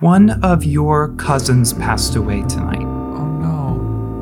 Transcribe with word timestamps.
One 0.00 0.42
of 0.42 0.64
your 0.64 1.10
cousins 1.10 1.72
passed 1.72 2.16
away 2.16 2.42
tonight. 2.48 2.82
Oh 2.82 3.26
no. 3.26 3.76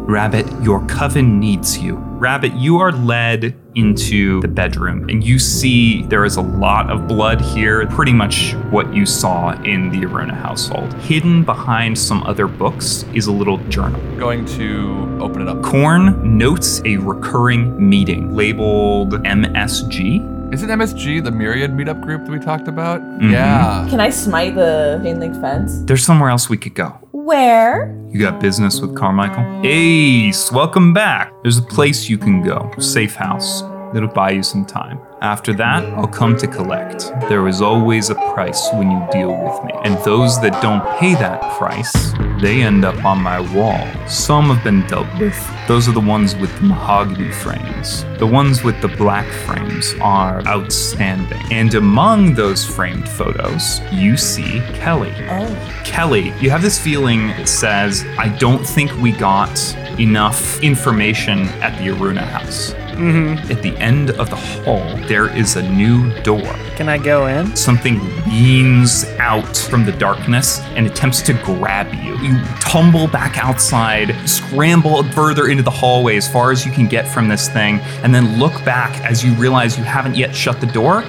Rabbit, 0.07 0.47
your 0.61 0.85
coven 0.87 1.41
needs 1.41 1.79
you. 1.79 1.95
Rabbit, 1.95 2.53
you 2.53 2.79
are 2.79 2.93
led 2.93 3.57
into 3.75 4.43
the 4.43 4.49
bedroom 4.49 5.09
and 5.09 5.25
you 5.25 5.39
see 5.39 6.03
there 6.03 6.27
is 6.27 6.37
a 6.37 6.43
lot 6.43 6.91
of 6.91 7.09
blood 7.09 7.41
here, 7.41 7.87
pretty 7.87 8.13
much 8.13 8.53
what 8.71 8.93
you 8.93 9.07
saw 9.07 9.53
in 9.63 9.89
the 9.89 10.03
Aruna 10.03 10.35
household. 10.35 10.93
Hidden 10.93 11.43
behind 11.45 11.99
some 11.99 12.23
other 12.25 12.47
books 12.47 13.07
is 13.15 13.27
a 13.27 13.33
little 13.33 13.57
journal. 13.69 13.99
Going 14.19 14.45
to 14.45 15.19
open 15.23 15.41
it 15.41 15.49
up. 15.49 15.63
Corn 15.63 16.37
notes 16.37 16.83
a 16.85 16.99
recurring 16.99 17.89
meeting 17.89 18.37
labeled 18.37 19.13
MSG. 19.25 20.42
Is 20.53 20.63
it 20.63 20.69
MSG, 20.69 21.25
the 21.25 21.31
Myriad 21.31 21.71
meetup 21.71 22.03
group 22.03 22.27
that 22.27 22.31
we 22.31 22.39
talked 22.39 22.69
about? 22.69 23.01
Mhm. 23.01 23.33
Yeah. 23.33 23.87
Can 23.89 24.01
I 24.01 24.11
smite 24.11 24.55
the 24.55 25.01
chain 25.03 25.19
link 25.19 25.35
fence? 25.41 25.81
There's 25.87 26.05
somewhere 26.05 26.29
else 26.29 26.51
we 26.51 26.59
could 26.59 26.75
go. 26.75 26.93
Where? 27.13 27.91
You 28.11 28.21
got 28.21 28.39
business 28.39 28.79
with 28.79 28.95
Carmichael? 28.95 29.43
Ace, 29.65 30.53
welcome 30.53 30.93
back. 30.93 31.33
There's 31.43 31.57
a 31.57 31.63
place 31.63 32.11
you 32.11 32.19
can 32.19 32.43
go, 32.43 32.71
safe 32.79 33.15
house. 33.15 33.65
It'll 33.95 34.09
buy 34.13 34.33
you 34.33 34.43
some 34.43 34.67
time. 34.67 34.99
After 35.23 35.53
that, 35.55 35.85
I'll 35.95 36.09
come 36.09 36.37
to 36.39 36.49
collect. 36.49 37.13
There 37.29 37.47
is 37.47 37.63
always 37.63 38.11
a 38.11 38.17
price 38.35 38.69
when 38.73 38.91
you 38.91 39.07
deal 39.13 39.31
with 39.31 39.63
me. 39.63 39.73
And 39.85 39.97
those 40.05 40.41
that 40.41 40.61
don't 40.61 40.85
pay 40.99 41.15
that 41.15 41.41
price, 41.59 42.13
they 42.41 42.63
end 42.63 42.85
up 42.85 43.05
on 43.05 43.23
my 43.23 43.39
wall. 43.55 43.87
Some 44.09 44.47
have 44.47 44.65
been 44.65 44.85
dealt 44.89 45.07
with. 45.21 45.39
Those 45.69 45.89
are 45.89 45.93
the 45.93 46.01
ones 46.01 46.35
with 46.35 46.53
the 46.57 46.63
mahogany 46.63 47.31
frames. 47.31 48.05
The 48.19 48.27
ones 48.27 48.65
with 48.65 48.81
the 48.83 48.89
black 48.89 49.29
frames 49.47 49.95
are 50.01 50.45
outstanding. 50.49 51.41
And 51.53 51.73
among 51.75 52.35
those 52.35 52.65
framed 52.65 53.09
photos, 53.09 53.81
you 53.93 54.17
see 54.17 54.61
Kelly. 54.75 55.15
Oh. 55.31 55.83
Kelly, 55.85 56.33
you 56.41 56.51
have 56.51 56.63
this 56.63 56.81
feeling 56.81 57.29
that 57.29 57.49
says, 57.49 58.05
I 58.19 58.37
don't 58.39 58.67
think 58.67 58.91
we 59.01 59.13
got 59.13 59.57
enough 60.01 60.61
information 60.65 61.43
at 61.63 61.79
the 61.79 61.93
Aruna 61.93 62.27
house. 62.27 62.75
Mm-hmm. 62.93 63.51
At 63.51 63.63
the 63.63 63.77
end 63.79 64.11
of 64.11 64.31
the 64.31 64.37
hall, 64.37 64.85
there 65.07 65.35
is 65.35 65.57
a 65.57 65.63
new 65.63 66.13
door. 66.23 66.53
Can 66.77 66.89
I 66.89 66.99
go 66.99 67.27
in? 67.27 67.55
Something 67.57 68.01
leans 68.27 69.05
out 69.19 69.57
from 69.57 69.85
the 69.85 69.93
darkness 69.93 70.61
and 70.77 70.87
attempts 70.87 71.23
to 71.23 71.33
grab 71.33 71.93
you. 71.95 72.17
You 72.19 72.43
tumble 72.61 73.09
back 73.09 73.39
outside, 73.39 74.15
scramble 74.29 75.03
further 75.13 75.49
into 75.49 75.63
the 75.63 75.71
hallway 75.71 76.17
as 76.17 76.31
far 76.31 76.53
as 76.53 76.65
you 76.65 76.73
can 76.73 76.87
get 76.87 77.09
from 77.09 77.29
this 77.29 77.49
thing, 77.49 77.81
and 78.03 78.15
then 78.15 78.39
look 78.39 78.65
back 78.65 78.99
as 79.05 79.25
you 79.25 79.33
realize 79.35 79.77
you 79.77 79.85
haven't 79.85 80.17
yet 80.17 80.35
shut 80.35 80.61
the 80.61 80.67
door, 80.67 81.03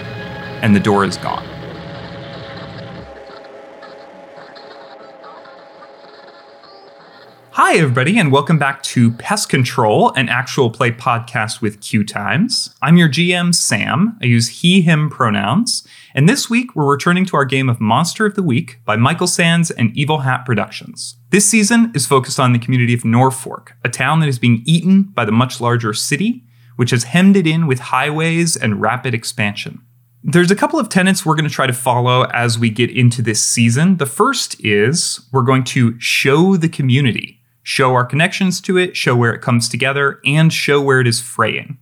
and 0.61 0.75
the 0.75 0.79
door 0.79 1.05
is 1.05 1.17
gone. 1.17 1.47
Hi, 7.55 7.75
everybody, 7.75 8.17
and 8.17 8.31
welcome 8.31 8.57
back 8.57 8.81
to 8.81 9.11
Pest 9.11 9.47
Control, 9.47 10.11
an 10.13 10.27
actual 10.27 10.71
play 10.71 10.89
podcast 10.91 11.61
with 11.61 11.81
Q 11.81 12.03
Times. 12.03 12.73
I'm 12.81 12.97
your 12.97 13.07
GM, 13.07 13.53
Sam. 13.53 14.17
I 14.23 14.25
use 14.25 14.47
he, 14.47 14.81
him 14.81 15.07
pronouns. 15.07 15.87
And 16.15 16.27
this 16.27 16.49
week, 16.49 16.75
we're 16.75 16.89
returning 16.89 17.25
to 17.27 17.35
our 17.35 17.45
game 17.45 17.69
of 17.69 17.79
Monster 17.79 18.25
of 18.25 18.33
the 18.33 18.41
Week 18.41 18.79
by 18.85 18.95
Michael 18.95 19.27
Sands 19.27 19.69
and 19.69 19.95
Evil 19.95 20.21
Hat 20.21 20.47
Productions. 20.47 21.17
This 21.29 21.47
season 21.47 21.91
is 21.93 22.07
focused 22.07 22.39
on 22.39 22.53
the 22.53 22.59
community 22.59 22.95
of 22.95 23.05
Norfolk, 23.05 23.73
a 23.85 23.89
town 23.89 24.19
that 24.21 24.29
is 24.29 24.39
being 24.39 24.63
eaten 24.65 25.03
by 25.03 25.23
the 25.23 25.31
much 25.31 25.61
larger 25.61 25.93
city, 25.93 26.43
which 26.75 26.89
has 26.89 27.03
hemmed 27.03 27.37
it 27.37 27.45
in 27.45 27.67
with 27.67 27.77
highways 27.77 28.57
and 28.57 28.81
rapid 28.81 29.13
expansion. 29.13 29.79
There's 30.23 30.49
a 30.49 30.55
couple 30.55 30.79
of 30.79 30.89
tenets 30.89 31.23
we're 31.23 31.35
going 31.35 31.47
to 31.47 31.53
try 31.53 31.67
to 31.67 31.73
follow 31.73 32.23
as 32.31 32.57
we 32.57 32.71
get 32.71 32.89
into 32.89 33.21
this 33.21 33.45
season. 33.45 33.97
The 33.97 34.07
first 34.07 34.59
is 34.65 35.19
we're 35.31 35.43
going 35.43 35.65
to 35.65 35.99
show 35.99 36.57
the 36.57 36.69
community, 36.69 37.41
show 37.63 37.93
our 37.93 38.05
connections 38.05 38.61
to 38.61 38.77
it, 38.77 38.95
show 38.95 39.15
where 39.15 39.33
it 39.33 39.41
comes 39.41 39.67
together, 39.67 40.19
and 40.25 40.53
show 40.53 40.81
where 40.81 40.99
it 40.99 41.07
is 41.07 41.21
fraying. 41.21 41.77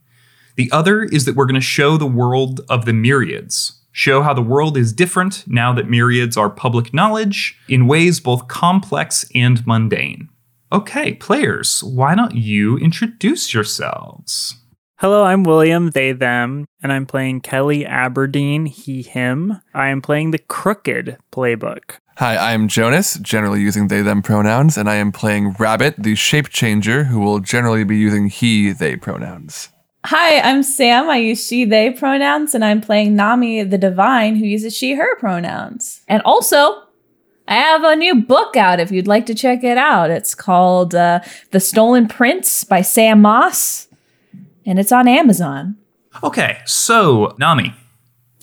The 0.55 0.71
other 0.71 1.03
is 1.03 1.25
that 1.25 1.35
we're 1.35 1.45
going 1.45 1.55
to 1.55 1.61
show 1.61 1.97
the 1.97 2.05
world 2.05 2.61
of 2.69 2.85
the 2.85 2.93
myriads, 2.93 3.79
show 3.91 4.21
how 4.21 4.33
the 4.33 4.41
world 4.41 4.77
is 4.77 4.93
different 4.93 5.43
now 5.47 5.73
that 5.73 5.89
myriads 5.89 6.37
are 6.37 6.49
public 6.49 6.93
knowledge 6.93 7.57
in 7.67 7.87
ways 7.87 8.19
both 8.19 8.47
complex 8.47 9.25
and 9.33 9.65
mundane. 9.65 10.29
Okay, 10.71 11.13
players, 11.15 11.83
why 11.83 12.15
don't 12.15 12.35
you 12.35 12.77
introduce 12.77 13.53
yourselves? 13.53 14.55
Hello, 15.01 15.23
I'm 15.23 15.41
William, 15.41 15.89
they, 15.89 16.11
them, 16.11 16.67
and 16.83 16.93
I'm 16.93 17.07
playing 17.07 17.41
Kelly 17.41 17.83
Aberdeen, 17.87 18.67
he, 18.67 19.01
him. 19.01 19.59
I 19.73 19.87
am 19.87 19.99
playing 19.99 20.29
the 20.29 20.37
Crooked 20.37 21.17
playbook. 21.31 21.97
Hi, 22.17 22.35
I 22.35 22.51
am 22.51 22.67
Jonas, 22.67 23.15
generally 23.15 23.61
using 23.61 23.87
they 23.87 24.03
them 24.03 24.21
pronouns, 24.21 24.77
and 24.77 24.87
I 24.87 24.97
am 24.97 25.11
playing 25.11 25.53
Rabbit, 25.57 25.95
the 25.97 26.13
shape 26.13 26.49
changer, 26.49 27.05
who 27.05 27.19
will 27.19 27.39
generally 27.39 27.83
be 27.83 27.97
using 27.97 28.27
he 28.27 28.73
they 28.73 28.95
pronouns. 28.95 29.69
Hi, 30.05 30.39
I'm 30.39 30.61
Sam. 30.61 31.09
I 31.09 31.17
use 31.17 31.47
she, 31.47 31.65
they 31.65 31.89
pronouns, 31.89 32.53
and 32.53 32.63
I'm 32.63 32.79
playing 32.79 33.15
Nammi 33.15 33.67
the 33.67 33.79
Divine, 33.79 34.35
who 34.35 34.45
uses 34.45 34.77
she, 34.77 34.93
her 34.93 35.17
pronouns. 35.17 36.01
And 36.07 36.21
also, 36.25 36.83
I 37.47 37.55
have 37.55 37.83
a 37.83 37.95
new 37.95 38.21
book 38.21 38.55
out 38.55 38.79
if 38.79 38.91
you'd 38.91 39.07
like 39.07 39.25
to 39.25 39.33
check 39.33 39.63
it 39.63 39.79
out. 39.79 40.11
It's 40.11 40.35
called 40.35 40.93
uh, 40.93 41.21
The 41.49 41.59
Stolen 41.59 42.07
Prince 42.07 42.63
by 42.63 42.83
Sam 42.83 43.23
Moss, 43.23 43.87
and 44.65 44.79
it's 44.79 44.91
on 44.91 45.07
Amazon. 45.07 45.77
Okay, 46.23 46.59
so 46.65 47.35
Nammi, 47.39 47.73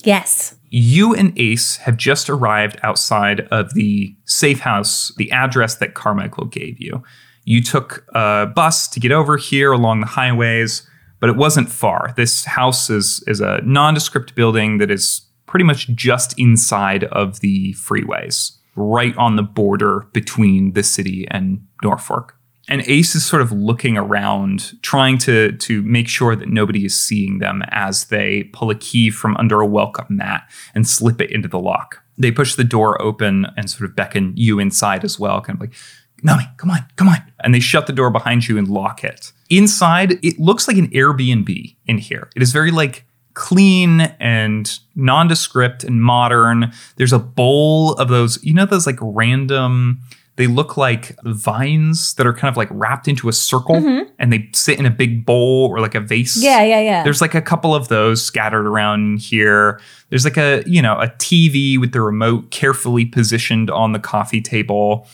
Yes. 0.05 0.57
you 0.71 1.15
and 1.15 1.39
Ace 1.39 1.77
have 1.79 1.97
just 1.97 2.31
arrived 2.31 2.79
outside 2.83 3.41
of 3.51 3.75
the 3.75 4.15
safe 4.25 4.61
house, 4.61 5.13
the 5.17 5.31
address 5.33 5.75
that 5.77 5.95
Carmichael 5.95 6.47
gave 6.47 6.81
you. 6.81 7.03
You 7.45 7.63
took 7.63 8.05
a 8.15 8.47
bus 8.47 8.89
to 8.89 9.01
get 9.01 9.13
over 9.13 9.37
here 9.37 9.73
along 9.73 10.01
the 10.01 10.07
highways, 10.07 10.87
but 11.21 11.31
it 11.31 11.37
wasn't 11.37 11.69
far. 11.71 12.15
This 12.17 12.45
house 12.45 12.91
is, 12.91 13.23
is 13.27 13.41
a 13.41 13.61
nondescript 13.65 14.35
building 14.35 14.79
that 14.79 14.91
is 14.91 15.23
pretty 15.47 15.65
much 15.65 15.89
just 15.89 16.39
inside 16.39 17.05
of 17.05 17.41
the 17.41 17.73
freeways, 17.75 18.53
right 18.77 19.17
on 19.17 19.37
the 19.37 19.43
border 19.43 20.07
between 20.13 20.75
the 20.75 20.83
city 20.83 21.27
and 21.31 21.67
Norfolk. 21.83 22.35
And 22.69 22.83
Ace 22.87 23.15
is 23.15 23.25
sort 23.25 23.43
of 23.43 23.51
looking 23.51 23.97
around, 23.97 24.81
trying 24.83 25.19
to 25.19 25.53
to 25.53 25.83
make 25.83 26.09
sure 26.09 26.37
that 26.37 26.49
nobody 26.49 26.85
is 26.85 26.95
seeing 26.95 27.39
them 27.39 27.63
as 27.69 28.07
they 28.07 28.45
pull 28.53 28.71
a 28.71 28.75
key 28.75 29.11
from 29.11 29.37
under 29.37 29.61
a 29.61 29.67
welcome 29.67 30.07
mat 30.11 30.49
and 30.75 30.87
slip 30.87 31.21
it 31.21 31.31
into 31.31 31.49
the 31.49 31.59
lock. 31.59 32.03
They 32.19 32.31
push 32.31 32.55
the 32.55 32.65
door 32.65 33.01
open 33.01 33.47
and 33.57 33.71
sort 33.71 33.89
of 33.89 33.97
beckon 33.97 34.33
you 34.37 34.59
inside 34.59 35.05
as 35.05 35.19
well, 35.19 35.41
kind 35.41 35.57
of 35.57 35.61
like, 35.61 35.75
Nammi, 36.23 36.57
come 36.57 36.71
on, 36.71 36.85
come 36.97 37.09
on. 37.09 37.23
And 37.41 37.55
they 37.55 37.61
shut 37.61 37.87
the 37.87 37.93
door 37.93 38.11
behind 38.11 38.49
you 38.49 38.59
and 38.59 38.69
lock 38.69 39.05
it. 39.05 39.33
Inside, 39.51 40.23
it 40.25 40.39
looks 40.39 40.67
like 40.67 40.77
an 40.77 40.89
Airbnb 40.89 41.77
in 41.87 41.99
here. 41.99 42.29
It 42.35 42.43
is 42.43 42.53
very 42.53 42.73
like 42.73 43.07
clean 43.35 44.01
and 44.19 44.79
nondescript 44.97 45.85
and 45.85 46.03
modern. 46.03 46.73
There's 46.97 47.13
a 47.13 47.21
bowl 47.21 47.93
of 47.95 48.09
those, 48.09 48.43
you 48.43 48.53
know, 48.53 48.67
those 48.67 48.85
like 48.85 48.99
random, 49.01 50.01
they 50.39 50.47
look 50.47 50.77
like 50.77 51.17
vines 51.25 52.15
that 52.15 52.25
are 52.25 52.33
kind 52.33 52.49
of 52.49 52.57
like 52.57 52.69
wrapped 52.71 53.09
into 53.09 53.29
a 53.29 53.33
circle 53.33 53.75
mm-hmm. 53.75 54.09
and 54.21 54.33
they 54.33 54.49
sit 54.55 54.79
in 54.79 54.87
a 54.87 54.91
big 54.91 55.27
bowl 55.27 55.67
or 55.67 55.81
like 55.81 55.97
a 55.97 56.01
vase. 56.01 56.41
Yeah, 56.41 56.63
yeah, 56.63 56.81
yeah. 56.81 57.03
There's 57.03 57.21
like 57.21 57.35
a 57.35 57.43
couple 57.43 57.75
of 57.75 57.89
those 57.89 58.25
scattered 58.25 58.65
around 58.65 59.19
here. 59.19 59.81
There's 60.11 60.25
like 60.25 60.37
a, 60.37 60.63
you 60.65 60.81
know, 60.81 60.95
a 60.95 61.09
TV 61.09 61.77
with 61.77 61.91
the 61.91 62.01
remote 62.01 62.53
carefully 62.53 63.05
positioned 63.05 63.69
on 63.69 63.91
the 63.93 63.99
coffee 63.99 64.41
table. 64.41 65.09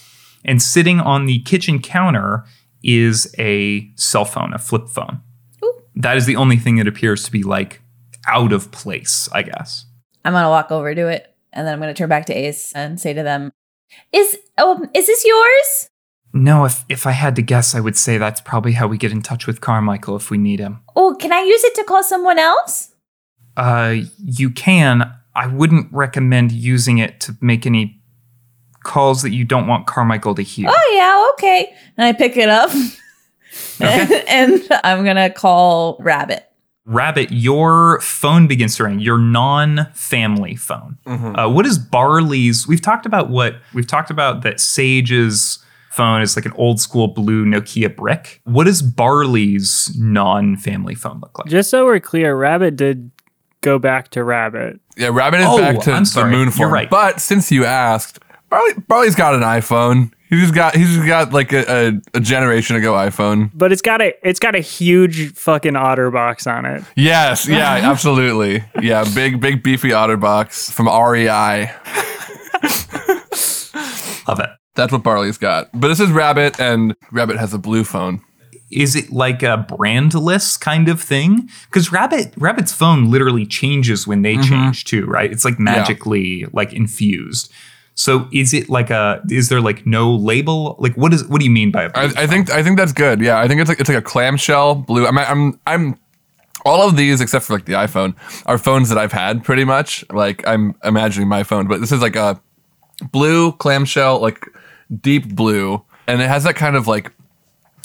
And 0.44 0.60
sitting 0.60 1.00
on 1.00 1.24
the 1.24 1.40
kitchen 1.40 1.80
counter 1.80 2.44
is 2.82 3.34
a 3.38 3.90
cell 3.94 4.26
phone, 4.26 4.52
a 4.52 4.58
flip 4.58 4.90
phone. 4.90 5.22
Ooh. 5.64 5.82
That 5.96 6.18
is 6.18 6.26
the 6.26 6.36
only 6.36 6.58
thing 6.58 6.76
that 6.76 6.86
appears 6.86 7.24
to 7.24 7.32
be 7.32 7.42
like 7.42 7.80
out 8.28 8.52
of 8.52 8.70
place, 8.72 9.26
I 9.32 9.40
guess. 9.40 9.86
I'm 10.22 10.34
gonna 10.34 10.50
walk 10.50 10.70
over 10.70 10.94
to 10.94 11.08
it, 11.08 11.34
and 11.50 11.66
then 11.66 11.72
I'm 11.72 11.80
gonna 11.80 11.94
turn 11.94 12.10
back 12.10 12.26
to 12.26 12.34
Ace 12.34 12.74
and 12.74 13.00
say 13.00 13.14
to 13.14 13.22
them, 13.22 13.52
"Is 14.12 14.38
oh, 14.58 14.86
is 14.94 15.06
this 15.06 15.24
yours?" 15.24 15.90
No, 16.36 16.64
if, 16.64 16.84
if 16.88 17.06
I 17.06 17.12
had 17.12 17.36
to 17.36 17.42
guess, 17.42 17.76
I 17.76 17.80
would 17.80 17.96
say 17.96 18.18
that's 18.18 18.40
probably 18.40 18.72
how 18.72 18.88
we 18.88 18.98
get 18.98 19.12
in 19.12 19.22
touch 19.22 19.46
with 19.46 19.60
Carmichael 19.60 20.16
if 20.16 20.30
we 20.30 20.38
need 20.38 20.58
him. 20.58 20.80
Oh, 20.96 21.14
can 21.14 21.32
I 21.32 21.42
use 21.42 21.62
it 21.62 21.76
to 21.76 21.84
call 21.84 22.02
someone 22.02 22.40
else? 22.40 22.92
Uh, 23.56 23.98
you 24.18 24.50
can. 24.50 25.14
I 25.36 25.46
wouldn't 25.46 25.92
recommend 25.92 26.50
using 26.50 26.98
it 26.98 27.20
to 27.20 27.36
make 27.40 27.66
any 27.66 28.02
calls 28.82 29.22
that 29.22 29.30
you 29.30 29.44
don't 29.44 29.66
want 29.68 29.86
Carmichael 29.86 30.34
to 30.34 30.42
hear. 30.42 30.68
Oh 30.70 30.92
yeah, 30.94 31.28
okay. 31.34 31.72
And 31.96 32.06
I 32.06 32.12
pick 32.12 32.36
it 32.36 32.48
up, 32.48 32.70
Okay. 33.80 34.24
and 34.28 34.62
I'm 34.82 35.04
gonna 35.04 35.30
call 35.30 35.96
Rabbit. 36.00 36.48
Rabbit, 36.86 37.32
your 37.32 38.00
phone 38.00 38.46
begins 38.46 38.76
to 38.76 38.84
ring, 38.84 39.00
your 39.00 39.18
non 39.18 39.86
family 39.94 40.54
phone. 40.54 40.98
Uh, 41.06 41.48
what 41.50 41.64
is 41.66 41.78
Barley's? 41.78 42.68
We've 42.68 42.82
talked 42.82 43.06
about 43.06 43.30
what 43.30 43.56
we've 43.72 43.86
talked 43.86 44.10
about 44.10 44.42
that 44.42 44.60
Sage's 44.60 45.58
phone 45.90 46.20
is 46.20 46.36
like 46.36 46.44
an 46.44 46.52
old 46.56 46.80
school 46.80 47.08
blue 47.08 47.44
Nokia 47.46 47.94
brick. 47.94 48.40
What 48.44 48.64
does 48.64 48.82
Barley's 48.82 49.94
non 49.98 50.56
family 50.56 50.94
phone 50.94 51.20
look 51.20 51.38
like? 51.38 51.48
Just 51.48 51.70
so 51.70 51.86
we're 51.86 52.00
clear, 52.00 52.36
Rabbit 52.36 52.76
did 52.76 53.10
go 53.62 53.78
back 53.78 54.10
to 54.10 54.22
Rabbit. 54.22 54.78
Yeah, 54.96 55.08
Rabbit 55.10 55.40
is 55.40 55.46
Oh, 55.48 55.58
back 55.58 55.80
to 55.80 55.92
I'm 55.92 56.04
sorry. 56.04 56.30
the 56.30 56.36
moon 56.36 56.44
You're 56.48 56.52
form. 56.52 56.72
right. 56.72 56.90
But 56.90 57.18
since 57.20 57.50
you 57.50 57.64
asked, 57.64 58.18
Barley, 58.50 58.74
Barley's 58.88 59.14
got 59.14 59.34
an 59.34 59.40
iPhone. 59.40 60.12
He's 60.34 60.42
just 60.42 60.54
got 60.54 60.74
he's 60.74 60.94
just 60.94 61.06
got 61.06 61.32
like 61.32 61.52
a, 61.52 61.64
a, 61.88 62.18
a 62.18 62.20
generation 62.20 62.74
ago 62.74 62.92
iPhone. 62.94 63.50
But 63.54 63.70
it's 63.70 63.82
got 63.82 64.02
a 64.02 64.12
it's 64.26 64.40
got 64.40 64.56
a 64.56 64.60
huge 64.60 65.34
fucking 65.34 65.74
OtterBox 65.74 66.50
on 66.50 66.66
it. 66.66 66.82
Yes, 66.96 67.46
yeah, 67.46 67.74
absolutely. 67.82 68.64
Yeah, 68.82 69.04
big 69.14 69.40
big 69.40 69.62
beefy 69.62 69.90
OtterBox 69.90 70.72
from 70.72 70.86
REI. 70.86 71.70
Love 74.26 74.40
it. 74.40 74.50
That's 74.74 74.92
what 74.92 75.04
Barley's 75.04 75.38
got. 75.38 75.70
But 75.72 75.88
this 75.88 76.00
is 76.00 76.10
Rabbit, 76.10 76.58
and 76.58 76.96
Rabbit 77.12 77.36
has 77.36 77.54
a 77.54 77.58
blue 77.58 77.84
phone. 77.84 78.22
Is 78.72 78.96
it 78.96 79.12
like 79.12 79.44
a 79.44 79.64
brandless 79.68 80.58
kind 80.58 80.88
of 80.88 81.00
thing? 81.00 81.48
Because 81.66 81.92
Rabbit 81.92 82.34
Rabbit's 82.36 82.72
phone 82.72 83.08
literally 83.08 83.46
changes 83.46 84.06
when 84.06 84.22
they 84.22 84.34
mm-hmm. 84.34 84.48
change 84.48 84.84
too, 84.84 85.06
right? 85.06 85.30
It's 85.30 85.44
like 85.44 85.60
magically 85.60 86.46
like 86.52 86.72
infused. 86.72 87.52
So 87.94 88.28
is 88.32 88.52
it 88.52 88.68
like 88.68 88.90
a 88.90 89.22
is 89.30 89.48
there 89.48 89.60
like 89.60 89.86
no 89.86 90.14
label? 90.14 90.76
Like 90.78 90.96
what 90.96 91.14
is 91.14 91.24
what 91.26 91.38
do 91.38 91.44
you 91.44 91.50
mean 91.50 91.70
by 91.70 91.84
a 91.84 91.90
I, 91.94 92.04
I 92.16 92.26
think 92.26 92.50
I 92.50 92.62
think 92.62 92.76
that's 92.76 92.92
good. 92.92 93.20
Yeah, 93.20 93.38
I 93.38 93.46
think 93.46 93.60
it's 93.60 93.68
like 93.68 93.80
it's 93.80 93.88
like 93.88 93.98
a 93.98 94.02
clamshell 94.02 94.74
blue. 94.74 95.06
I'm 95.06 95.16
I'm 95.18 95.60
I'm 95.66 95.98
all 96.64 96.86
of 96.88 96.96
these 96.96 97.20
except 97.20 97.44
for 97.44 97.52
like 97.52 97.66
the 97.66 97.74
iPhone 97.74 98.14
are 98.46 98.58
phones 98.58 98.88
that 98.88 98.98
I've 98.98 99.12
had 99.12 99.44
pretty 99.44 99.64
much. 99.64 100.04
Like 100.10 100.46
I'm 100.46 100.74
imagining 100.82 101.28
my 101.28 101.44
phone, 101.44 101.68
but 101.68 101.80
this 101.80 101.92
is 101.92 102.00
like 102.00 102.16
a 102.16 102.40
blue 103.12 103.52
clamshell, 103.52 104.20
like 104.20 104.44
deep 105.00 105.34
blue, 105.34 105.84
and 106.06 106.20
it 106.20 106.28
has 106.28 106.44
that 106.44 106.56
kind 106.56 106.76
of 106.76 106.86
like 106.86 107.12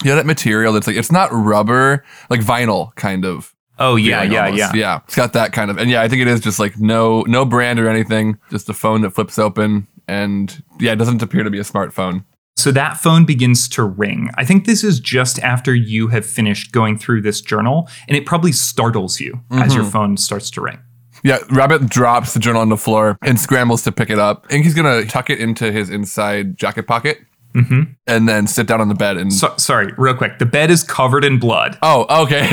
yeah 0.04 0.16
that 0.16 0.26
material 0.26 0.74
that's 0.74 0.88
like 0.88 0.96
it's 0.96 1.12
not 1.12 1.30
rubber, 1.32 2.04
like 2.30 2.42
vinyl 2.42 2.96
kind 2.96 3.26
of. 3.26 3.54
Oh 3.78 3.96
yeah, 3.96 4.24
yeah, 4.24 4.46
almost. 4.46 4.60
yeah. 4.60 4.72
yeah. 4.74 5.00
It's 5.06 5.16
got 5.16 5.34
that 5.34 5.54
kind 5.54 5.72
of, 5.72 5.78
and 5.78 5.90
yeah, 5.90 6.02
I 6.02 6.10
think 6.10 6.22
it 6.22 6.28
is 6.28 6.42
just 6.42 6.60
like 6.60 6.78
no 6.80 7.22
no 7.28 7.46
brand 7.46 7.80
or 7.80 7.88
anything, 7.88 8.38
just 8.50 8.68
a 8.68 8.74
phone 8.74 9.02
that 9.02 9.12
flips 9.12 9.40
open, 9.40 9.88
and 10.10 10.64
yeah, 10.80 10.94
it 10.94 10.96
doesn't 10.96 11.22
appear 11.22 11.44
to 11.44 11.50
be 11.50 11.60
a 11.60 11.64
smartphone. 11.64 12.26
So 12.58 12.72
that 12.74 12.98
phone 12.98 13.24
begins 13.24 13.70
to 13.70 13.84
ring. 13.84 14.32
I 14.36 14.44
think 14.44 14.66
this 14.66 14.84
is 14.84 15.00
just 15.00 15.40
after 15.40 15.74
you 15.74 16.10
have 16.10 16.26
finished 16.26 16.74
going 16.74 16.98
through 16.98 17.22
this 17.22 17.40
journal, 17.40 17.88
and 18.10 18.18
it 18.18 18.26
probably 18.26 18.52
startles 18.52 19.22
you 19.22 19.40
as 19.52 19.74
your 19.74 19.84
mm-hmm. 19.84 19.92
phone 19.92 20.18
starts 20.18 20.52
to 20.52 20.62
ring. 20.62 20.80
Yeah, 21.24 21.40
Rabbit 21.50 21.88
drops 21.88 22.34
the 22.34 22.40
journal 22.40 22.62
on 22.62 22.70
the 22.70 22.78
floor 22.78 23.18
and 23.22 23.40
scrambles 23.40 23.84
to 23.84 23.92
pick 23.92 24.10
it 24.10 24.20
up. 24.20 24.46
I 24.46 24.50
think 24.50 24.66
he's 24.66 24.74
gonna 24.74 25.06
tuck 25.06 25.30
it 25.30 25.40
into 25.40 25.72
his 25.72 25.90
inside 25.90 26.58
jacket 26.58 26.86
pocket, 26.86 27.20
mm-hmm. 27.54 27.94
and 28.08 28.28
then 28.28 28.48
sit 28.48 28.68
down 28.68 28.82
on 28.82 28.90
the 28.90 28.96
bed 28.96 29.18
and. 29.18 29.32
So, 29.32 29.54
sorry, 29.58 29.94
real 29.98 30.16
quick. 30.16 30.40
The 30.40 30.46
bed 30.46 30.72
is 30.72 30.84
covered 30.84 31.24
in 31.24 31.40
blood. 31.40 31.78
oh, 31.82 32.24
okay. 32.24 32.50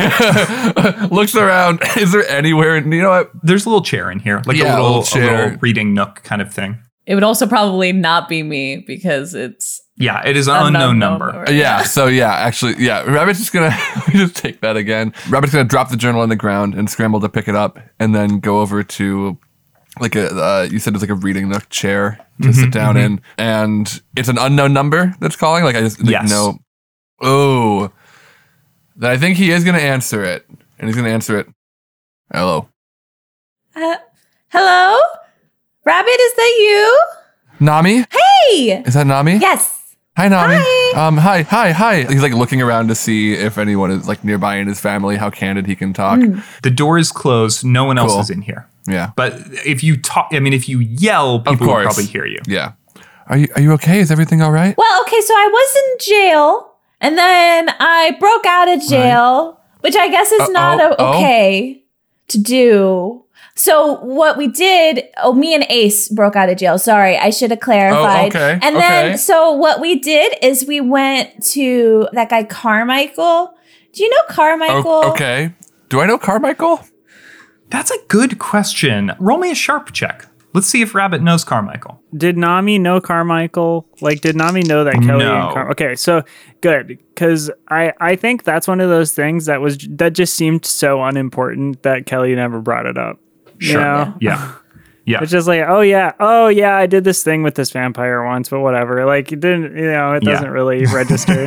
Looks 1.11 1.35
around. 1.35 1.81
Is 1.97 2.13
there 2.13 2.29
anywhere? 2.29 2.77
You 2.77 3.03
know 3.03 3.11
what? 3.11 3.31
There's 3.43 3.67
a 3.67 3.69
little 3.69 3.85
chair 3.85 4.11
in 4.11 4.21
here, 4.21 4.43
like 4.47 4.57
Yeah, 4.57 4.79
a, 4.79 4.83
little 4.83 5.03
a 5.03 5.19
little 5.19 5.59
reading 5.59 5.95
nook 5.95 6.23
kind 6.23 6.41
of 6.41 6.53
thing. 6.53 6.81
It 7.07 7.15
would 7.15 7.23
also 7.25 7.47
probably 7.47 7.93
not 7.93 8.29
be 8.29 8.43
me 8.43 8.79
because 8.79 9.33
it's 9.35 9.81
Yeah, 9.97 10.27
it 10.27 10.37
is 10.37 10.49
an 10.49 10.55
unknown 10.57 10.67
unknown 10.67 10.99
number. 10.99 11.33
number. 11.33 11.53
Yeah. 11.53 11.83
So 11.85 12.07
yeah, 12.09 12.33
actually, 12.35 12.75
yeah. 12.85 13.03
Rabbit's 13.03 13.39
just 13.39 13.53
gonna 13.53 13.69
let 13.97 14.09
just 14.09 14.37
take 14.37 14.61
that 14.61 14.77
again. 14.77 15.15
Rabbit's 15.29 15.53
gonna 15.53 15.65
drop 15.69 15.91
the 15.91 15.97
journal 15.97 16.21
on 16.21 16.29
the 16.31 16.37
ground 16.37 16.75
and 16.75 16.91
scramble 16.91 17.21
to 17.21 17.29
pick 17.29 17.47
it 17.49 17.55
up, 17.55 17.79
and 18.01 18.15
then 18.15 18.41
go 18.41 18.61
over 18.61 18.83
to 18.83 19.39
like 20.01 20.17
a 20.17 20.29
uh, 20.31 20.69
you 20.71 20.79
said 20.81 20.95
it's 20.95 21.03
like 21.03 21.11
a 21.11 21.15
reading 21.15 21.49
nook 21.49 21.69
chair 21.71 22.19
to 22.43 22.53
sit 22.53 22.73
down 22.73 22.97
in, 22.97 23.21
and 23.39 24.03
it's 24.17 24.29
an 24.29 24.37
unknown 24.39 24.73
number 24.73 25.15
that's 25.21 25.37
calling. 25.37 25.63
Like 25.65 25.77
I 25.77 25.81
just 25.81 26.01
like, 26.03 26.11
Yes. 26.11 26.29
know. 26.29 26.59
Oh, 27.23 27.91
then 28.97 29.11
I 29.13 29.17
think 29.17 29.37
he 29.39 29.53
is 29.53 29.63
gonna 29.65 29.79
answer 29.79 30.25
it, 30.25 30.45
and 30.79 30.89
he's 30.89 30.97
gonna 30.97 31.09
answer 31.09 31.39
it. 31.39 31.47
Hello, 32.33 32.69
Uh, 33.77 33.97
hello? 34.49 34.99
Rabbit, 35.87 36.11
is 36.21 36.35
that 36.35 36.55
you? 36.59 37.01
Nammi. 37.67 38.05
Hey! 38.11 38.83
Is 38.85 38.95
that 38.95 39.07
Nammi? 39.07 39.41
Yes. 39.41 39.73
Hi, 40.17 40.29
Nammi. 40.29 40.59
Hi. 40.61 41.07
Um, 41.07 41.17
hi, 41.17 41.43
hi, 41.43 41.71
hi. 41.71 42.03
He's 42.03 42.23
like 42.23 42.33
looking 42.33 42.61
around 42.61 42.89
to 42.89 42.95
see 42.97 43.35
if 43.35 43.57
anyone 43.57 43.91
is 43.93 44.09
like 44.09 44.25
nearby 44.25 44.57
in 44.57 44.67
his 44.67 44.81
family, 44.81 45.17
how 45.17 45.31
candid 45.31 45.67
he 45.67 45.77
can 45.77 45.93
talk. 45.93 46.19
The 46.65 46.71
door 46.71 46.99
is 46.99 47.13
closed. 47.13 47.65
No 47.65 47.85
one 47.85 47.99
else 47.99 48.13
Cool. 48.13 48.21
is 48.23 48.31
in 48.31 48.43
here. 48.43 48.69
Yeah. 48.89 49.13
But 49.15 49.35
if 49.65 49.85
you 49.85 49.97
talk, 49.97 50.29
I 50.33 50.41
mean, 50.41 50.53
if 50.55 50.69
you 50.69 50.81
yell, 50.81 51.39
people 51.41 51.67
will 51.67 51.75
course. 51.75 51.85
probably 51.85 52.07
hear 52.07 52.27
you. 52.27 52.41
Yeah. 52.49 52.73
Are 53.29 53.37
you 53.37 53.49
are 53.55 53.61
you 53.61 53.73
okay? 53.75 54.01
Is 54.01 54.11
everything 54.11 54.43
all 54.43 54.53
right? 54.53 54.77
Well, 54.77 55.01
okay, 55.03 55.21
so 55.21 55.35
I 55.35 55.49
was 55.53 55.77
in 55.77 56.15
jail 56.15 56.73
and 57.01 57.17
then 57.19 57.69
I 57.79 58.17
broke 58.19 58.47
out 58.47 58.69
of 58.69 58.81
jail, 58.89 59.61
which 59.81 59.97
I 59.97 60.09
guess 60.09 60.33
is 60.33 60.43
Uh-oh. 60.43 60.53
not 60.53 60.81
o- 60.81 60.97
Oh. 60.99 61.15
okay 61.19 61.85
to 62.29 62.39
do. 62.39 63.25
So 63.59 63.95
what 64.05 64.37
we 64.37 64.49
did, 64.49 65.05
oh, 65.23 65.33
me 65.33 65.55
and 65.55 65.65
Ace 65.71 66.09
broke 66.09 66.37
out 66.37 66.51
of 66.51 66.59
jail. 66.59 66.79
Sorry, 66.79 67.17
I 67.17 67.31
should 67.31 67.51
have 67.51 67.59
oh, 67.59 67.65
clarified. 67.65 68.37
Oh, 68.37 68.39
okay, 68.39 68.59
And 68.63 68.77
okay. 68.77 68.87
then, 68.89 69.19
so 69.19 69.53
what 69.53 69.81
we 69.81 69.99
did 69.99 70.35
is 70.43 70.67
we 70.67 70.81
went 70.83 71.43
to 71.53 72.07
that 72.13 72.29
guy 72.29 72.45
Carmichael. 72.45 73.55
Do 73.95 74.05
you 74.05 74.11
know 74.11 74.23
Carmichael? 74.29 74.91
O- 74.91 75.11
okay. 75.13 75.55
Do 75.89 76.01
I 76.01 76.07
know 76.07 76.19
Carmichael? 76.19 76.81
That's 77.71 77.91
a 77.91 77.97
good 78.09 78.39
question. 78.39 79.13
Roll 79.19 79.39
me 79.39 79.51
a 79.51 79.55
sharp 79.55 79.93
check. 79.93 80.27
Let's 80.53 80.67
see 80.67 80.81
if 80.83 80.95
Rabbit 80.95 81.23
knows 81.23 81.45
Carmichael. 81.45 82.01
Did 82.17 82.37
Nammi 82.37 82.81
know 82.81 83.01
Carmichael? 83.01 83.87
Like, 84.01 84.21
did 84.23 84.37
Nammi 84.37 84.67
know 84.67 84.85
that 84.85 84.95
Kelly 84.95 85.25
No. 85.25 85.45
and 85.47 85.53
Car- 85.55 85.71
Okay, 85.73 85.95
so 85.97 86.23
good 86.63 86.87
because 87.15 87.51
I 87.69 87.93
I 88.01 88.17
think 88.17 88.45
that's 88.45 88.67
one 88.67 88.81
of 88.81 88.89
those 88.89 89.13
things 89.13 89.47
that 89.47 89.61
was 89.61 89.77
that 89.91 90.15
just 90.15 90.35
seemed 90.35 90.65
so 90.65 91.03
unimportant 91.03 91.83
that 91.83 92.07
Kelly 92.07 92.35
never 92.35 92.61
brought 92.61 92.87
it 92.87 92.97
up. 92.97 93.19
You 93.61 93.67
Sure. 93.69 93.81
know? 93.81 94.15
Yeah. 94.21 94.53
Yeah. 95.09 95.21
It's 95.23 95.31
just 95.31 95.47
like, 95.47 95.63
oh 95.69 95.83
yeah, 95.83 96.15
oh 96.19 96.49
yeah, 96.49 96.77
I 96.77 96.87
did 96.87 97.05
this 97.05 97.23
thing 97.23 97.45
with 97.45 97.55
this 97.55 97.71
vampire 97.71 98.25
once, 98.25 98.49
but 98.49 98.59
whatever. 98.59 99.07
Like, 99.07 99.31
it 99.31 99.39
didn't, 99.39 99.77
you 99.77 99.87
know, 99.87 100.15
it 100.15 100.25
doesn't 100.25 100.51
really 100.51 100.85
register. 100.93 101.47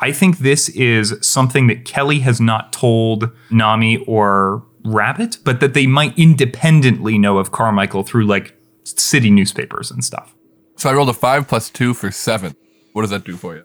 I 0.00 0.10
think 0.10 0.38
this 0.38 0.68
is 0.70 1.14
something 1.24 1.68
that 1.68 1.84
Kelly 1.84 2.18
has 2.18 2.40
not 2.40 2.72
told 2.72 3.30
Nammi 3.52 4.02
or 4.08 4.64
Rabbit, 4.84 5.38
but 5.44 5.60
that 5.60 5.74
they 5.74 5.86
might 5.86 6.18
independently 6.18 7.16
know 7.16 7.38
of 7.38 7.52
Carmichael 7.52 8.02
through 8.02 8.26
like 8.26 8.56
city 8.82 9.30
newspapers 9.30 9.92
and 9.92 10.04
stuff. 10.04 10.34
So 10.74 10.90
I 10.90 10.94
rolled 10.94 11.10
a 11.10 11.12
five 11.14 11.46
plus 11.46 11.70
two 11.70 11.94
for 11.94 12.10
seven. 12.10 12.56
What 12.92 13.02
does 13.02 13.10
that 13.10 13.22
do 13.22 13.36
for 13.36 13.54
you? 13.54 13.62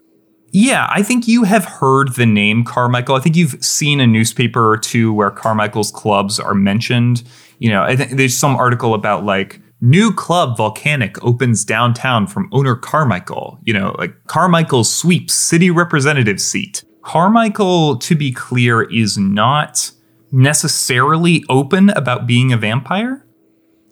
Yeah, 0.60 0.88
I 0.90 1.04
think 1.04 1.28
you 1.28 1.44
have 1.44 1.64
heard 1.64 2.14
the 2.16 2.26
name 2.26 2.64
Carmichael. 2.64 3.14
I 3.14 3.20
think 3.20 3.36
you've 3.36 3.62
seen 3.64 4.00
a 4.00 4.08
newspaper 4.08 4.68
or 4.68 4.76
two 4.76 5.12
where 5.12 5.30
Carmichael's 5.30 5.92
clubs 5.92 6.40
are 6.40 6.52
mentioned. 6.52 7.22
You 7.60 7.70
know, 7.70 7.82
I 7.84 7.94
think 7.94 8.12
there's 8.16 8.36
some 8.36 8.56
article 8.56 8.92
about 8.92 9.24
like 9.24 9.60
new 9.80 10.12
club 10.12 10.56
volcanic 10.56 11.22
opens 11.24 11.64
downtown 11.64 12.26
from 12.26 12.48
owner 12.50 12.74
Carmichael. 12.74 13.60
You 13.62 13.72
know, 13.74 13.94
like 13.98 14.12
Carmichael 14.26 14.82
sweeps 14.82 15.32
city 15.32 15.70
representative 15.70 16.40
seat. 16.40 16.82
Carmichael, 17.02 17.96
to 17.96 18.16
be 18.16 18.32
clear, 18.32 18.82
is 18.82 19.16
not 19.16 19.92
necessarily 20.32 21.44
open 21.48 21.90
about 21.90 22.26
being 22.26 22.52
a 22.52 22.56
vampire 22.56 23.24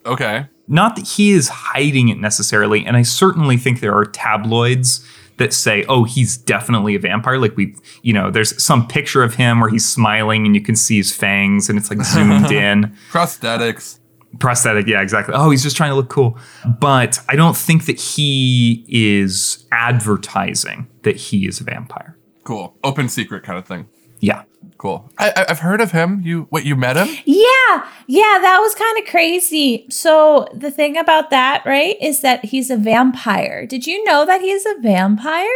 Okay. 0.05 0.47
not 0.67 0.97
that 0.97 1.07
he 1.07 1.31
is 1.31 1.49
hiding 1.49 2.09
it 2.11 2.19
necessarily 2.19 2.85
and 2.85 2.95
i 2.97 3.01
certainly 3.03 3.57
think 3.57 3.81
there 3.81 3.95
are 3.95 4.05
tabloids 4.05 5.03
that 5.39 5.53
say 5.53 5.85
oh 5.89 6.05
he's 6.05 6.37
definitely 6.37 6.95
a 6.95 6.99
vampire 6.99 7.39
like 7.39 7.57
we 7.57 7.75
you 8.03 8.13
know 8.13 8.31
there's 8.31 8.63
some 8.63 8.87
picture 8.87 9.23
of 9.23 9.35
him 9.35 9.61
where 9.61 9.69
he's 9.71 9.87
smiling 9.87 10.47
and 10.47 10.55
you 10.55 10.61
can 10.61 10.75
see 10.77 10.97
his 10.97 11.15
fangs 11.15 11.69
and 11.69 11.79
it's 11.79 11.91
like 11.91 12.03
zoomed 12.03 12.51
in 12.51 12.95
Prosthetics. 13.11 13.99
prosthetic 14.39 14.87
yeah 14.87 15.01
exactly 15.03 15.35
oh 15.37 15.51
he's 15.51 15.63
just 15.63 15.77
trying 15.77 15.91
to 15.91 15.97
look 15.97 16.09
cool 16.09 16.39
but 16.81 17.19
i 17.29 17.37
don't 17.37 17.57
think 17.57 17.87
that 17.87 18.01
he 18.01 18.85
is 18.89 19.67
advertising 19.73 20.87
that 21.03 21.17
he 21.17 21.47
is 21.47 21.61
a 21.61 21.65
vampire 21.65 22.17
Cool. 22.47 22.77
Open 22.85 23.09
secret 23.09 23.43
kind 23.43 23.59
of 23.59 23.67
thing. 23.67 23.89
Yeah 24.21 24.43
Cool. 24.79 25.11
I, 25.19 25.31
I, 25.31 25.47
I've 25.49 25.61
heard 25.61 25.81
of 25.81 25.93
him. 25.93 26.21
You 26.23 26.47
what? 26.51 26.65
You 26.65 26.77
met 26.77 26.97
him? 26.97 27.09
Yeah, 27.25 27.89
yeah, 28.07 28.39
that 28.41 28.59
was 28.61 28.75
kind 28.75 28.99
of 28.99 29.11
crazy. 29.11 29.87
So 29.91 30.49
the 30.55 30.71
thing 30.71 30.97
about 30.97 31.31
that, 31.31 31.63
right, 31.65 31.97
is 32.01 32.21
that 32.21 32.45
he's 32.45 32.71
a 32.71 32.77
vampire. 32.77 33.67
Did 33.67 33.87
you 33.87 34.05
know 34.05 34.27
that 34.27 34.41
he's 34.43 34.67
a 34.67 34.75
vampire? 34.81 35.47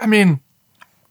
I 0.00 0.06
mean, 0.06 0.40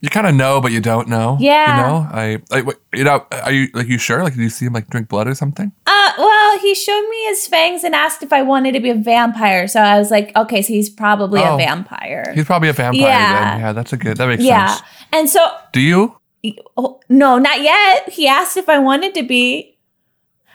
you 0.01 0.09
kind 0.09 0.25
of 0.25 0.33
know, 0.33 0.59
but 0.59 0.71
you 0.71 0.81
don't 0.81 1.07
know. 1.07 1.37
Yeah. 1.39 1.77
You 1.77 1.83
know, 1.83 2.07
I, 2.11 2.41
I, 2.51 2.73
you 2.97 3.03
know, 3.03 3.25
are 3.31 3.51
you 3.51 3.69
like 3.73 3.87
you 3.87 3.99
sure? 3.99 4.23
Like, 4.23 4.33
do 4.33 4.41
you 4.41 4.49
see 4.49 4.65
him 4.65 4.73
like 4.73 4.89
drink 4.89 5.07
blood 5.07 5.27
or 5.27 5.35
something? 5.35 5.71
Uh, 5.85 6.11
well, 6.17 6.59
he 6.59 6.73
showed 6.73 7.07
me 7.07 7.25
his 7.25 7.45
fangs 7.45 7.83
and 7.83 7.93
asked 7.93 8.23
if 8.23 8.33
I 8.33 8.41
wanted 8.41 8.71
to 8.73 8.79
be 8.79 8.89
a 8.89 8.95
vampire. 8.95 9.67
So 9.67 9.79
I 9.79 9.99
was 9.99 10.09
like, 10.09 10.35
okay, 10.35 10.63
so 10.63 10.73
he's 10.73 10.89
probably 10.89 11.41
Oh. 11.41 11.53
a 11.53 11.57
vampire. 11.57 12.31
He's 12.33 12.45
probably 12.45 12.69
a 12.69 12.73
vampire. 12.73 13.01
Yeah. 13.01 13.51
Then. 13.51 13.59
Yeah, 13.59 13.73
that's 13.73 13.93
a 13.93 13.97
good. 13.97 14.17
That 14.17 14.27
makes 14.27 14.43
yeah. 14.43 14.67
sense. 14.67 14.81
Yeah. 14.81 15.19
And 15.19 15.29
so, 15.29 15.47
Do 15.71 15.79
you? 15.79 16.17
oh, 16.77 16.99
no, 17.07 17.37
not 17.37 17.61
yet. 17.61 18.09
He 18.09 18.27
asked 18.27 18.57
if 18.57 18.69
I 18.69 18.79
wanted 18.79 19.13
to 19.13 19.23
be. 19.23 19.77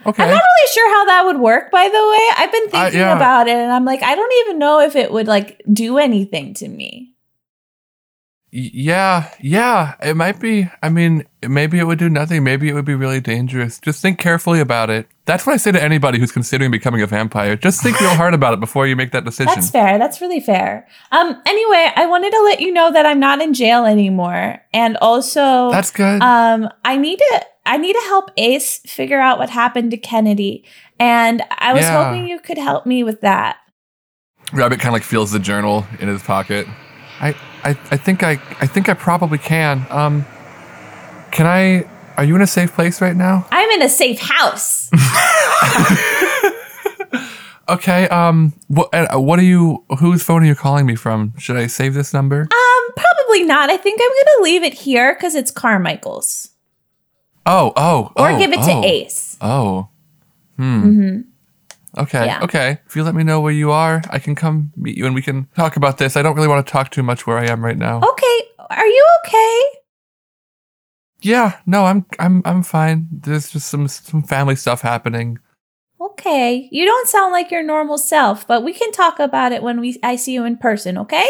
Okay. 0.05 0.23
I'm 0.23 0.29
not 0.29 0.43
really 0.43 0.73
sure 0.73 0.91
how 0.91 1.05
that 1.07 1.23
would 1.27 1.39
work, 1.39 1.71
by 1.71 1.85
the 1.85 1.93
way. 1.93 2.29
I've 2.37 2.53
been 2.53 2.69
thinking 2.71 3.01
yeah. 3.01 3.17
about 3.17 3.49
it 3.49 3.57
and 3.57 3.73
I'm 3.73 3.85
like, 3.85 4.03
I 4.03 4.15
don't 4.15 4.33
even 4.41 4.59
know 4.59 4.81
if 4.81 4.95
it 4.95 5.13
would 5.13 5.27
like 5.27 5.63
do 5.73 5.99
anything 5.99 6.55
to 6.55 6.69
me. 6.69 7.13
Yeah, 8.53 9.31
yeah, 9.41 9.95
it 10.03 10.15
might 10.17 10.41
be. 10.41 10.69
I 10.83 10.89
mean, 10.89 11.25
maybe 11.47 11.79
it 11.79 11.85
would 11.85 11.99
do 11.99 12.09
nothing. 12.09 12.45
Maybe 12.45 12.69
it 12.69 12.75
would 12.75 12.85
be 12.85 12.95
really 12.95 13.21
dangerous. 13.21 13.79
Just 13.81 14.01
think 14.01 14.19
carefully 14.19 14.61
about 14.61 14.89
it. 14.89 15.09
That's 15.27 15.45
what 15.45 15.53
I 15.53 15.57
say 15.57 15.73
to 15.73 15.83
anybody 15.83 16.19
who's 16.19 16.31
considering 16.33 16.71
becoming 16.71 17.03
a 17.03 17.07
vampire. 17.07 17.57
Just 17.57 17.83
think 17.83 18.01
real 18.01 18.15
hard 18.15 18.33
about 18.35 18.55
it 18.55 18.61
before 18.61 18.87
you 18.87 18.95
make 18.97 19.11
that 19.13 19.25
decision. 19.25 19.53
That's 19.55 19.71
fair. 19.71 19.99
That's 19.99 20.21
really 20.21 20.41
fair. 20.41 20.87
Um. 21.11 21.41
Anyway, 21.45 21.91
I 21.97 22.07
wanted 22.07 22.31
to 22.31 22.41
let 22.45 22.61
you 22.61 22.73
know 22.73 22.93
that 22.93 23.05
I'm 23.05 23.19
not 23.21 23.43
in 23.43 23.53
jail 23.53 23.85
anymore, 23.85 24.59
and 24.73 24.97
also, 24.99 25.71
That's 25.71 25.91
good. 25.91 26.23
um, 26.23 26.69
I 26.85 26.97
need 26.97 27.19
to. 27.19 27.47
I 27.67 27.79
need 27.79 27.95
to 27.95 28.03
help 28.07 28.31
Ace 28.37 28.79
figure 28.87 29.21
out 29.21 29.39
what 29.39 29.51
happened 29.51 29.91
to 29.91 29.97
Kennedy, 29.97 30.65
and 31.01 31.43
I 31.59 31.73
was 31.75 31.83
Yeah. 31.83 32.05
hoping 32.05 32.29
you 32.29 32.39
could 32.39 32.59
help 32.59 32.87
me 32.87 33.03
with 33.03 33.23
that. 33.23 33.57
Rabbit 34.53 34.79
kind 34.79 34.91
of 34.91 34.93
like 34.95 35.03
feels 35.03 35.33
the 35.33 35.41
journal 35.41 35.85
in 35.99 36.07
his 36.07 36.23
pocket. 36.23 36.69
I, 37.21 37.35
I, 37.67 37.71
I 37.91 37.97
think 37.97 38.23
I, 38.23 38.33
I 38.61 38.67
think 38.67 38.89
I 38.89 38.95
probably 38.95 39.39
can. 39.39 39.87
Um, 39.91 40.25
can 41.33 41.47
I? 41.47 41.89
Are 42.17 42.25
you 42.25 42.37
in 42.37 42.41
a 42.43 42.47
safe 42.47 42.73
place 42.73 43.01
right 43.01 43.17
now? 43.17 43.47
I'm 43.51 43.69
in 43.71 43.83
a 43.83 43.89
safe 43.89 44.21
house. 44.21 44.89
Okay. 47.69 48.07
Um, 48.09 48.53
what, 48.69 48.95
uh, 48.95 49.19
what 49.19 49.41
are 49.41 49.45
you? 49.45 49.85
Whose 49.99 50.23
phone 50.23 50.45
are 50.45 50.47
you 50.47 50.55
calling 50.55 50.87
me 50.87 50.95
from? 50.95 51.35
Should 51.37 51.57
I 51.57 51.67
save 51.67 51.95
this 51.95 52.15
number? 52.15 52.43
um, 52.43 52.95
probably 52.97 53.43
not. 53.43 53.71
I 53.71 53.77
think 53.77 54.01
I'm 54.01 54.09
gonna 54.09 54.45
leave 54.45 54.63
it 54.63 54.73
here 54.75 55.15
because 55.15 55.35
it's 55.35 55.51
Carmichael's, 55.51 56.51
Oh, 57.45 57.73
oh, 57.77 58.13
or 58.17 58.31
oh, 58.31 58.39
give 58.39 58.53
it 58.53 58.61
oh, 58.61 58.83
to 58.83 58.87
Ace. 58.87 59.37
Oh. 59.41 59.89
Hmm. 60.57 61.23
Okay. 61.97 62.27
Yeah. 62.27 62.41
Okay. 62.43 62.79
If 62.87 62.97
you 62.97 63.03
let 63.03 63.15
me 63.15 63.25
know 63.25 63.41
where 63.41 63.53
you 63.53 63.71
are, 63.71 64.03
I 64.11 64.19
can 64.19 64.35
come 64.35 64.73
meet 64.77 64.97
you 64.97 65.07
and 65.07 65.15
we 65.15 65.23
can 65.23 65.49
talk 65.57 65.77
about 65.77 65.99
this. 65.99 66.17
I 66.17 66.23
don't 66.23 66.35
really 66.35 66.49
want 66.49 66.67
to 66.67 66.71
talk 66.71 66.91
too 66.91 67.03
much 67.03 67.27
where 67.27 67.39
I 67.39 67.47
am 67.47 67.65
right 67.65 67.77
now. 67.77 67.99
Okay, 67.99 68.39
are 68.71 68.87
you 68.87 69.07
okay? 69.25 69.61
Yeah. 71.23 71.59
No, 71.67 71.85
I'm 71.85 72.07
I'm 72.19 72.43
I'm 72.45 72.63
fine. 72.63 73.09
There's 73.11 73.51
just 73.51 73.69
some 73.69 73.89
some 73.89 74.23
family 74.23 74.57
stuff 74.57 74.83
happening. 74.83 75.39
Okay, 76.01 76.69
you 76.71 76.85
don't 76.85 77.09
sound 77.09 77.33
like 77.33 77.51
your 77.51 77.63
normal 77.63 77.99
self, 77.99 78.47
but 78.47 78.63
we 78.63 78.73
can 78.73 78.93
talk 78.93 79.19
about 79.19 79.53
it 79.53 79.63
when 79.63 79.81
we 79.81 79.99
I 80.03 80.17
see 80.17 80.35
you 80.35 80.45
in 80.45 80.57
person. 80.59 80.99
Okay? 80.99 81.29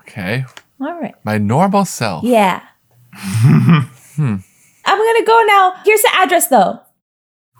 Okay. 0.00 0.44
All 0.80 0.98
right. 1.00 1.14
My 1.24 1.38
normal 1.38 1.84
self. 1.84 2.24
Yeah. 2.24 2.62
I'm 3.12 4.42
gonna 4.84 5.26
go 5.26 5.44
now. 5.46 5.74
Here's 5.84 6.02
the 6.02 6.10
address, 6.14 6.48
though. 6.48 6.80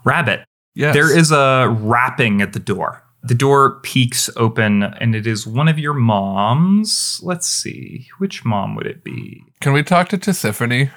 Rabbit. 0.03 0.45
Yes. 0.79 0.93
There 0.93 1.15
is 1.15 1.29
a 1.29 1.67
rapping 1.81 2.41
at 2.41 2.53
the 2.53 2.59
door. 2.59 3.03
The 3.21 3.35
door 3.35 3.81
peeks 3.81 4.29
open, 4.37 4.83
and 4.83 5.13
it 5.13 5.27
is 5.27 5.45
one 5.45 5.67
of 5.67 5.77
your 5.77 5.93
moms. 5.93 7.19
Let's 7.21 7.47
see. 7.47 8.07
Which 8.17 8.45
mom 8.45 8.75
would 8.75 8.87
it 8.87 9.03
be? 9.03 9.43
Can 9.59 9.73
we 9.73 9.83
talk 9.83 10.07
to 10.07 10.17
Tisiphone? 10.17 10.89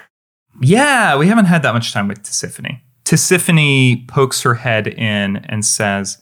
Yeah, 0.60 1.16
we 1.16 1.26
haven't 1.26 1.46
had 1.46 1.64
that 1.64 1.74
much 1.74 1.92
time 1.92 2.06
with 2.06 2.22
Tisiphone. 2.22 2.80
Tisiphone 3.04 4.06
pokes 4.06 4.42
her 4.42 4.54
head 4.54 4.86
in 4.86 5.38
and 5.46 5.64
says, 5.64 6.18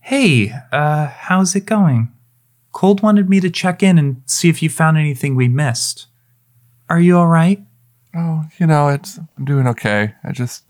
Hey, 0.00 0.54
uh, 0.72 1.08
how's 1.08 1.54
it 1.54 1.66
going? 1.66 2.10
Cold 2.72 3.02
wanted 3.02 3.28
me 3.28 3.38
to 3.40 3.50
check 3.50 3.82
in 3.82 3.98
and 3.98 4.22
see 4.24 4.48
if 4.48 4.62
you 4.62 4.70
found 4.70 4.96
anything 4.96 5.36
we 5.36 5.46
missed. 5.46 6.06
Are 6.88 7.00
you 7.00 7.18
all 7.18 7.28
right? 7.28 7.60
Oh, 8.16 8.46
you 8.58 8.66
know, 8.66 8.88
it's 8.88 9.18
I'm 9.36 9.44
doing 9.44 9.66
okay. 9.68 10.14
I 10.24 10.32
just 10.32 10.64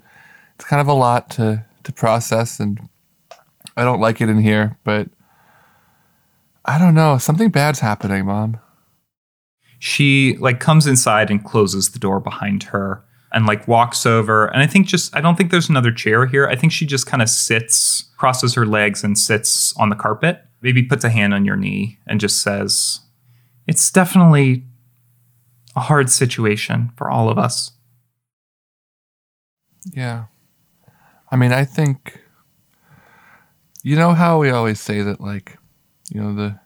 it's 0.56 0.64
kind 0.64 0.80
of 0.80 0.88
a 0.88 0.92
lot 0.94 1.30
to 1.30 1.64
to 1.85 1.93
process 1.93 2.61
and 2.61 2.89
I 3.77 3.85
don't 3.85 4.01
like 4.01 4.21
it 4.21 4.29
in 4.29 4.41
here, 4.43 4.79
but 4.85 5.09
I 6.65 6.79
don't 6.79 6.95
know. 6.95 7.19
Something 7.19 7.49
bad's 7.51 7.81
happening, 7.81 8.27
mom. 8.27 8.59
she 9.79 10.37
like 10.39 10.61
comes 10.61 10.87
inside 10.87 11.31
and 11.31 11.45
closes 11.45 11.91
the 11.91 11.99
door 11.99 12.21
behind 12.21 12.65
her 12.65 13.03
and 13.33 13.47
like 13.47 13.67
walks 13.67 14.05
over 14.07 14.47
and 14.47 14.62
i 14.62 14.67
think 14.67 14.87
just 14.87 15.15
i 15.17 15.21
don't 15.21 15.37
think 15.37 15.51
there's 15.51 15.69
another 15.71 15.91
chair 15.91 16.27
here 16.27 16.47
i 16.49 16.55
think 16.55 16.71
she 16.71 16.85
just 16.87 17.07
kind 17.07 17.23
of 17.23 17.29
sits 17.31 18.05
crosses 18.19 18.55
her 18.55 18.67
legs 18.67 19.03
and 19.03 19.19
sits 19.19 19.75
on 19.79 19.89
the 19.89 19.97
carpet 19.97 20.45
maybe 20.61 20.83
puts 20.83 21.03
a 21.03 21.09
hand 21.09 21.33
on 21.35 21.45
your 21.47 21.57
knee 21.57 21.99
and 22.07 22.21
just 22.21 22.43
says 22.43 23.01
it's 23.67 23.91
definitely 23.91 24.65
a 25.75 25.81
hard 25.81 26.11
situation 26.11 26.93
for 26.97 27.11
all 27.11 27.29
of 27.29 27.39
us 27.39 27.73
Yeah. 29.95 30.27
I 31.33 31.37
mean, 31.37 31.51
I 31.51 31.65
think 31.65 32.21
you 33.83 33.97
know 33.97 34.12
how 34.12 34.39
we 34.39 34.51
always 34.51 34.79
say 34.81 35.01
that 35.01 35.21
like, 35.21 35.59
you 36.12 36.23
know, 36.23 36.35
the 36.35 36.61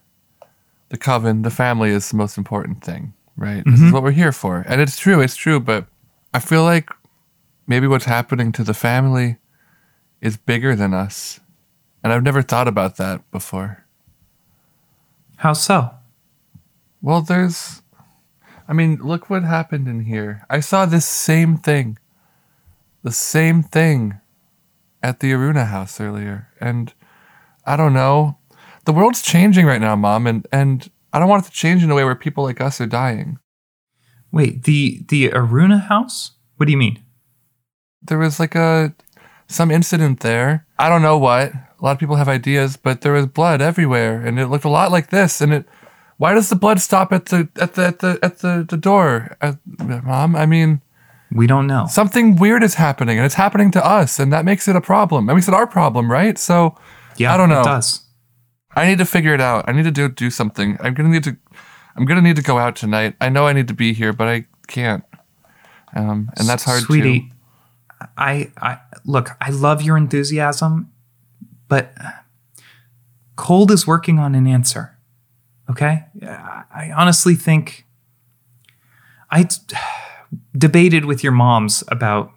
the 0.89 0.99
coven, 0.99 1.43
the 1.43 1.51
family 1.51 1.91
is 1.91 2.11
the 2.11 2.17
most 2.17 2.37
important 2.37 2.85
thing, 2.85 3.15
right? 3.37 3.65
This 3.65 3.75
is 3.75 3.81
mm-hmm. 3.81 3.93
what 3.93 4.03
we're 4.03 4.11
here 4.11 4.33
for. 4.33 4.65
And 4.69 4.81
it's 4.81 4.99
true, 4.99 5.21
it's 5.21 5.37
true, 5.37 5.61
but 5.61 5.87
I 6.35 6.41
feel 6.41 6.63
like 6.65 6.91
maybe 7.67 7.87
what's 7.87 8.05
happening 8.05 8.53
to 8.53 8.65
the 8.65 8.75
family 8.75 9.37
is 10.21 10.37
bigger 10.37 10.77
than 10.77 10.93
us. 10.95 11.41
And 12.03 12.13
I've 12.13 12.23
never 12.23 12.43
thought 12.43 12.69
about 12.69 12.97
that 12.97 13.29
before. 13.31 13.85
how 15.37 15.53
so 15.53 15.91
Well, 17.01 17.23
there's 17.23 17.83
I 18.69 18.73
mean, 18.73 18.97
look 18.97 19.31
what 19.31 19.45
happened 19.45 19.87
in 19.87 20.07
here. 20.07 20.45
I 20.51 20.59
saw 20.59 20.87
this 20.87 21.07
same 21.07 21.57
thing. 21.57 21.99
The 23.05 23.13
same 23.13 23.63
thing 23.63 24.21
at 25.03 25.21
the 25.21 25.33
Aruna 25.33 25.67
house 25.67 26.01
earlier. 26.01 26.49
And 26.61 26.93
I 27.65 27.77
don't 27.77 27.95
know. 27.95 28.39
The 28.85 28.93
world's 28.93 29.23
changing 29.23 29.67
right 29.67 29.81
now, 29.81 29.97
mom, 29.97 30.27
and 30.27 30.47
and 30.53 30.89
I 31.13 31.19
don't 31.19 31.29
want 31.29 31.45
it 31.45 31.49
to 31.49 31.55
change 31.55 31.83
in 31.83 31.91
a 31.91 31.95
way 31.95 32.05
where 32.05 32.15
people 32.15 32.45
like 32.45 32.61
us 32.61 32.81
are 32.81 32.87
dying. 32.87 33.39
wait 34.31 34.65
the 34.65 35.03
the 35.09 35.31
aruna 35.31 35.81
house 35.89 36.33
what 36.57 36.67
do 36.67 36.73
you 36.73 36.79
mean 36.79 37.03
There 38.03 38.19
was 38.19 38.39
like 38.39 38.55
a 38.55 38.95
some 39.49 39.71
incident 39.71 40.21
there. 40.21 40.67
I 40.79 40.89
don't 40.89 41.03
know 41.03 41.19
what. 41.19 41.53
A 41.55 41.81
lot 41.81 41.93
of 41.93 41.99
people 41.99 42.17
have 42.17 42.29
ideas, 42.29 42.77
but 42.77 43.01
there 43.01 43.13
was 43.13 43.27
blood 43.27 43.61
everywhere 43.61 44.21
and 44.25 44.39
it 44.39 44.49
looked 44.49 44.65
a 44.65 44.69
lot 44.69 44.91
like 44.91 45.11
this 45.11 45.41
and 45.41 45.53
it 45.53 45.67
why 46.19 46.35
does 46.35 46.49
the 46.49 46.57
blood 46.57 46.81
stop 46.81 47.13
at 47.13 47.27
the 47.27 47.49
at 47.61 47.75
the 47.75 47.85
at 47.87 47.99
the 48.01 48.19
at 48.23 48.39
the, 48.39 48.67
the 48.69 48.77
door? 48.77 49.37
Uh, 49.41 49.55
mom, 49.79 50.37
I 50.37 50.47
mean, 50.47 50.81
we 51.37 51.47
don't 51.47 51.67
know 51.67 51.87
something 51.87 52.37
weird 52.37 52.63
is 52.63 52.75
happening 52.75 53.19
and 53.19 53.27
it's 53.27 53.35
happening 53.35 53.71
to 53.71 53.85
us 53.85 54.19
and 54.19 54.33
that 54.33 54.45
makes 54.45 54.69
it 54.69 54.77
a 54.77 54.81
problem. 54.81 55.27
That 55.27 55.35
makes 55.35 55.49
it 55.49 55.55
our 55.55 55.67
problem, 55.67 56.11
right? 56.11 56.39
So 56.39 56.77
yeah 57.17 57.33
I 57.33 57.37
don't 57.37 57.49
know. 57.49 57.61
it 57.61 57.65
does 57.65 58.03
I 58.75 58.87
need 58.87 58.99
to 58.99 59.07
figure 59.07 59.33
it 59.35 59.41
out. 59.41 59.65
I 59.69 59.73
need 59.73 59.85
to 59.85 59.91
do 59.91 60.09
do 60.09 60.31
something. 60.31 60.77
I'm 60.81 60.95
gonna 60.95 61.09
need 61.09 61.25
to 61.25 61.37
I'm 61.97 62.05
gonna 62.05 62.23
need 62.23 62.37
to 62.37 62.43
go 62.43 62.59
out 62.59 62.77
tonight. 62.77 63.17
I 63.21 63.29
know 63.29 63.47
I 63.47 63.53
need 63.53 63.69
to 63.69 63.75
be 63.75 63.95
here, 63.95 64.13
but 64.13 64.29
I 64.29 64.47
can't. 64.67 65.03
Um, 65.95 66.31
and 66.37 66.47
that's 66.47 66.65
hard 66.65 66.83
sweetie 66.83 67.21
too. 67.21 67.37
I, 68.17 68.53
I 68.61 68.79
look 69.05 69.31
i 69.41 69.51
love 69.51 69.83
your 69.83 69.97
enthusiasm 69.97 70.93
but 71.69 71.95
cold 73.37 73.71
is 73.71 73.87
working 73.87 74.19
on 74.19 74.35
an 74.35 74.47
answer 74.47 74.97
okay 75.71 76.05
i 76.23 76.93
honestly 76.95 77.35
think 77.35 77.87
i 79.31 79.49
debated 80.57 81.05
with 81.05 81.23
your 81.23 81.33
moms 81.33 81.85
about 81.89 82.33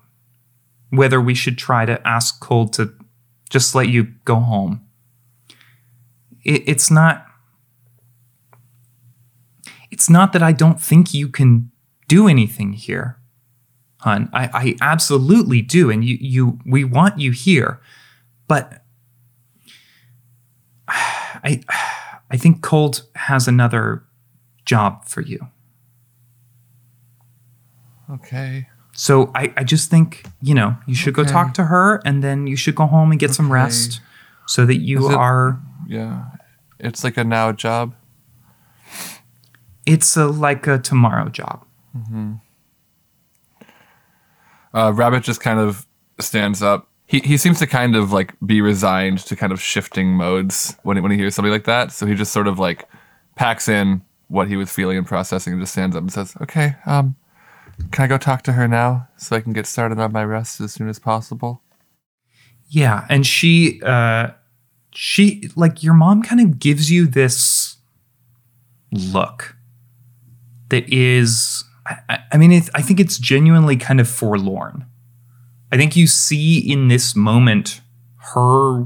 whether 0.89 1.21
we 1.21 1.35
should 1.35 1.57
try 1.57 1.85
to 1.85 2.05
ask 2.07 2.39
cold 2.39 2.73
to 2.73 2.93
just 3.49 3.75
let 3.75 3.89
you 3.89 4.03
go 4.25 4.35
home 4.35 4.81
it, 6.43 6.63
it's 6.67 6.89
not 6.89 7.25
it's 9.91 10.09
not 10.09 10.33
that 10.33 10.43
i 10.43 10.51
don't 10.51 10.81
think 10.81 11.13
you 11.13 11.27
can 11.27 11.71
do 12.07 12.27
anything 12.27 12.73
here 12.73 13.19
hun. 13.99 14.29
I, 14.33 14.49
I 14.53 14.75
absolutely 14.81 15.61
do, 15.61 15.89
and 15.89 16.03
you 16.03 16.17
you 16.19 16.59
we 16.65 16.83
want 16.83 17.19
you 17.19 17.31
here, 17.31 17.81
but 18.47 18.83
I 20.87 21.61
I 22.31 22.37
think 22.37 22.61
Cold 22.61 23.03
has 23.15 23.47
another 23.47 24.03
job 24.65 25.05
for 25.05 25.21
you. 25.21 25.47
Okay. 28.11 28.67
So 28.93 29.31
I, 29.35 29.53
I 29.55 29.63
just 29.63 29.89
think, 29.89 30.25
you 30.41 30.53
know, 30.55 30.75
you 30.87 30.95
should 30.95 31.13
go 31.13 31.21
Okay. 31.21 31.31
talk 31.31 31.53
to 31.55 31.65
her 31.65 32.01
and 32.05 32.23
then 32.23 32.47
you 32.47 32.55
should 32.57 32.75
go 32.75 32.85
home 32.85 33.11
and 33.11 33.19
get 33.19 33.33
some 33.33 33.45
Okay. 33.45 33.53
rest 33.61 34.01
so 34.47 34.65
that 34.65 34.77
you 34.77 34.99
Is 35.07 35.11
it- 35.13 35.17
are 35.17 35.59
Yeah. 35.87 36.25
It's 36.79 37.03
like 37.03 37.17
a 37.17 37.23
now 37.23 37.51
job. 37.51 37.93
it's 39.85 40.15
a 40.17 40.27
like 40.27 40.65
a 40.67 40.77
tomorrow 40.79 41.29
job. 41.29 41.65
Uh, 44.73 44.91
Rabbit 44.93 45.23
just 45.23 45.41
kind 45.41 45.59
of 45.59 45.85
stands 46.19 46.61
up. 46.61 46.87
He 47.07 47.19
he 47.19 47.37
seems 47.37 47.57
to 47.59 47.67
kind 47.67 47.95
of 47.95 48.11
like 48.11 48.35
be 48.45 48.61
resigned 48.61 49.19
to 49.25 49.35
kind 49.35 49.51
of 49.51 49.59
shifting 49.61 50.09
modes 50.13 50.75
when 50.83 50.97
he, 50.97 51.01
when 51.01 51.11
he 51.11 51.17
hears 51.17 51.33
something 51.35 51.51
like 51.51 51.63
that. 51.65 51.91
So 51.91 52.05
he 52.05 52.13
just 52.13 52.31
sort 52.31 52.47
of 52.47 52.59
like 52.59 52.87
packs 53.35 53.67
in 53.67 54.03
what 54.27 54.47
he 54.47 54.55
was 54.55 54.71
feeling 54.71 54.97
and 54.97 55.07
processing 55.07 55.53
and 55.53 55.61
just 55.61 55.71
stands 55.71 55.95
up 55.95 56.01
and 56.03 56.11
says, 56.13 56.35
"Okay, 56.41 56.75
um, 56.85 57.15
can 57.91 58.05
I 58.05 58.07
go 58.07 58.17
talk 58.17 58.43
to 58.43 58.53
her 58.53 58.67
now 58.67 59.07
so 59.17 59.35
I 59.35 59.41
can 59.41 59.53
get 59.53 59.65
started 59.65 59.99
on 59.99 60.11
my 60.11 60.23
rest 60.23 60.61
as 60.61 60.73
soon 60.73 60.89
as 60.89 60.99
possible?" 60.99 61.61
Yeah, 62.69 63.05
and 63.09 63.25
she 63.25 63.81
uh 63.83 64.31
she 64.91 65.49
like 65.55 65.83
your 65.83 65.93
mom 65.93 66.21
kind 66.23 66.41
of 66.41 66.59
gives 66.59 66.91
you 66.91 67.07
this 67.07 67.77
look. 68.91 69.55
that 70.69 70.91
is, 70.91 71.63
I, 71.85 72.19
I 72.31 72.37
mean, 72.37 72.51
I 72.73 72.81
think 72.81 72.99
it's 72.99 73.17
genuinely 73.17 73.75
kind 73.75 73.99
of 73.99 74.07
forlorn. 74.07 74.85
I 75.71 75.77
think 75.77 75.95
you 75.95 76.07
see 76.07 76.59
in 76.59 76.87
this 76.87 77.15
moment 77.15 77.81
her 78.33 78.85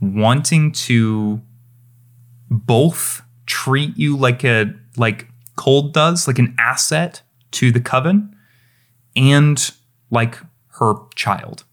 wanting 0.00 0.72
to 0.72 1.40
both 2.50 3.22
treat 3.46 3.96
you 3.96 4.16
like 4.16 4.44
a 4.44 4.74
like 4.96 5.28
Cold 5.56 5.92
does, 5.92 6.26
like 6.26 6.38
an 6.38 6.54
asset 6.58 7.21
to 7.52 7.72
the 7.72 7.80
coven, 7.80 8.34
and 9.16 9.70
like 10.10 10.38
her 10.78 10.94
child. 11.14 11.64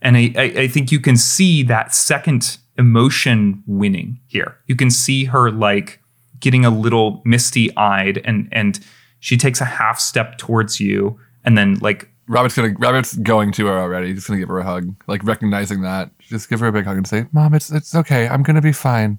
And 0.00 0.16
I, 0.16 0.32
I, 0.36 0.68
think 0.68 0.90
you 0.90 0.98
can 0.98 1.16
see 1.16 1.62
that 1.62 1.94
second 1.94 2.58
emotion 2.76 3.62
winning 3.66 4.18
here. 4.26 4.56
You 4.66 4.74
can 4.74 4.90
see 4.90 5.24
her 5.26 5.50
like 5.50 6.00
getting 6.40 6.64
a 6.64 6.70
little 6.70 7.22
misty 7.24 7.74
eyed 7.76 8.20
and 8.24 8.48
and 8.50 8.80
she 9.20 9.36
takes 9.36 9.60
a 9.60 9.64
half 9.64 10.00
step 10.00 10.38
towards 10.38 10.80
you 10.80 11.20
and 11.44 11.56
then 11.56 11.76
like 11.76 12.12
Robert's 12.28 12.56
gonna 12.56 12.74
Robert's 12.78 13.16
going 13.16 13.52
to 13.52 13.66
her 13.66 13.78
already. 13.78 14.12
He's 14.12 14.26
gonna 14.26 14.40
give 14.40 14.48
her 14.48 14.58
a 14.58 14.64
hug, 14.64 14.94
like 15.06 15.22
recognizing 15.24 15.82
that. 15.82 16.10
Just 16.18 16.48
give 16.48 16.60
her 16.60 16.66
a 16.66 16.72
big 16.72 16.84
hug 16.84 16.96
and 16.96 17.06
say, 17.06 17.26
"Mom, 17.32 17.52
it's 17.52 17.70
it's 17.70 17.94
okay. 17.94 18.28
I'm 18.28 18.42
gonna 18.42 18.62
be 18.62 18.72
fine. 18.72 19.18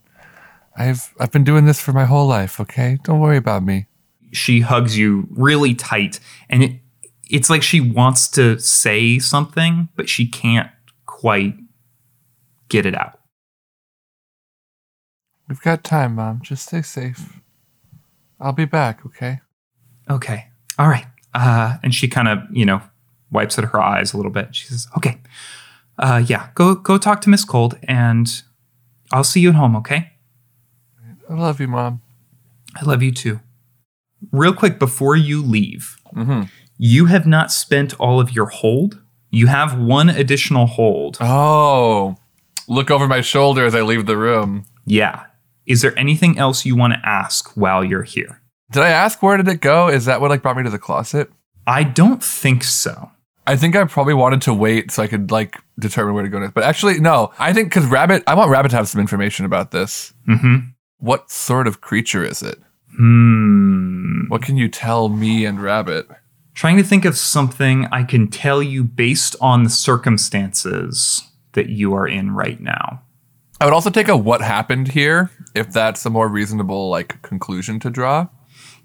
I've 0.77 1.13
I've 1.19 1.31
been 1.31 1.43
doing 1.43 1.65
this 1.65 1.81
for 1.81 1.91
my 1.91 2.05
whole 2.05 2.27
life. 2.27 2.59
Okay, 2.59 2.97
don't 3.03 3.19
worry 3.19 3.37
about 3.37 3.63
me." 3.63 3.87
She 4.33 4.61
hugs 4.61 4.97
you 4.97 5.27
really 5.31 5.73
tight 5.75 6.19
and 6.49 6.63
it, 6.63 6.79
it's 7.29 7.49
like 7.49 7.63
she 7.63 7.79
wants 7.79 8.27
to 8.27 8.59
say 8.59 9.19
something 9.19 9.89
but 9.95 10.09
she 10.09 10.27
can't 10.27 10.69
quite 11.05 11.55
get 12.69 12.85
it 12.85 12.95
out 12.95 13.19
We've 15.49 15.61
got 15.61 15.83
time, 15.83 16.15
Mom. 16.15 16.41
Just 16.41 16.67
stay 16.67 16.81
safe. 16.81 17.39
I'll 18.39 18.53
be 18.53 18.65
back. 18.65 19.05
Okay. 19.05 19.41
okay 20.09 20.47
all 20.79 20.87
right 20.87 21.05
uh, 21.33 21.77
and 21.83 21.93
she 21.93 22.07
kind 22.07 22.27
of 22.27 22.39
you 22.51 22.65
know 22.65 22.81
wipes 23.31 23.57
at 23.57 23.65
her 23.65 23.79
eyes 23.81 24.13
a 24.13 24.17
little 24.17 24.31
bit 24.31 24.55
she 24.55 24.65
says 24.65 24.87
okay 24.97 25.19
uh, 25.99 26.21
yeah 26.25 26.49
go 26.55 26.75
go 26.75 26.97
talk 26.97 27.21
to 27.21 27.29
miss 27.29 27.45
cold 27.45 27.77
and 27.83 28.41
i'll 29.11 29.23
see 29.23 29.39
you 29.39 29.49
at 29.49 29.55
home 29.55 29.75
okay 29.75 30.11
I 31.29 31.35
love 31.35 31.59
you, 31.61 31.67
Mom. 31.67 32.01
i 32.75 32.83
love 32.83 33.01
you 33.03 33.11
too 33.11 33.39
real 34.31 34.53
quick 34.53 34.79
before 34.79 35.15
you 35.15 35.43
leave 35.43 35.97
Mm-hmm. 36.15 36.43
you 36.77 37.05
have 37.07 37.25
not 37.25 37.51
spent 37.51 37.93
all 37.99 38.19
of 38.19 38.31
your 38.33 38.45
hold 38.45 39.01
you 39.31 39.47
have 39.47 39.77
one 39.79 40.09
additional 40.09 40.67
hold 40.67 41.17
Oh, 41.19 42.15
look 42.67 42.91
over 42.91 43.07
my 43.07 43.21
shoulder 43.21 43.65
as 43.65 43.73
I 43.75 43.81
leave 43.81 44.05
the 44.05 44.15
room. 44.17 44.65
Yeah. 44.85 45.23
Is 45.65 45.81
there 45.81 45.97
anything 45.97 46.37
else 46.37 46.65
you 46.65 46.75
want 46.75 46.93
to 46.93 46.99
ask 47.03 47.57
while 47.57 47.83
you're 47.83 48.03
here? 48.03 48.41
Did 48.71 48.83
I 48.83 48.89
ask 48.89 49.23
where 49.23 49.37
did 49.37 49.47
it 49.47 49.59
go? 49.61 49.87
Is 49.87 50.05
that 50.05 50.21
what 50.21 50.29
like 50.29 50.41
brought 50.43 50.57
me 50.57 50.63
to 50.63 50.69
the 50.69 50.77
closet? 50.77 51.31
I 51.65 51.83
don't 51.83 52.23
think 52.23 52.63
so. 52.63 53.09
I 53.47 53.55
think 53.55 53.75
I 53.75 53.83
probably 53.85 54.13
wanted 54.13 54.41
to 54.43 54.53
wait 54.53 54.91
so 54.91 55.01
I 55.03 55.07
could 55.07 55.31
like 55.31 55.57
determine 55.79 56.13
where 56.13 56.23
to 56.23 56.29
go 56.29 56.39
next. 56.39 56.53
But 56.53 56.63
actually, 56.63 56.99
no. 56.99 57.31
I 57.39 57.53
think 57.53 57.69
because 57.69 57.85
Rabbit, 57.87 58.23
I 58.27 58.35
want 58.35 58.51
Rabbit 58.51 58.69
to 58.69 58.75
have 58.75 58.87
some 58.87 59.01
information 59.01 59.45
about 59.45 59.71
this. 59.71 60.13
Mm-hmm. 60.29 60.57
What 60.99 61.31
sort 61.31 61.65
of 61.67 61.81
creature 61.81 62.23
is 62.23 62.41
it? 62.43 62.59
Hmm. 62.97 64.27
What 64.27 64.41
can 64.41 64.57
you 64.57 64.67
tell 64.69 65.09
me 65.09 65.45
and 65.45 65.61
Rabbit? 65.61 66.07
Trying 66.53 66.77
to 66.77 66.83
think 66.83 67.05
of 67.05 67.17
something 67.17 67.87
I 67.91 68.03
can 68.03 68.27
tell 68.27 68.61
you 68.61 68.83
based 68.83 69.35
on 69.41 69.63
the 69.63 69.69
circumstances 69.69 71.21
that 71.53 71.69
you 71.69 71.93
are 71.95 72.07
in 72.07 72.31
right 72.31 72.59
now. 72.59 73.01
I 73.59 73.65
would 73.65 73.73
also 73.73 73.89
take 73.89 74.07
a 74.07 74.17
what 74.17 74.41
happened 74.41 74.89
here 74.89 75.29
if 75.55 75.71
that's 75.71 76.05
a 76.05 76.09
more 76.09 76.27
reasonable 76.27 76.89
like 76.89 77.21
conclusion 77.21 77.79
to 77.81 77.89
draw. 77.89 78.27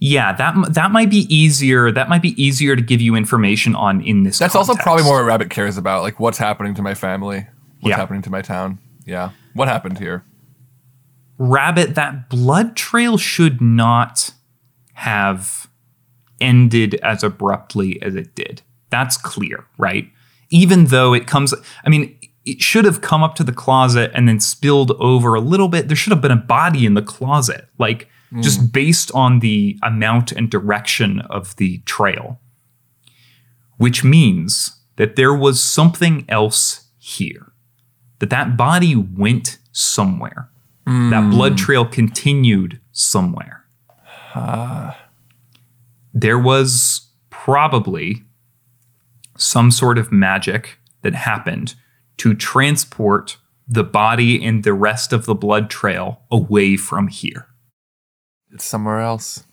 Yeah, 0.01 0.33
that 0.35 0.75
that 0.75 0.93
might 0.93 1.11
be 1.11 1.27
easier. 1.35 1.91
That 1.91 2.09
might 2.09 2.23
be 2.23 2.41
easier 2.43 2.77
to 2.77 2.83
give 2.83 3.01
you 3.01 3.17
information 3.17 3.75
on 3.75 4.01
in 4.01 4.23
this. 4.23 4.39
That's 4.39 4.55
also 4.55 4.75
probably 4.75 5.03
more 5.05 5.17
what 5.17 5.27
Rabbit 5.27 5.51
cares 5.51 5.77
about, 5.77 6.03
like 6.03 6.21
what's 6.21 6.39
happening 6.39 6.75
to 6.75 6.83
my 6.83 6.95
family, 6.95 7.47
what's 7.81 7.91
Yeah. 7.91 7.97
happening 7.97 8.23
to 8.23 8.31
my 8.31 8.41
town. 8.41 8.79
Yeah, 9.05 9.31
what 9.55 9.67
happened 9.69 9.99
here? 9.99 10.25
Rabbit. 11.39 11.95
That 11.95 12.29
blood 12.29 12.77
trail 12.77 13.17
should 13.17 13.61
not 13.61 14.31
have 14.95 15.69
ended 16.41 16.97
as 16.97 17.23
abruptly 17.23 18.01
as 18.03 18.15
it 18.15 18.35
did. 18.35 18.63
That's 18.91 19.17
clear, 19.17 19.67
right? 19.79 20.11
Even 20.51 20.87
though 20.87 21.15
it 21.15 21.27
comes, 21.27 21.55
I 21.85 21.89
mean, 21.89 22.19
it 22.45 22.63
should 22.63 22.85
have 22.85 23.01
come 23.01 23.23
up 23.23 23.35
to 23.37 23.45
the 23.45 23.53
closet 23.53 24.11
and 24.15 24.27
then 24.29 24.41
spilled 24.41 24.93
over 24.93 25.35
a 25.35 25.41
little 25.41 25.69
bit. 25.69 25.89
There 25.89 25.97
should 25.97 26.13
have 26.13 26.23
been 26.23 26.31
a 26.31 26.37
body 26.37 26.87
in 26.87 26.95
the 26.95 27.03
closet, 27.03 27.69
like 27.79 28.09
mm. 28.33 28.43
just 28.43 28.73
based 28.73 29.13
on 29.13 29.41
the 29.41 29.79
amount 29.83 30.33
and 30.33 30.51
direction 30.51 31.21
of 31.23 31.55
the 31.57 31.79
trail, 31.79 32.41
which 33.77 34.03
means 34.03 34.81
that 34.97 35.17
there 35.17 35.35
was 35.35 35.63
something 35.63 36.25
else 36.29 36.89
here, 36.99 37.53
that 38.19 38.31
that 38.31 38.57
body 38.57 38.97
went 38.97 39.59
somewhere. 39.73 40.49
That 40.89 41.25
mm. 41.25 41.31
blood 41.33 41.59
trail 41.59 41.85
continued 41.85 42.81
somewhere. 42.93 43.65
There 46.15 46.39
was 46.39 47.09
probably 47.29 48.25
some 49.37 49.71
sort 49.71 49.99
of 49.99 50.11
magic 50.11 50.79
that 51.03 51.15
happened 51.15 51.75
to 52.17 52.33
transport 52.35 53.37
the 53.69 53.85
body 53.85 54.43
and 54.43 54.65
the 54.65 54.73
rest 54.73 55.13
of 55.13 55.27
the 55.27 55.35
blood 55.35 55.69
trail 55.69 56.23
away 56.31 56.79
from 56.79 57.09
here. 57.09 57.49
It's 58.51 58.65
somewhere 58.65 59.01
else. 59.01 59.45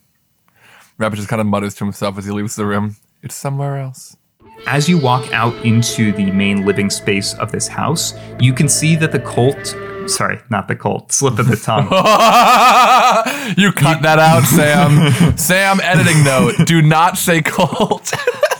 Rabbit 0.96 1.16
just 1.16 1.28
kind 1.28 1.40
of 1.40 1.46
mutters 1.46 1.74
to 1.74 1.84
himself 1.84 2.16
as 2.16 2.24
he 2.24 2.30
leaves 2.30 2.56
the 2.56 2.64
room. 2.64 2.96
It's 3.22 3.34
somewhere 3.34 3.76
else. 3.76 4.16
As 4.66 4.88
you 4.88 4.96
walk 4.96 5.30
out 5.34 5.54
into 5.66 6.12
the 6.12 6.30
main 6.30 6.64
living 6.64 6.88
space 6.88 7.34
of 7.34 7.52
this 7.52 7.68
house, 7.68 8.14
you 8.40 8.54
can 8.54 8.70
see 8.70 8.96
that 8.96 9.12
the 9.12 9.20
cult, 9.20 9.76
sorry, 10.08 10.40
not 10.50 10.68
the 10.68 10.76
cult, 10.76 11.12
slip 11.12 11.38
of 11.38 11.48
the 11.48 11.56
tongue. 11.56 11.84
you 13.56 13.72
cut 13.72 14.02
that 14.02 14.18
out, 14.18 14.44
Sam. 14.44 15.36
Sam, 15.36 15.80
editing 15.80 16.24
note: 16.24 16.66
Do 16.66 16.82
not 16.82 17.16
say 17.16 17.42
cult. 17.42 18.12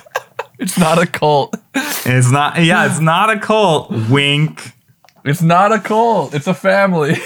it's 0.59 0.79
not 0.79 1.03
a 1.03 1.07
cult. 1.07 1.57
it's 1.75 2.31
not, 2.31 2.63
yeah, 2.63 2.87
it's 2.87 3.01
not 3.01 3.31
a 3.31 3.39
cult. 3.39 3.91
Wink. 4.11 4.73
It's 5.25 5.43
not 5.43 5.73
a 5.73 5.81
cult. 5.81 6.35
It's 6.35 6.47
a 6.47 6.55
family. 6.55 7.17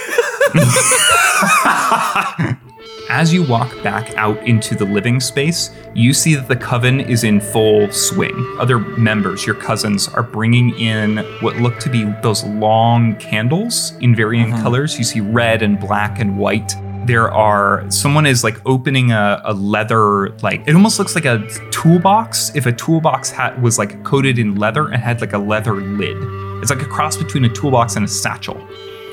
As 3.13 3.35
you 3.35 3.43
walk 3.43 3.83
back 3.83 4.15
out 4.15 4.39
into 4.47 4.77
the 4.77 4.85
living 4.85 5.19
space, 5.19 5.73
you 5.95 6.15
see 6.15 6.37
that 6.37 6.47
the 6.47 6.55
coven 6.55 7.01
is 7.01 7.25
in 7.25 7.41
full 7.41 7.91
swing. 7.91 8.37
Other 8.61 8.79
members, 8.79 9.45
your 9.45 9.57
cousins, 9.57 10.07
are 10.07 10.23
bringing 10.23 10.79
in 10.79 11.17
what 11.41 11.57
look 11.57 11.81
to 11.81 11.91
be 11.91 12.05
those 12.23 12.45
long 12.45 13.17
candles 13.17 13.95
in 14.01 14.15
varying 14.15 14.53
uh-huh. 14.53 14.63
colors. 14.63 14.97
You 14.97 15.03
see 15.03 15.21
red 15.21 15.61
and 15.61 15.79
black 15.81 16.21
and 16.21 16.39
white. 16.39 16.73
There 17.05 17.29
are 17.33 17.85
someone 17.91 18.27
is 18.27 18.45
like 18.45 18.65
opening 18.65 19.11
a, 19.11 19.43
a 19.45 19.55
leather 19.55 20.29
like 20.39 20.63
it 20.69 20.77
almost 20.77 21.01
looks 21.01 21.17
like 21.17 21.25
a 21.25 21.45
toolbox 21.73 22.55
if 22.55 22.67
a 22.67 22.73
toolbox 22.73 23.31
hat 23.31 23.61
was 23.61 23.77
like 23.77 24.05
coated 24.05 24.39
in 24.39 24.55
leather 24.55 24.87
and 24.87 25.03
had 25.03 25.21
like 25.21 25.33
a 25.33 25.39
leather 25.39 25.75
lid. 25.75 26.17
It's 26.63 26.71
like 26.71 26.83
a 26.83 26.89
cross 26.89 27.17
between 27.17 27.45
a 27.45 27.49
toolbox 27.49 27.97
and 27.97 28.05
a 28.05 28.09
satchel 28.09 28.57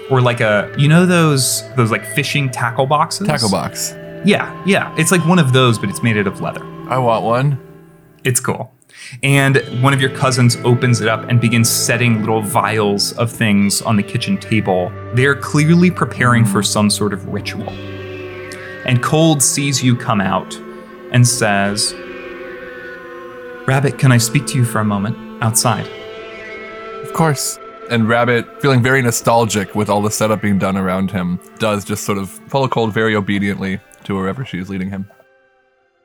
or 0.10 0.22
like 0.22 0.42
a 0.42 0.74
you 0.78 0.88
know 0.88 1.06
those 1.06 1.64
those 1.76 1.92
like 1.92 2.06
fishing 2.06 2.50
tackle 2.50 2.86
boxes? 2.86 3.28
Tackle 3.28 3.52
box. 3.52 3.94
yeah 4.26 4.64
yeah. 4.66 4.94
It's 4.98 5.12
like 5.12 5.26
one 5.26 5.40
of 5.40 5.54
those 5.54 5.78
but 5.78 5.90
it's 5.90 6.04
made 6.04 6.18
out 6.18 6.28
of 6.28 6.42
leather. 6.42 6.64
I 6.90 6.98
want 6.98 7.24
one. 7.26 7.60
it's 8.24 8.40
cool. 8.40 8.74
And 9.24 9.58
one 9.82 9.94
of 9.94 10.02
your 10.02 10.10
cousins 10.10 10.58
opens 10.58 11.02
it 11.02 11.08
up 11.08 11.30
and 11.30 11.40
begins 11.40 11.70
setting 11.70 12.20
little 12.20 12.42
vials 12.42 13.14
of 13.14 13.32
things 13.32 13.82
on 13.82 13.96
the 13.96 14.04
kitchen 14.04 14.38
table. 14.38 14.92
They're 15.14 15.36
clearly 15.36 15.92
preparing 15.92 16.46
for 16.46 16.62
mm. 16.62 16.66
some 16.66 16.90
sort 16.90 17.14
of 17.14 17.28
ritual. 17.28 17.70
And 18.86 19.02
cold 19.04 19.42
sees 19.44 19.84
you 19.84 19.96
come 19.96 20.22
out 20.22 20.56
and 21.12 21.28
says 21.28 21.94
rabbit 23.66 23.98
can 23.98 24.14
i 24.14 24.18
speak 24.18 24.46
to 24.48 24.58
you 24.58 24.66
for 24.66 24.80
a 24.80 24.86
moment 24.86 25.18
outside? 25.44 25.88
Of 27.04 27.14
course. 27.14 27.60
And 27.90 28.10
Rabbit, 28.10 28.62
feeling 28.62 28.84
very 28.84 29.02
nostalgic 29.02 29.74
with 29.74 29.90
all 29.90 30.02
the 30.02 30.12
setup 30.12 30.42
being 30.42 30.60
done 30.60 30.76
around 30.76 31.10
him, 31.10 31.40
does 31.58 31.86
just 31.86 32.04
sort 32.04 32.18
of 32.18 32.30
follow 32.30 32.68
Cold 32.68 32.94
very 32.94 33.16
obediently 33.16 33.80
to 34.04 34.16
wherever 34.16 34.44
she 34.44 34.60
is 34.60 34.70
leading 34.70 34.90
him. 34.90 35.10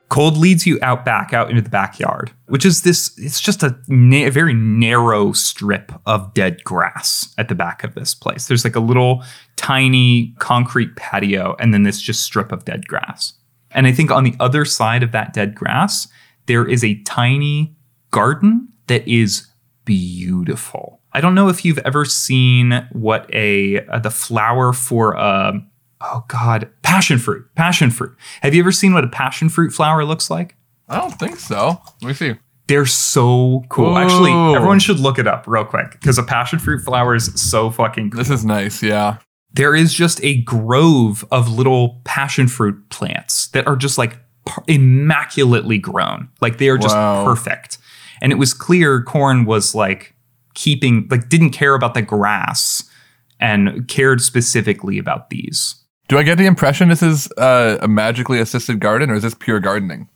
Cold 0.09 0.37
leads 0.37 0.67
you 0.67 0.77
out 0.81 1.03
back, 1.03 1.33
out 1.33 1.49
into 1.49 1.61
the 1.61 1.69
backyard, 1.69 2.31
which 2.47 2.65
is 2.65 2.83
this. 2.83 3.17
It's 3.17 3.41
just 3.41 3.63
a, 3.63 3.75
na- 3.87 4.27
a 4.27 4.29
very 4.29 4.53
narrow 4.53 5.31
strip 5.31 5.91
of 6.05 6.33
dead 6.33 6.63
grass 6.63 7.33
at 7.37 7.49
the 7.49 7.55
back 7.55 7.83
of 7.83 7.95
this 7.95 8.13
place. 8.13 8.47
There's 8.47 8.63
like 8.63 8.75
a 8.75 8.79
little 8.79 9.23
tiny 9.55 10.35
concrete 10.39 10.95
patio, 10.95 11.55
and 11.59 11.73
then 11.73 11.83
this 11.83 12.01
just 12.01 12.23
strip 12.23 12.51
of 12.51 12.63
dead 12.63 12.87
grass. 12.87 13.33
And 13.71 13.87
I 13.87 13.91
think 13.91 14.11
on 14.11 14.23
the 14.23 14.35
other 14.39 14.65
side 14.65 15.01
of 15.03 15.11
that 15.13 15.33
dead 15.33 15.55
grass, 15.55 16.07
there 16.45 16.67
is 16.67 16.83
a 16.83 17.01
tiny 17.03 17.75
garden 18.11 18.69
that 18.87 19.07
is 19.07 19.47
beautiful. 19.83 21.01
I 21.13 21.21
don't 21.21 21.35
know 21.35 21.47
if 21.49 21.63
you've 21.63 21.77
ever 21.79 22.05
seen 22.05 22.87
what 22.91 23.29
a 23.33 23.85
uh, 23.87 23.99
the 23.99 24.09
flower 24.09 24.73
for 24.73 25.13
a 25.13 25.53
oh 26.01 26.25
God, 26.27 26.69
passion 26.81 27.19
fruit. 27.19 27.45
Passion 27.55 27.91
fruit. 27.91 28.15
Have 28.41 28.53
you 28.53 28.61
ever 28.61 28.71
seen 28.71 28.93
what 28.93 29.03
a 29.03 29.07
passion 29.07 29.49
fruit 29.49 29.71
flower 29.71 30.03
looks 30.05 30.29
like? 30.29 30.55
I 30.89 30.97
don't 30.99 31.17
think 31.17 31.37
so. 31.37 31.81
Let 32.01 32.07
me 32.07 32.13
see. 32.13 32.33
They're 32.67 32.85
so 32.85 33.63
cool. 33.69 33.97
Actually, 33.97 34.31
everyone 34.55 34.79
should 34.79 34.99
look 34.99 35.19
it 35.19 35.27
up 35.27 35.45
real 35.47 35.65
quick 35.65 35.91
because 35.91 36.17
a 36.17 36.23
passion 36.23 36.59
fruit 36.59 36.79
flower 36.79 37.13
is 37.13 37.25
so 37.39 37.69
fucking 37.69 38.11
cool. 38.11 38.17
This 38.17 38.29
is 38.29 38.45
nice. 38.45 38.81
Yeah. 38.81 39.17
There 39.51 39.75
is 39.75 39.93
just 39.93 40.23
a 40.23 40.41
grove 40.41 41.23
of 41.29 41.51
little 41.51 42.01
passion 42.05 42.47
fruit 42.47 42.89
plants 42.89 43.47
that 43.49 43.67
are 43.67 43.75
just 43.75 43.97
like 43.97 44.17
immaculately 44.67 45.77
grown. 45.77 46.29
Like 46.41 46.57
they 46.57 46.69
are 46.69 46.77
just 46.77 46.95
Wow. 46.95 47.23
perfect. 47.25 47.77
And 48.21 48.31
it 48.31 48.35
was 48.35 48.53
clear 48.53 49.01
corn 49.03 49.45
was 49.45 49.75
like 49.75 50.12
keeping, 50.53 51.07
like, 51.09 51.29
didn't 51.29 51.51
care 51.51 51.75
about 51.75 51.93
the 51.93 52.01
grass 52.01 52.89
and 53.39 53.87
cared 53.87 54.21
specifically 54.21 54.97
about 54.97 55.29
these. 55.29 55.75
Do 56.07 56.17
I 56.17 56.23
get 56.23 56.37
the 56.37 56.45
impression 56.45 56.89
this 56.89 57.01
is 57.01 57.31
uh, 57.37 57.77
a 57.81 57.87
magically 57.87 58.39
assisted 58.39 58.79
garden 58.79 59.09
or 59.09 59.15
is 59.15 59.23
this 59.23 59.33
pure 59.33 59.59
gardening? 59.59 60.09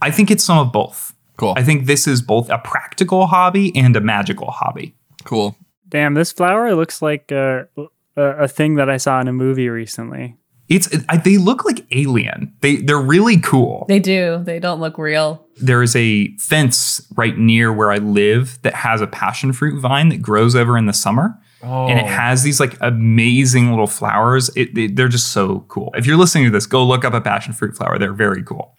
I 0.00 0.10
think 0.10 0.30
it's 0.30 0.44
some 0.44 0.58
of 0.58 0.72
both. 0.72 1.14
Cool. 1.36 1.54
I 1.56 1.62
think 1.62 1.86
this 1.86 2.06
is 2.06 2.22
both 2.22 2.50
a 2.50 2.58
practical 2.58 3.26
hobby 3.26 3.74
and 3.74 3.96
a 3.96 4.00
magical 4.00 4.50
hobby. 4.50 4.94
cool. 5.24 5.56
Damn, 5.88 6.14
this 6.14 6.32
flower 6.32 6.74
looks 6.74 7.02
like 7.02 7.30
a, 7.30 7.68
a, 8.16 8.22
a 8.22 8.48
thing 8.48 8.76
that 8.76 8.88
I 8.88 8.96
saw 8.96 9.20
in 9.20 9.28
a 9.28 9.32
movie 9.32 9.68
recently. 9.68 10.36
It's 10.68 10.88
I, 11.08 11.16
they 11.18 11.36
look 11.38 11.64
like 11.64 11.84
alien. 11.90 12.54
They 12.60 12.76
they're 12.76 13.00
really 13.00 13.38
cool. 13.40 13.84
They 13.88 13.98
do. 13.98 14.40
They 14.44 14.58
don't 14.58 14.80
look 14.80 14.96
real. 14.96 15.46
there 15.60 15.82
is 15.82 15.94
a 15.94 16.28
fence 16.38 17.06
right 17.16 17.36
near 17.36 17.72
where 17.72 17.90
I 17.92 17.98
live 17.98 18.58
that 18.62 18.74
has 18.74 19.00
a 19.00 19.06
passion 19.06 19.52
fruit 19.52 19.80
vine 19.80 20.08
that 20.08 20.22
grows 20.22 20.54
over 20.56 20.78
in 20.78 20.86
the 20.86 20.92
summer. 20.92 21.38
Oh. 21.62 21.86
And 21.88 21.98
it 21.98 22.04
oh. 22.04 22.08
has 22.08 22.42
these 22.42 22.58
like 22.58 22.76
amazing 22.80 23.70
little 23.70 23.86
flowers. 23.86 24.50
It, 24.56 24.74
they- 24.74 24.88
they're 24.88 25.08
just 25.08 25.28
so 25.32 25.60
cool. 25.68 25.92
If 25.94 26.06
you're 26.06 26.16
listening 26.16 26.44
to 26.44 26.50
this, 26.50 26.66
go 26.66 26.84
look 26.84 27.04
up 27.04 27.12
a 27.14 27.20
passion 27.20 27.52
fruit 27.52 27.76
flower. 27.76 27.98
They're 27.98 28.12
very 28.12 28.42
cool. 28.42 28.76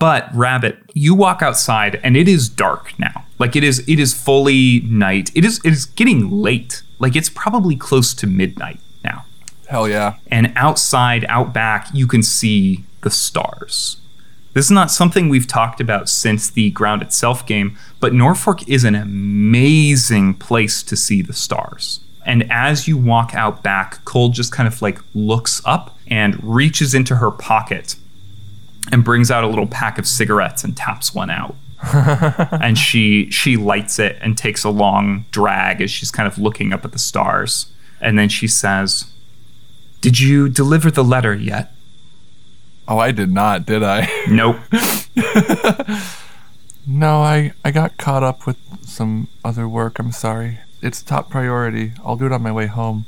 But 0.00 0.34
Rabbit, 0.34 0.78
you 0.94 1.14
walk 1.14 1.42
outside 1.42 2.00
and 2.02 2.16
it 2.16 2.26
is 2.26 2.48
dark 2.48 2.98
now. 2.98 3.26
Like 3.38 3.54
it 3.54 3.62
is 3.62 3.80
it 3.86 3.98
is 4.00 4.14
fully 4.14 4.80
night. 4.86 5.30
It 5.34 5.44
is 5.44 5.60
it 5.64 5.72
is 5.72 5.84
getting 5.84 6.30
late. 6.30 6.82
Like 6.98 7.14
it's 7.14 7.28
probably 7.28 7.76
close 7.76 8.14
to 8.14 8.26
midnight 8.26 8.80
now. 8.80 8.91
Hell 9.72 9.88
yeah. 9.88 10.16
And 10.26 10.52
outside, 10.54 11.24
out 11.30 11.54
back, 11.54 11.88
you 11.94 12.06
can 12.06 12.22
see 12.22 12.84
the 13.00 13.08
stars. 13.08 13.96
This 14.52 14.66
is 14.66 14.70
not 14.70 14.90
something 14.90 15.30
we've 15.30 15.46
talked 15.46 15.80
about 15.80 16.10
since 16.10 16.50
the 16.50 16.70
Ground 16.72 17.00
Itself 17.00 17.46
game, 17.46 17.78
but 17.98 18.12
Norfolk 18.12 18.68
is 18.68 18.84
an 18.84 18.94
amazing 18.94 20.34
place 20.34 20.82
to 20.82 20.94
see 20.94 21.22
the 21.22 21.32
stars. 21.32 22.00
And 22.26 22.52
as 22.52 22.86
you 22.86 22.98
walk 22.98 23.34
out 23.34 23.62
back, 23.62 24.04
Cold 24.04 24.34
just 24.34 24.52
kind 24.52 24.66
of 24.66 24.82
like 24.82 24.98
looks 25.14 25.62
up 25.64 25.98
and 26.06 26.38
reaches 26.44 26.92
into 26.92 27.16
her 27.16 27.30
pocket 27.30 27.96
and 28.90 29.02
brings 29.02 29.30
out 29.30 29.42
a 29.42 29.46
little 29.46 29.66
pack 29.66 29.96
of 29.98 30.06
cigarettes 30.06 30.64
and 30.64 30.76
taps 30.76 31.14
one 31.14 31.30
out. 31.30 31.56
and 32.60 32.76
she 32.76 33.30
she 33.30 33.56
lights 33.56 33.98
it 33.98 34.18
and 34.20 34.36
takes 34.36 34.64
a 34.64 34.70
long 34.70 35.24
drag 35.30 35.80
as 35.80 35.90
she's 35.90 36.10
kind 36.10 36.26
of 36.26 36.36
looking 36.36 36.74
up 36.74 36.84
at 36.84 36.92
the 36.92 36.98
stars. 36.98 37.72
And 38.02 38.18
then 38.18 38.28
she 38.28 38.46
says, 38.46 39.06
did 40.02 40.18
you 40.18 40.48
deliver 40.48 40.90
the 40.90 41.04
letter 41.04 41.32
yet? 41.32 41.72
Oh, 42.88 42.98
I 42.98 43.12
did 43.12 43.30
not, 43.30 43.64
did 43.64 43.82
I? 43.84 44.10
Nope. 44.28 44.56
no, 46.86 47.22
I, 47.22 47.52
I 47.64 47.70
got 47.70 47.96
caught 47.96 48.24
up 48.24 48.44
with 48.44 48.58
some 48.84 49.28
other 49.44 49.68
work. 49.68 50.00
I'm 50.00 50.10
sorry. 50.10 50.58
It's 50.82 51.02
top 51.02 51.30
priority. 51.30 51.92
I'll 52.04 52.16
do 52.16 52.26
it 52.26 52.32
on 52.32 52.42
my 52.42 52.50
way 52.50 52.66
home. 52.66 53.06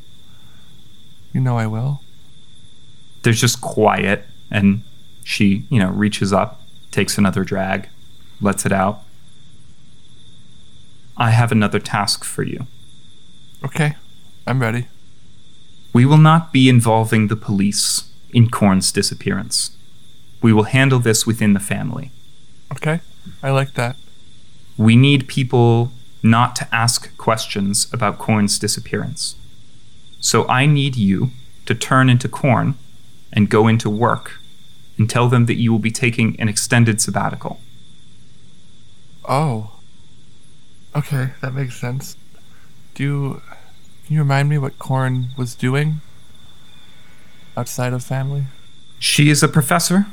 You 1.32 1.40
know 1.40 1.58
I 1.58 1.66
will. 1.66 2.00
There's 3.22 3.40
just 3.40 3.60
quiet, 3.60 4.24
and 4.48 4.84
she, 5.24 5.64
you 5.70 5.80
know, 5.80 5.90
reaches 5.90 6.32
up, 6.32 6.62
takes 6.92 7.18
another 7.18 7.42
drag, 7.42 7.88
lets 8.40 8.64
it 8.64 8.72
out. 8.72 9.02
I 11.16 11.30
have 11.30 11.50
another 11.50 11.80
task 11.80 12.22
for 12.22 12.44
you. 12.44 12.68
Okay. 13.64 13.96
I'm 14.46 14.60
ready. 14.62 14.86
We 15.94 16.04
will 16.04 16.18
not 16.18 16.52
be 16.52 16.68
involving 16.68 17.28
the 17.28 17.36
police 17.36 18.10
in 18.32 18.50
Corn's 18.50 18.90
disappearance. 18.90 19.76
We 20.42 20.52
will 20.52 20.64
handle 20.64 20.98
this 20.98 21.24
within 21.24 21.52
the 21.54 21.60
family. 21.60 22.10
Okay. 22.72 23.00
I 23.42 23.50
like 23.52 23.74
that. 23.74 23.96
We 24.76 24.96
need 24.96 25.28
people 25.28 25.92
not 26.20 26.56
to 26.56 26.74
ask 26.74 27.16
questions 27.16 27.86
about 27.92 28.18
Corn's 28.18 28.58
disappearance. 28.58 29.36
So 30.18 30.48
I 30.48 30.66
need 30.66 30.96
you 30.96 31.30
to 31.66 31.76
turn 31.76 32.10
into 32.10 32.28
Corn 32.28 32.74
and 33.32 33.48
go 33.48 33.68
into 33.68 33.88
work 33.88 34.40
and 34.98 35.08
tell 35.08 35.28
them 35.28 35.46
that 35.46 35.60
you 35.60 35.70
will 35.70 35.78
be 35.78 35.92
taking 35.92 36.38
an 36.40 36.48
extended 36.48 37.00
sabbatical. 37.00 37.60
Oh. 39.28 39.70
Okay, 40.96 41.30
that 41.40 41.54
makes 41.54 41.76
sense. 41.80 42.16
Do 42.94 43.02
you 43.02 43.42
can 44.06 44.14
you 44.14 44.20
remind 44.20 44.48
me 44.48 44.58
what 44.58 44.78
Corn 44.78 45.28
was 45.36 45.54
doing 45.54 46.00
outside 47.56 47.92
of 47.92 48.04
family? 48.04 48.44
She 48.98 49.30
is 49.30 49.42
a 49.42 49.48
professor, 49.48 50.06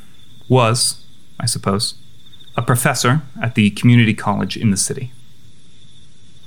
was, 0.47 1.06
I 1.39 1.45
suppose, 1.45 1.95
a 2.56 2.62
professor 2.62 3.21
at 3.41 3.56
the 3.56 3.69
community 3.71 4.13
college 4.13 4.58
in 4.58 4.71
the 4.71 4.77
city. 4.77 5.12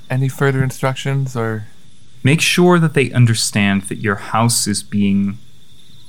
Any 0.09 0.29
further 0.29 0.63
instructions 0.63 1.35
or 1.35 1.65
Make 2.25 2.41
sure 2.41 2.79
that 2.79 2.95
they 2.95 3.11
understand 3.11 3.83
that 3.83 3.99
your 3.99 4.15
house 4.15 4.65
is 4.65 4.81
being 4.81 5.37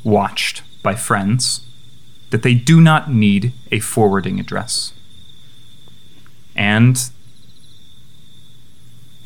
watched 0.02 0.62
by 0.82 0.94
friends, 0.94 1.60
that 2.30 2.42
they 2.42 2.54
do 2.54 2.80
not 2.80 3.12
need 3.12 3.52
a 3.70 3.80
forwarding 3.80 4.40
address, 4.40 4.94
and 6.54 7.10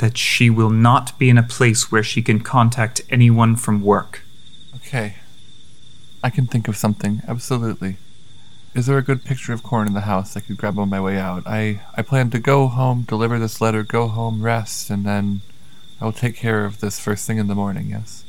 that 0.00 0.18
she 0.18 0.50
will 0.50 0.70
not 0.70 1.16
be 1.18 1.28
in 1.30 1.38
a 1.38 1.42
place 1.42 1.92
where 1.92 2.02
she 2.02 2.22
can 2.22 2.40
contact 2.40 3.00
anyone 3.10 3.54
from 3.54 3.82
work. 3.82 4.22
Okay. 4.76 5.16
I 6.22 6.30
can 6.30 6.46
think 6.46 6.68
of 6.68 6.76
something, 6.76 7.22
absolutely. 7.28 7.96
Is 8.74 8.86
there 8.86 8.98
a 8.98 9.02
good 9.02 9.24
picture 9.24 9.52
of 9.52 9.62
corn 9.62 9.86
in 9.86 9.94
the 9.94 10.02
house 10.02 10.36
I 10.36 10.40
could 10.40 10.56
grab 10.56 10.78
on 10.78 10.88
my 10.88 11.00
way 11.00 11.18
out? 11.18 11.42
I, 11.46 11.82
I 11.96 12.02
plan 12.02 12.30
to 12.30 12.38
go 12.38 12.68
home, 12.68 13.02
deliver 13.02 13.38
this 13.38 13.60
letter, 13.60 13.82
go 13.82 14.08
home, 14.08 14.42
rest, 14.42 14.90
and 14.90 15.04
then 15.04 15.42
I 16.00 16.04
will 16.04 16.12
take 16.12 16.36
care 16.36 16.64
of 16.64 16.80
this 16.80 16.98
first 16.98 17.26
thing 17.26 17.38
in 17.38 17.48
the 17.48 17.54
morning, 17.54 17.90
yes? 17.90 18.24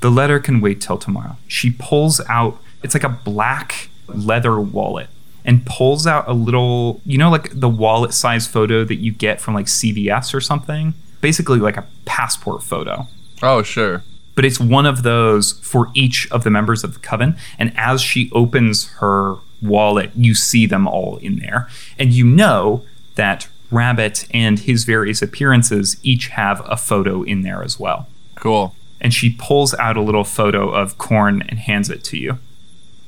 The 0.00 0.10
letter 0.10 0.38
can 0.40 0.60
wait 0.60 0.80
till 0.80 0.98
tomorrow. 0.98 1.36
She 1.48 1.70
pulls 1.70 2.20
out, 2.28 2.60
it's 2.82 2.94
like 2.94 3.04
a 3.04 3.08
black 3.08 3.88
leather 4.06 4.60
wallet, 4.60 5.08
and 5.44 5.64
pulls 5.66 6.06
out 6.06 6.28
a 6.28 6.32
little, 6.32 7.00
you 7.04 7.18
know, 7.18 7.30
like 7.30 7.50
the 7.58 7.68
wallet 7.68 8.12
size 8.14 8.46
photo 8.46 8.84
that 8.84 8.96
you 8.96 9.12
get 9.12 9.40
from 9.40 9.54
like 9.54 9.66
CVS 9.66 10.34
or 10.34 10.40
something? 10.40 10.94
Basically, 11.20 11.58
like 11.58 11.76
a 11.76 11.86
passport 12.04 12.62
photo. 12.62 13.06
Oh, 13.42 13.62
sure. 13.62 14.02
But 14.34 14.44
it's 14.44 14.58
one 14.58 14.86
of 14.86 15.02
those 15.02 15.52
for 15.62 15.88
each 15.94 16.30
of 16.30 16.42
the 16.44 16.50
members 16.50 16.84
of 16.84 16.94
the 16.94 17.00
coven. 17.00 17.36
And 17.58 17.72
as 17.76 18.00
she 18.00 18.30
opens 18.32 18.88
her 18.94 19.36
wallet, 19.60 20.10
you 20.16 20.34
see 20.34 20.66
them 20.66 20.88
all 20.88 21.18
in 21.18 21.38
there. 21.38 21.68
And 21.98 22.12
you 22.12 22.24
know 22.24 22.84
that 23.16 23.48
Rabbit 23.70 24.26
and 24.32 24.58
his 24.60 24.84
various 24.84 25.22
appearances 25.22 25.96
each 26.02 26.28
have 26.28 26.62
a 26.66 26.76
photo 26.76 27.22
in 27.22 27.42
there 27.42 27.62
as 27.62 27.78
well 27.80 28.06
Cool. 28.34 28.74
and 29.00 29.14
she 29.14 29.30
pulls 29.38 29.72
out 29.74 29.96
a 29.96 30.00
little 30.02 30.24
photo 30.24 30.68
of 30.70 30.98
corn 30.98 31.42
and 31.48 31.58
hands 31.58 31.88
it 31.88 32.02
to 32.04 32.18
you. 32.18 32.38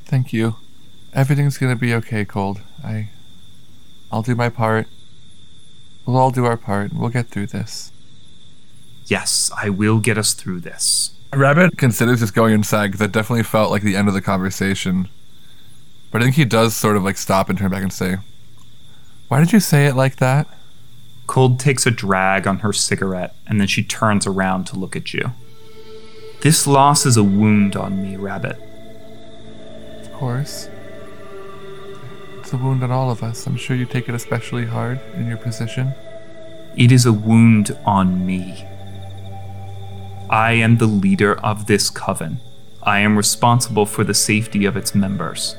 Thank 0.07 0.33
you. 0.33 0.57
Everything's 1.15 1.59
gonna 1.59 1.77
be 1.77 1.95
okay, 1.95 2.25
Cold. 2.25 2.61
I 2.85 3.09
I'll 4.11 4.23
do 4.23 4.35
my 4.35 4.49
part. 4.49 4.89
We'll 6.05 6.17
all 6.17 6.31
do 6.31 6.45
our 6.45 6.57
part. 6.57 6.93
We'll 6.93 7.09
get 7.09 7.29
through 7.29 7.47
this. 7.47 7.93
Yes, 9.07 9.51
I 9.57 9.71
will 9.71 9.99
get 10.01 10.19
us 10.19 10.35
through 10.35 10.61
this. 10.61 11.11
Rabbit 11.33 11.77
considers 11.79 12.21
just 12.21 12.35
going 12.35 12.55
inside 12.55 12.89
because 12.89 13.01
that 13.01 13.13
definitely 13.13 13.43
felt 13.43 13.71
like 13.71 13.83
the 13.83 13.97
end 13.97 14.09
of 14.09 14.15
the 14.15 14.23
conversation. 14.23 15.09
But 16.11 16.21
I 16.21 16.25
think 16.25 16.37
he 16.37 16.45
does 16.45 16.77
sort 16.77 16.97
of 16.97 17.03
like 17.03 17.17
stop 17.17 17.49
and 17.49 17.59
turn 17.59 17.71
back 17.71 17.83
and 17.83 17.93
say, 17.93 18.19
Why 19.29 19.41
did 19.41 19.53
you 19.53 19.61
say 19.61 19.87
it 19.87 19.97
like 19.97 20.17
that? 20.17 20.47
Cold 21.27 21.59
takes 21.59 21.87
a 21.87 21.91
drag 21.91 22.47
on 22.47 22.61
her 22.61 22.73
cigarette 22.73 23.35
and 23.47 23.61
then 23.61 23.67
she 23.67 23.83
turns 23.83 24.27
around 24.27 24.65
to 24.69 24.79
look 24.79 24.95
at 24.95 25.13
you. 25.15 25.33
This 26.43 26.67
loss 26.67 27.07
is 27.07 27.17
a 27.17 27.25
wound 27.25 27.75
on 27.75 28.03
me, 28.03 28.17
Rabbit. 28.17 28.61
Of 30.03 30.13
course. 30.13 30.69
A 32.55 32.57
wound 32.57 32.85
on 32.85 32.93
all 32.93 33.11
of 33.11 33.25
us. 33.25 33.47
I'm 33.49 33.57
sure 33.57 33.75
you 33.75 33.85
take 33.85 34.09
it 34.09 34.15
especially 34.15 34.65
hard 34.67 35.01
in 35.17 35.27
your 35.27 35.37
position. 35.39 35.93
It 36.77 36.93
is 36.93 37.05
a 37.05 37.13
wound 37.13 37.77
on 37.85 38.25
me. 38.25 38.65
I 40.31 40.53
am 40.53 40.77
the 40.79 40.87
leader 40.87 41.35
of 41.41 41.67
this 41.67 41.91
coven. 41.91 42.39
I 42.83 43.01
am 43.01 43.17
responsible 43.17 43.87
for 43.87 44.05
the 44.05 44.15
safety 44.15 44.67
of 44.67 44.77
its 44.77 44.95
members. 44.95 45.57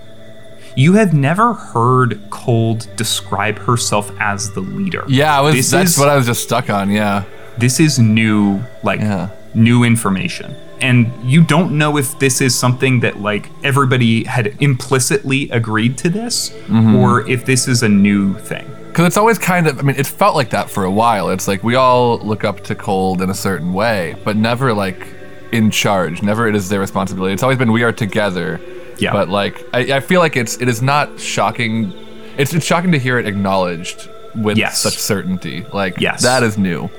You 0.78 0.94
have 0.94 1.14
never 1.14 1.54
heard 1.54 2.22
Cold 2.30 2.88
describe 2.96 3.60
herself 3.60 4.10
as 4.20 4.52
the 4.54 4.62
leader. 4.62 5.04
Yeah, 5.08 5.40
was, 5.42 5.70
that's 5.70 5.92
is- 5.94 5.98
what 5.98 6.08
I 6.08 6.16
was 6.16 6.26
just 6.28 6.44
stuck 6.44 6.70
on. 6.70 6.90
Yeah. 6.92 7.26
This 7.58 7.80
is 7.82 8.00
new, 8.00 8.64
like 8.84 9.02
Yeah. 9.02 9.30
new 9.54 9.84
information. 9.84 10.56
And 10.82 11.12
you 11.24 11.44
don't 11.44 11.78
know 11.78 11.98
if 11.98 12.18
this 12.20 12.42
is 12.42 12.54
something 12.54 13.00
that 13.02 13.20
like 13.20 13.50
everybody 13.64 14.24
had 14.26 14.62
implicitly 14.62 15.50
agreed 15.52 15.98
to 16.00 16.10
this 16.10 16.50
mm-hmm. 16.50 16.96
or 16.96 17.28
if 17.30 17.46
this 17.46 17.68
is 17.68 17.84
a 17.84 17.90
new 17.90 18.34
thing. 18.40 18.70
Because 18.88 19.08
it's 19.08 19.18
always 19.18 19.38
kind 19.38 19.68
of, 19.68 19.80
I 19.80 19.82
mean, 19.82 19.96
it 19.98 20.08
felt 20.08 20.36
like 20.36 20.52
that 20.52 20.70
for 20.70 20.86
a 20.86 20.92
while. 20.92 21.30
It's 21.30 21.48
like 21.48 21.64
we 21.64 21.76
all 21.76 22.18
look 22.20 22.44
up 22.44 22.64
to 22.66 22.76
Cold 22.76 23.22
in 23.22 23.30
a 23.30 23.34
certain 23.34 23.74
way, 23.74 24.16
but 24.24 24.38
never 24.38 24.74
like 24.74 25.06
in 25.52 25.70
charge. 25.72 26.22
Never 26.22 26.48
it 26.48 26.56
is 26.56 26.70
their 26.70 26.80
responsibility. 26.80 27.34
It's 27.34 27.44
always 27.44 27.58
been 27.58 27.72
we 27.72 27.84
are 27.84 27.92
together. 27.92 28.60
Yeah. 28.98 29.12
But 29.12 29.28
like, 29.30 29.66
I, 29.74 29.98
I 29.98 30.00
feel 30.00 30.22
like 30.22 30.38
it's 30.38 30.62
it 30.62 30.70
is 30.70 30.82
not 30.82 31.20
shocking. 31.20 31.94
It's 32.38 32.54
it's 32.54 32.66
shocking 32.66 32.92
to 32.94 33.00
hear 33.00 33.20
it 33.20 33.28
acknowledged 33.28 34.10
with 34.36 34.58
Yes. 34.58 34.80
such 34.80 34.98
certainty. 34.98 35.66
Like, 35.74 36.00
Yes. 36.00 36.24
that 36.24 36.44
is 36.44 36.58
new. 36.58 36.90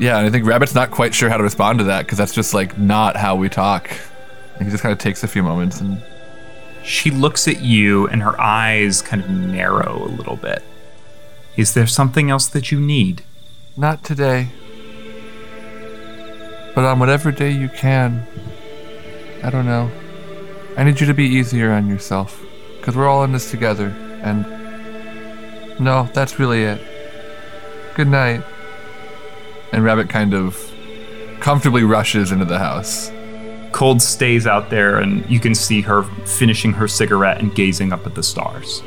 Yeah, 0.00 0.16
and 0.16 0.26
I 0.26 0.30
think 0.30 0.46
Rabbit's 0.46 0.74
not 0.74 0.90
quite 0.90 1.14
sure 1.14 1.28
how 1.28 1.36
to 1.36 1.42
respond 1.42 1.78
to 1.80 1.84
that 1.84 2.06
because 2.06 2.16
that's 2.16 2.32
just 2.32 2.54
like 2.54 2.78
not 2.78 3.16
how 3.16 3.36
we 3.36 3.50
talk. 3.50 3.90
And 4.56 4.64
he 4.64 4.70
just 4.70 4.82
kind 4.82 4.94
of 4.94 4.98
takes 4.98 5.22
a 5.22 5.28
few 5.28 5.42
moments 5.42 5.78
and 5.78 6.02
She 6.82 7.10
looks 7.10 7.46
at 7.46 7.60
you 7.60 8.08
and 8.08 8.22
her 8.22 8.40
eyes 8.40 9.02
kind 9.02 9.22
of 9.22 9.28
narrow 9.30 10.02
a 10.02 10.08
little 10.08 10.36
bit. 10.36 10.62
Is 11.56 11.74
there 11.74 11.86
something 11.86 12.30
else 12.30 12.46
that 12.48 12.72
you 12.72 12.80
need? 12.80 13.22
Not 13.76 14.02
today. 14.02 14.48
But 16.74 16.84
on 16.84 16.98
whatever 16.98 17.30
day 17.30 17.50
you 17.50 17.68
can. 17.68 18.26
I 19.42 19.50
don't 19.50 19.66
know. 19.66 19.90
I 20.78 20.84
need 20.84 21.00
you 21.00 21.06
to 21.06 21.14
be 21.14 21.26
easier 21.26 21.72
on 21.72 21.88
yourself. 21.88 22.42
Because 22.78 22.96
we're 22.96 23.08
all 23.08 23.24
in 23.24 23.32
this 23.32 23.50
together. 23.50 23.88
And. 24.22 24.46
No, 25.78 26.08
that's 26.14 26.38
really 26.38 26.62
it. 26.62 26.80
Good 27.94 28.08
night. 28.08 28.42
And 29.72 29.84
Rabbit 29.84 30.08
kind 30.08 30.34
of 30.34 30.56
comfortably 31.40 31.84
rushes 31.84 32.32
into 32.32 32.44
the 32.44 32.58
house. 32.58 33.10
Cold 33.72 34.02
stays 34.02 34.46
out 34.46 34.68
there 34.70 34.98
and 34.98 35.28
you 35.30 35.40
can 35.40 35.54
see 35.54 35.80
her 35.80 36.02
finishing 36.26 36.72
her 36.72 36.88
cigarette 36.88 37.40
and 37.40 37.54
gazing 37.54 37.92
up 37.92 38.06
at 38.06 38.14
the 38.14 38.22
stars. 38.22 38.82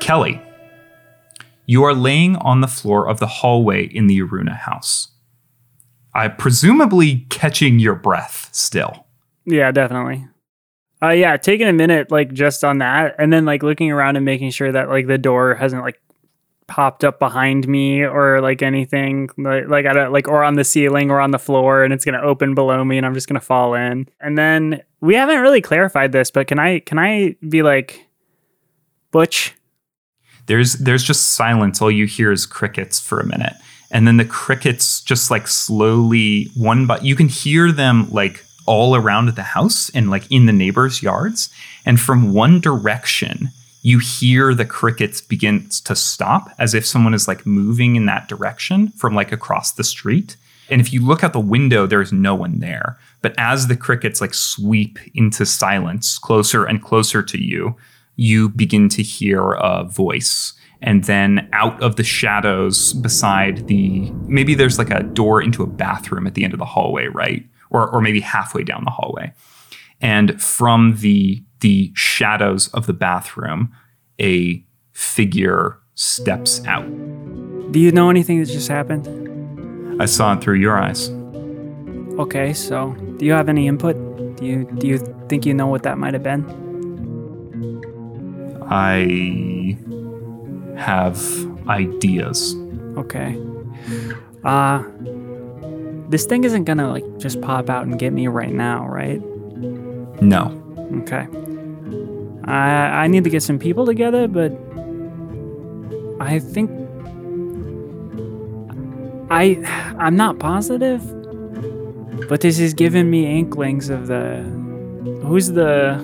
Kelly, 0.00 0.42
you 1.64 1.84
are 1.84 1.94
laying 1.94 2.36
on 2.36 2.60
the 2.60 2.66
floor 2.66 3.08
of 3.08 3.18
the 3.20 3.26
hallway 3.26 3.86
in 3.86 4.08
the 4.08 4.20
Aruna 4.20 4.56
house. 4.56 5.08
I 6.12 6.28
presumably 6.28 7.24
catching 7.30 7.78
your 7.78 7.94
breath 7.94 8.50
still. 8.52 9.06
Yeah, 9.46 9.70
definitely. 9.70 10.26
Uh, 11.02 11.10
yeah, 11.10 11.36
taking 11.36 11.66
a 11.66 11.72
minute, 11.72 12.10
like 12.10 12.32
just 12.32 12.62
on 12.64 12.78
that, 12.78 13.14
and 13.18 13.32
then 13.32 13.44
like 13.44 13.62
looking 13.62 13.90
around 13.90 14.16
and 14.16 14.24
making 14.24 14.50
sure 14.50 14.70
that 14.70 14.88
like 14.88 15.06
the 15.06 15.18
door 15.18 15.54
hasn't 15.54 15.82
like 15.82 16.00
popped 16.68 17.04
up 17.04 17.18
behind 17.18 17.66
me 17.66 18.02
or 18.02 18.40
like 18.40 18.62
anything 18.62 19.28
like 19.36 19.66
like 19.66 19.84
like 20.10 20.28
or 20.28 20.44
on 20.44 20.54
the 20.54 20.64
ceiling 20.64 21.10
or 21.10 21.20
on 21.20 21.32
the 21.32 21.38
floor, 21.38 21.82
and 21.82 21.92
it's 21.92 22.04
gonna 22.04 22.22
open 22.22 22.54
below 22.54 22.84
me, 22.84 22.96
and 22.98 23.06
I'm 23.06 23.14
just 23.14 23.26
gonna 23.26 23.40
fall 23.40 23.74
in. 23.74 24.08
And 24.20 24.38
then 24.38 24.82
we 25.00 25.14
haven't 25.14 25.40
really 25.40 25.60
clarified 25.60 26.12
this, 26.12 26.30
but 26.30 26.46
can 26.46 26.58
I 26.58 26.78
can 26.78 26.98
I 26.98 27.36
be 27.48 27.62
like, 27.62 28.06
Butch? 29.10 29.54
there's 30.46 30.74
there's 30.74 31.04
just 31.04 31.34
silence 31.34 31.80
all 31.80 31.90
you 31.90 32.06
hear 32.06 32.32
is 32.32 32.46
crickets 32.46 33.00
for 33.00 33.20
a 33.20 33.26
minute 33.26 33.54
and 33.90 34.06
then 34.06 34.16
the 34.16 34.24
crickets 34.24 35.00
just 35.00 35.30
like 35.30 35.46
slowly 35.46 36.48
one 36.56 36.86
by 36.86 36.98
you 36.98 37.14
can 37.14 37.28
hear 37.28 37.70
them 37.70 38.08
like 38.10 38.44
all 38.66 38.94
around 38.94 39.28
the 39.28 39.42
house 39.42 39.90
and 39.90 40.10
like 40.10 40.30
in 40.30 40.46
the 40.46 40.52
neighbors 40.52 41.02
yards. 41.02 41.50
And 41.84 42.00
from 42.00 42.32
one 42.32 42.60
direction 42.60 43.50
you 43.82 43.98
hear 43.98 44.54
the 44.54 44.64
crickets 44.64 45.20
begin 45.20 45.68
to 45.84 45.96
stop 45.96 46.48
as 46.58 46.72
if 46.72 46.86
someone 46.86 47.14
is 47.14 47.26
like 47.26 47.44
moving 47.44 47.96
in 47.96 48.06
that 48.06 48.28
direction 48.28 48.88
from 48.90 49.14
like 49.14 49.32
across 49.32 49.72
the 49.72 49.84
street. 49.84 50.36
And 50.70 50.80
if 50.80 50.92
you 50.92 51.04
look 51.04 51.24
out 51.24 51.32
the 51.32 51.40
window 51.40 51.86
there's 51.86 52.12
no 52.12 52.34
one 52.34 52.60
there. 52.60 52.96
But 53.20 53.34
as 53.38 53.66
the 53.66 53.76
crickets 53.76 54.20
like 54.20 54.34
sweep 54.34 54.98
into 55.14 55.44
silence 55.44 56.18
closer 56.18 56.64
and 56.64 56.82
closer 56.82 57.22
to 57.22 57.42
you 57.42 57.76
you 58.16 58.50
begin 58.50 58.88
to 58.90 59.02
hear 59.02 59.52
a 59.52 59.84
voice. 59.84 60.52
And 60.80 61.04
then 61.04 61.48
out 61.52 61.80
of 61.82 61.96
the 61.96 62.04
shadows 62.04 62.92
beside 62.92 63.68
the 63.68 64.10
maybe 64.26 64.54
there's 64.54 64.78
like 64.78 64.90
a 64.90 65.02
door 65.02 65.40
into 65.40 65.62
a 65.62 65.66
bathroom 65.66 66.26
at 66.26 66.34
the 66.34 66.44
end 66.44 66.52
of 66.52 66.58
the 66.58 66.64
hallway 66.64 67.06
right 67.06 67.44
or 67.72 67.88
or 67.90 68.00
maybe 68.00 68.20
halfway 68.20 68.62
down 68.64 68.82
the 68.84 68.90
hallway 68.90 69.32
and 70.00 70.40
from 70.42 70.96
the 70.98 71.42
the 71.60 71.90
shadows 71.94 72.68
of 72.68 72.86
the 72.86 72.92
bathroom 72.92 73.72
a 74.20 74.62
figure 74.92 75.78
steps 75.94 76.64
out 76.66 76.86
Do 77.72 77.78
you 77.80 77.90
know 77.92 78.10
anything 78.10 78.40
that 78.40 78.46
just 78.46 78.68
happened? 78.68 79.06
i 80.02 80.06
saw 80.06 80.32
it 80.34 80.40
through 80.42 80.58
your 80.66 80.78
eyes 80.78 81.10
Okay, 82.18 82.52
so 82.52 82.92
do 83.16 83.24
you 83.24 83.32
have 83.32 83.48
any 83.48 83.66
input? 83.66 83.96
Do 84.36 84.44
you 84.44 84.58
do 84.76 84.86
you 84.86 84.98
think 85.30 85.46
you 85.46 85.54
know 85.54 85.66
what 85.66 85.82
that 85.84 85.96
might 85.96 86.12
have 86.12 86.22
been? 86.22 86.44
i 88.68 89.76
have 90.76 91.18
ideas 91.68 92.54
Okay. 92.98 93.30
Uh 94.44 94.82
this 96.12 96.24
thing 96.26 96.44
isn't 96.44 96.64
gonna 96.64 96.88
like 96.88 97.04
just 97.18 97.40
pop 97.40 97.68
out 97.68 97.86
and 97.86 97.98
get 97.98 98.12
me 98.12 98.28
right 98.28 98.52
now, 98.52 98.86
right? 98.86 99.20
no 100.22 100.58
Okay. 100.98 101.26
I 102.44 103.04
I 103.04 103.06
need 103.08 103.24
to 103.24 103.30
get 103.30 103.42
some 103.42 103.58
people 103.58 103.86
together, 103.86 104.28
but 104.28 104.52
I 106.20 106.38
think 106.38 106.70
I 109.30 109.56
I'm 109.98 110.16
not 110.16 110.38
positive, 110.38 111.02
but 112.28 112.42
this 112.42 112.58
is 112.58 112.74
giving 112.74 113.10
me 113.10 113.38
inklings 113.38 113.88
of 113.88 114.06
the 114.06 114.42
who's 115.26 115.48
the 115.48 115.98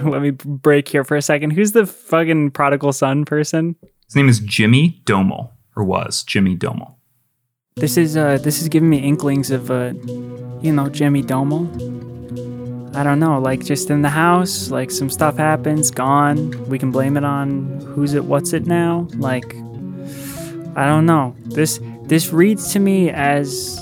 let 0.04 0.22
me 0.22 0.30
break 0.30 0.88
here 0.88 1.04
for 1.04 1.16
a 1.16 1.22
second. 1.22 1.50
Who's 1.50 1.72
the 1.72 1.84
fucking 1.84 2.52
prodigal 2.52 2.92
son 2.92 3.24
person? 3.24 3.76
his 4.10 4.16
name 4.16 4.28
is 4.28 4.40
jimmy 4.40 5.00
domel 5.04 5.50
or 5.76 5.84
was 5.84 6.24
jimmy 6.24 6.56
domel 6.56 6.94
This 7.76 7.96
is 7.96 8.16
uh 8.16 8.38
this 8.38 8.60
is 8.60 8.68
giving 8.68 8.90
me 8.90 8.98
inklings 8.98 9.50
of 9.50 9.70
uh 9.70 9.92
you 10.60 10.72
know 10.72 10.88
Jimmy 10.88 11.22
Domo. 11.22 11.64
I 12.92 13.04
don't 13.04 13.20
know, 13.20 13.38
like 13.38 13.64
just 13.64 13.88
in 13.88 14.02
the 14.02 14.08
house, 14.10 14.70
like 14.70 14.90
some 14.90 15.08
stuff 15.08 15.36
happens, 15.36 15.90
gone. 15.90 16.50
We 16.68 16.78
can 16.78 16.90
blame 16.90 17.16
it 17.16 17.24
on 17.24 17.80
who's 17.94 18.14
it, 18.14 18.24
what's 18.24 18.52
it 18.52 18.66
now. 18.66 19.06
Like 19.14 19.54
I 20.76 20.86
don't 20.86 21.06
know. 21.06 21.34
This 21.46 21.80
this 22.04 22.32
reads 22.32 22.72
to 22.72 22.80
me 22.80 23.10
as 23.10 23.76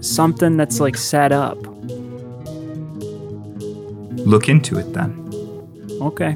something 0.00 0.56
that's 0.56 0.80
like 0.80 0.96
set 0.96 1.32
up. 1.32 1.58
look 4.26 4.48
into 4.48 4.78
it 4.78 4.90
then 4.94 5.10
Okay. 6.00 6.32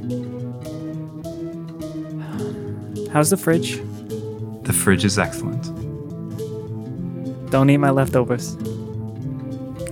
How's 3.12 3.31
the 3.31 3.37
fridge? 3.37 3.81
the 4.64 4.73
fridge 4.75 5.05
is 5.07 5.18
excellent 5.18 5.64
Don't 7.51 7.71
eat 7.71 7.79
my 7.79 7.91
leftovers. 7.91 8.57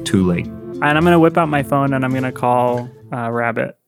too 0.04 0.26
late 0.26 0.46
And 0.46 0.84
I'm 0.84 1.04
gonna 1.04 1.18
whip 1.18 1.36
out 1.38 1.48
my 1.48 1.62
phone 1.62 1.94
and 1.94 2.04
I'm 2.04 2.12
gonna 2.12 2.32
call 2.32 2.88
uh, 3.12 3.30
Rabbit. 3.30 3.78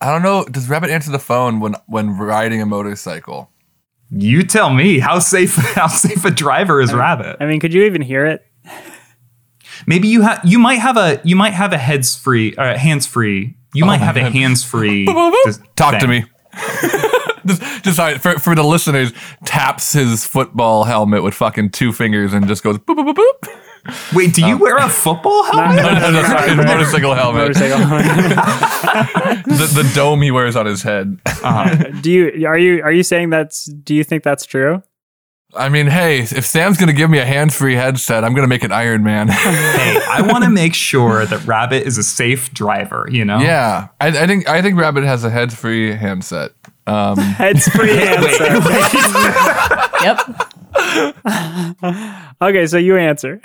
I 0.00 0.10
don't 0.12 0.22
know. 0.22 0.44
Does 0.44 0.68
Rabbit 0.68 0.90
answer 0.90 1.10
the 1.10 1.18
phone 1.18 1.60
when 1.60 1.74
when 1.86 2.16
riding 2.16 2.62
a 2.62 2.66
motorcycle? 2.66 3.50
You 4.10 4.42
tell 4.44 4.72
me 4.72 4.98
how 5.00 5.18
safe 5.18 5.54
how 5.74 5.88
safe 5.88 6.24
a 6.24 6.30
driver 6.30 6.80
is 6.80 6.94
Rabbit. 6.94 7.36
I 7.40 7.46
mean, 7.46 7.60
could 7.60 7.74
you 7.74 7.84
even 7.84 8.00
hear 8.02 8.24
it? 8.24 8.44
Maybe 9.86 10.08
you 10.08 10.22
have 10.22 10.40
you 10.44 10.58
might 10.58 10.78
have 10.78 10.96
a 10.96 11.20
you 11.24 11.36
might 11.36 11.52
have 11.52 11.72
a 11.72 11.78
heads 11.78 12.16
free 12.16 12.54
uh, 12.56 12.78
hands 12.78 13.06
free. 13.06 13.56
You 13.74 13.84
might 13.84 14.00
have 14.00 14.16
a 14.16 14.30
hands 14.30 14.64
free. 14.64 15.06
Talk 15.76 16.00
to 16.00 16.08
me. 16.08 16.24
just, 17.46 17.84
just 17.84 17.96
sorry, 17.96 18.18
for, 18.18 18.38
for 18.38 18.54
the 18.54 18.62
listeners, 18.62 19.12
taps 19.44 19.92
his 19.92 20.24
football 20.24 20.84
helmet 20.84 21.22
with 21.22 21.34
fucking 21.34 21.70
two 21.70 21.92
fingers 21.92 22.32
and 22.32 22.46
just 22.48 22.62
goes 22.62 22.78
boop 22.78 22.96
boop 22.96 23.14
boop 23.14 23.14
boop. 23.14 23.58
Wait, 24.14 24.34
do 24.34 24.42
you 24.46 24.54
um, 24.54 24.58
wear 24.60 24.76
a 24.76 24.88
football 24.88 25.44
helmet? 25.44 25.76
No, 25.76 25.94
no, 25.94 26.10
no, 26.10 26.22
Sorry, 26.22 26.48
his 26.48 26.56
man. 26.56 26.66
motorcycle 26.66 27.14
helmet. 27.14 27.42
Motorcycle. 27.42 27.78
The, 29.48 29.82
the 29.82 29.92
dome 29.94 30.22
he 30.22 30.30
wears 30.30 30.56
on 30.56 30.66
his 30.66 30.82
head. 30.82 31.18
Uh-huh. 31.26 31.90
do 32.00 32.10
you 32.10 32.46
are 32.46 32.58
you 32.58 32.82
are 32.82 32.92
you 32.92 33.02
saying 33.02 33.30
that's 33.30 33.64
do 33.64 33.94
you 33.94 34.04
think 34.04 34.22
that's 34.22 34.44
true? 34.44 34.82
I 35.54 35.68
mean, 35.70 35.86
hey, 35.86 36.20
if 36.20 36.44
Sam's 36.44 36.76
gonna 36.76 36.92
give 36.92 37.08
me 37.08 37.18
a 37.18 37.24
hands-free 37.24 37.74
headset, 37.74 38.22
I'm 38.24 38.34
gonna 38.34 38.48
make 38.48 38.62
it 38.64 38.70
Iron 38.70 39.02
Man. 39.02 39.28
hey, 39.28 39.98
I 40.08 40.22
want 40.22 40.44
to 40.44 40.50
make 40.50 40.74
sure 40.74 41.24
that 41.24 41.44
Rabbit 41.46 41.86
is 41.86 41.96
a 41.96 42.02
safe 42.02 42.52
driver. 42.52 43.08
You 43.10 43.24
know. 43.24 43.38
yeah, 43.38 43.88
I, 44.00 44.08
I 44.08 44.26
think 44.26 44.48
I 44.48 44.60
think 44.60 44.78
Rabbit 44.78 45.04
has 45.04 45.24
a 45.24 45.30
heads-free 45.30 45.92
handset. 45.92 46.52
Um, 46.88 47.18
Heads 47.18 47.68
free 47.68 47.92
answer. 47.92 48.44
Yep. 50.02 50.18
Okay, 52.40 52.66
so 52.68 52.78
you 52.78 52.96
answer. 52.96 53.40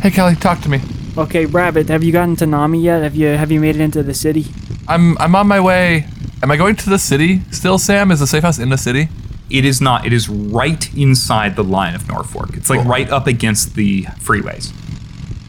hey, 0.00 0.10
Kelly, 0.10 0.34
talk 0.34 0.60
to 0.62 0.68
me. 0.68 0.80
Okay, 1.16 1.46
Rabbit, 1.46 1.88
have 1.88 2.02
you 2.02 2.10
gotten 2.12 2.34
to 2.36 2.44
Nammi 2.44 2.82
yet? 2.82 3.02
Have 3.02 3.14
you 3.14 3.28
have 3.28 3.52
you 3.52 3.60
made 3.60 3.76
it 3.76 3.80
into 3.80 4.02
the 4.02 4.14
city? 4.14 4.46
I'm 4.88 5.16
I'm 5.18 5.34
on 5.36 5.46
my 5.46 5.60
way. 5.60 6.06
Am 6.42 6.50
I 6.50 6.56
going 6.56 6.74
to 6.76 6.90
the 6.90 6.98
city 6.98 7.40
still, 7.52 7.78
Sam? 7.78 8.10
Is 8.10 8.18
the 8.20 8.26
safe 8.26 8.42
house 8.42 8.58
in 8.58 8.68
the 8.70 8.76
city? 8.78 9.08
It 9.48 9.64
is 9.64 9.80
not. 9.80 10.04
It 10.04 10.12
is 10.12 10.28
right 10.28 10.92
inside 10.96 11.54
the 11.54 11.62
line 11.64 11.94
of 11.94 12.08
Norfolk. 12.08 12.50
It's 12.56 12.68
like 12.68 12.80
Cool. 12.80 12.90
right 12.90 13.08
up 13.10 13.26
against 13.28 13.74
the 13.76 14.02
freeways. 14.20 14.72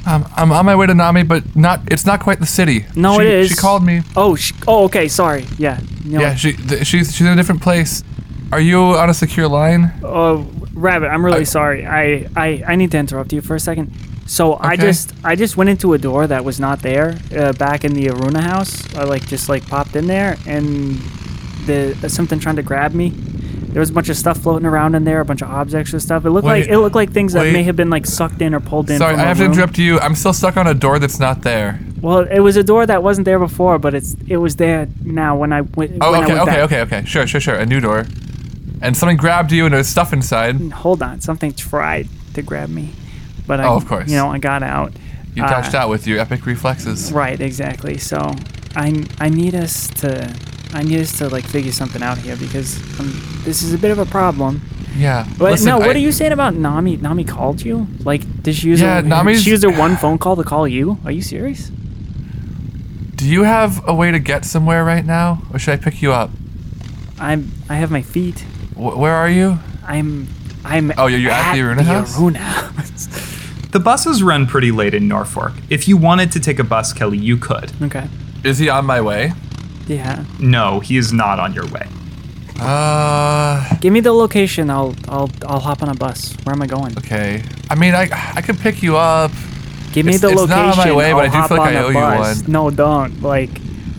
Um, 0.08 0.26
I'm 0.36 0.52
on 0.52 0.66
my 0.66 0.76
way 0.76 0.88
to 0.88 0.94
Nammi, 0.94 1.28
but 1.28 1.56
not. 1.56 1.82
It's 1.92 2.06
not 2.06 2.22
quite 2.22 2.40
the 2.40 2.46
city. 2.46 2.86
No, 2.96 3.20
she, 3.20 3.26
it 3.26 3.34
is. 3.34 3.50
She 3.50 3.56
called 3.56 3.84
me. 3.84 4.02
Oh, 4.16 4.36
sh- 4.36 4.54
oh, 4.68 4.86
okay. 4.86 5.08
Sorry. 5.10 5.46
Yeah. 5.58 5.80
No. 6.06 6.22
Yeah, 6.22 6.36
she 6.36 6.54
th- 6.54 6.86
she's 6.88 7.14
she's 7.14 7.28
in 7.28 7.34
a 7.34 7.36
different 7.36 7.62
place. 7.62 8.04
Are 8.52 8.62
you 8.62 8.80
on 8.80 9.10
a 9.10 9.14
secure 9.14 9.50
line? 9.50 9.92
Uh, 10.02 10.44
Rabbit, 10.74 11.08
I'm 11.10 11.26
really 11.26 11.42
I- 11.42 11.44
sorry. 11.44 11.86
I, 11.86 12.30
I 12.38 12.64
I 12.66 12.76
need 12.76 12.92
to 12.92 12.98
interrupt 12.98 13.34
you 13.34 13.42
for 13.42 13.56
a 13.56 13.60
second. 13.60 13.92
So 14.28 14.58
I 14.62 14.76
just 14.78 15.14
I 15.24 15.36
just 15.36 15.58
went 15.58 15.70
into 15.70 15.94
a 15.94 15.98
door 15.98 16.28
that 16.28 16.44
was 16.46 16.60
not 16.60 16.82
there 16.82 17.18
uh, 17.36 17.52
back 17.54 17.84
in 17.84 17.94
the 17.94 18.08
Aruna 18.08 18.42
house. 18.42 18.94
I 18.96 19.04
like 19.04 19.26
just 19.28 19.50
like 19.50 19.68
popped 19.68 19.96
in 19.96 20.08
there 20.08 20.38
and 20.46 20.96
the 21.66 21.98
uh, 22.04 22.08
something 22.08 22.40
trying 22.40 22.56
to 22.58 22.64
grab 22.64 22.94
me. 22.94 23.14
There 23.78 23.82
was 23.82 23.92
a 23.92 23.94
bunch 23.94 24.10
of 24.10 24.18
stuff 24.18 24.40
floating 24.40 24.66
around 24.66 24.96
in 24.96 25.04
there, 25.04 25.20
a 25.20 25.26
bunch 25.26 25.44
of 25.44 25.52
objects 25.52 25.94
and 25.94 26.02
stuff. 26.02 26.26
It 26.26 26.32
looked 26.32 26.48
Wait, 26.48 26.62
like 26.62 26.68
it 26.72 26.80
looked 26.80 26.96
like 26.96 27.12
things 27.12 27.34
that 27.34 27.42
wait. 27.42 27.54
may 27.54 27.62
have 27.62 27.76
been 27.76 27.92
like 27.92 28.08
sucked 28.08 28.42
in 28.42 28.56
or 28.56 28.60
pulled 28.60 28.90
in. 28.90 28.98
Sorry, 28.98 29.14
from 29.14 29.20
I 29.20 29.24
a 29.26 29.28
have 29.28 29.38
to 29.38 29.44
room. 29.44 29.52
interrupt 29.54 29.78
you. 29.78 30.00
I'm 30.00 30.16
still 30.16 30.34
stuck 30.34 30.58
on 30.58 30.66
a 30.66 30.74
door 30.74 30.98
that's 30.98 31.20
not 31.20 31.44
there. 31.44 31.80
Well, 32.02 32.22
it 32.22 32.40
was 32.40 32.56
a 32.58 32.64
door 32.64 32.88
that 32.88 33.04
wasn't 33.04 33.26
there 33.26 33.38
before, 33.38 33.78
but 33.78 33.94
it's 33.94 34.16
it 34.28 34.38
was 34.38 34.56
there 34.56 34.88
now 35.04 35.38
when 35.38 35.54
I 35.54 35.62
went. 35.62 35.92
Oh, 36.02 36.12
when 36.12 36.22
I 36.22 36.24
okay, 36.24 36.34
went 36.34 36.42
okay, 36.48 36.52
back. 36.56 36.60
okay, 36.64 36.82
okay. 36.82 37.06
Sure, 37.06 37.28
sure, 37.28 37.40
sure. 37.40 37.54
A 37.54 37.68
new 37.68 37.80
door. 37.80 38.08
And 38.82 38.98
something 38.98 39.16
grabbed 39.16 39.52
you 39.52 39.66
and 39.66 39.76
there's 39.76 39.88
stuff 39.88 40.12
inside. 40.12 40.56
Hold 40.72 41.04
on, 41.04 41.22
something 41.22 41.54
tried 41.54 42.08
to 42.34 42.42
grab 42.42 42.70
me, 42.70 42.94
but 43.46 43.60
I, 43.60 43.68
Oh, 43.68 43.76
of 43.76 43.88
course. 43.88 44.10
you 44.10 44.16
know, 44.18 44.30
I 44.32 44.40
got 44.40 44.64
out. 44.64 44.92
You 45.36 45.44
Uh, 45.44 45.50
touched 45.50 45.76
out 45.76 45.90
with 45.90 46.08
your 46.08 46.18
epic 46.18 46.48
reflexes. 46.48 47.12
Right, 47.14 47.40
exactly. 47.40 48.00
So 48.00 48.34
I 48.76 49.04
I 49.22 49.30
need 49.30 49.54
us 49.54 49.88
to 50.02 50.34
I 50.74 50.84
need 50.84 51.00
us 51.00 51.18
to 51.20 51.30
like 51.30 51.46
figure 51.46 51.72
something 51.72 52.04
out 52.04 52.18
here 52.18 52.36
because 52.36 52.78
um, 53.00 53.12
this 53.44 53.64
is 53.64 53.74
a 53.74 53.78
bit 53.78 53.92
of 53.92 54.00
a 54.00 54.06
problem. 54.06 54.62
Yeah. 54.96 55.28
But 55.38 55.52
Listen, 55.52 55.68
no, 55.68 55.78
what 55.80 55.90
I- 55.92 55.94
are 55.96 55.98
you 55.98 56.12
saying 56.12 56.32
about 56.32 56.54
Nammi? 56.56 56.98
Nammi 57.00 57.28
called 57.28 57.62
you? 57.62 57.88
Like, 58.04 58.22
did 58.44 58.56
she 58.56 58.70
use 58.70 58.82
Yeah, 58.82 58.96
her, 59.02 59.08
Nammi's- 59.08 59.44
she 59.44 59.52
used 59.52 59.64
her 59.64 59.72
one 59.72 59.96
phone 60.04 60.18
call 60.18 60.36
to 60.36 60.44
call 60.44 60.68
you? 60.68 60.98
Are 61.06 61.12
you 61.12 61.22
serious? 61.22 61.72
Do 63.16 63.28
you 63.28 63.44
have 63.44 63.88
a 63.88 63.94
way 63.96 64.12
to 64.12 64.20
get 64.20 64.46
somewhere 64.46 64.84
right 64.84 65.06
now, 65.06 65.42
or 65.52 65.58
should 65.60 65.74
I 65.74 65.78
pick 65.78 66.02
you 66.02 66.12
up? 66.14 66.30
I'm 67.20 67.52
I 67.70 67.76
have 67.76 67.90
my 67.92 68.02
feet. 68.04 68.40
Wh- 68.76 68.98
where 68.98 69.14
are 69.16 69.30
you? 69.30 69.58
I'm 69.86 70.28
I'm 70.64 70.92
Oh, 70.98 71.08
you're- 71.08 71.22
you're 71.22 71.32
at 71.32 71.54
the 71.56 71.62
Aruna 71.62 71.82
house? 71.84 72.16
Aruna 72.18 72.36
house. 72.38 73.08
The 73.72 73.82
buses 73.82 74.24
run 74.24 74.48
pretty 74.48 74.72
late 74.72 74.94
in 74.94 75.08
Norfolk. 75.10 75.52
If 75.70 75.88
you 75.90 75.98
wanted 75.98 76.32
to 76.32 76.40
take 76.40 76.58
a 76.58 76.64
bus, 76.64 76.94
Kelly, 76.94 77.18
you 77.18 77.38
could. 77.38 77.72
okay. 77.84 78.08
Is 78.44 78.58
he 78.60 78.70
on 78.70 78.86
my 78.86 79.02
way? 79.02 79.34
Yeah. 79.88 80.24
No, 80.40 80.80
he 80.82 80.98
is 80.98 81.12
not 81.14 81.40
on 81.40 81.54
your 81.54 81.66
way. 81.68 81.88
Uh, 82.60 83.64
Give 83.82 83.94
me 83.94 84.00
the 84.00 84.12
location. 84.14 84.70
I'll 84.70 84.96
I'll 85.08 85.30
I'll 85.48 85.60
hop 85.60 85.84
on 85.84 85.90
a 85.90 85.94
bus. 85.96 86.36
Where 86.44 86.54
am 86.56 86.62
I 86.62 86.68
going? 86.68 86.98
okay. 86.98 87.44
I 87.70 87.76
mean, 87.76 87.94
I 87.94 88.10
I 88.36 88.42
could 88.42 88.58
pick 88.60 88.82
you 88.82 88.98
up. 88.98 89.32
Give 89.94 90.06
me 90.06 90.16
It's- 90.16 90.22
the 90.22 90.30
it's 90.30 90.42
location. 90.42 90.66
not 90.66 90.78
on 90.78 90.88
my 90.88 90.94
way, 90.94 91.14
but 91.14 91.20
I'll 91.20 91.26
I 91.26 91.28
do 91.28 91.38
hop 91.38 91.48
feel 91.50 91.58
like 91.58 91.70
on 91.70 91.76
I 91.76 91.80
a 91.80 91.84
owe 91.86 91.88
you 91.90 91.94
bus. 91.94 92.42
one. 92.44 92.52
No, 92.52 92.70
don't. 92.70 93.22
Like, 93.22 93.50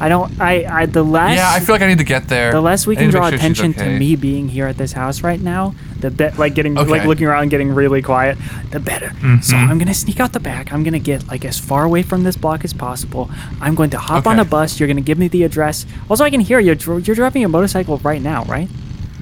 I 0.00 0.08
don't. 0.08 0.40
I 0.40 0.82
I 0.82 0.86
the 0.86 1.02
less. 1.02 1.36
Yeah, 1.36 1.50
I 1.50 1.60
feel 1.60 1.74
like 1.74 1.82
I 1.82 1.88
need 1.88 1.98
to 1.98 2.04
get 2.04 2.28
there. 2.28 2.52
The 2.52 2.60
less 2.60 2.86
we 2.86 2.96
can 2.96 3.10
draw 3.10 3.28
sure 3.28 3.36
attention 3.36 3.70
okay. 3.70 3.84
to 3.84 3.98
me 3.98 4.16
being 4.16 4.48
here 4.48 4.66
at 4.66 4.76
this 4.76 4.92
house 4.92 5.22
right 5.22 5.40
now, 5.40 5.74
the 6.00 6.10
bet 6.10 6.38
like 6.38 6.54
getting 6.54 6.74
like 6.74 7.04
looking 7.04 7.26
around 7.26 7.42
and 7.42 7.50
getting 7.50 7.70
really 7.74 8.02
quiet, 8.02 8.38
the 8.70 8.80
better. 8.80 9.10
So 9.10 9.54
Mm-hmm. 9.58 9.70
I'm 9.70 9.78
gonna 9.78 9.94
sneak 9.94 10.20
out 10.20 10.32
the 10.32 10.40
back. 10.40 10.72
I'm 10.72 10.84
gonna 10.84 10.98
get 10.98 11.26
like 11.28 11.44
as 11.44 11.58
far 11.58 11.84
away 11.84 12.02
from 12.02 12.22
this 12.22 12.36
block 12.36 12.64
as 12.64 12.72
possible. 12.72 13.30
I'm 13.60 13.74
going 13.74 13.90
to 13.90 13.98
hop 13.98 14.26
on 14.26 14.38
a 14.38 14.44
bus. 14.44 14.78
You're 14.78 14.88
gonna 14.88 15.00
give 15.00 15.18
me 15.18 15.28
the 15.28 15.42
address. 15.44 15.84
Also, 16.08 16.24
I 16.24 16.30
can 16.30 16.40
hear 16.40 16.58
you. 16.60 16.74
You're 16.74 17.16
driving 17.16 17.44
a 17.44 17.48
motorcycle 17.48 17.98
right 17.98 18.22
now, 18.22 18.44
right? 18.44 18.68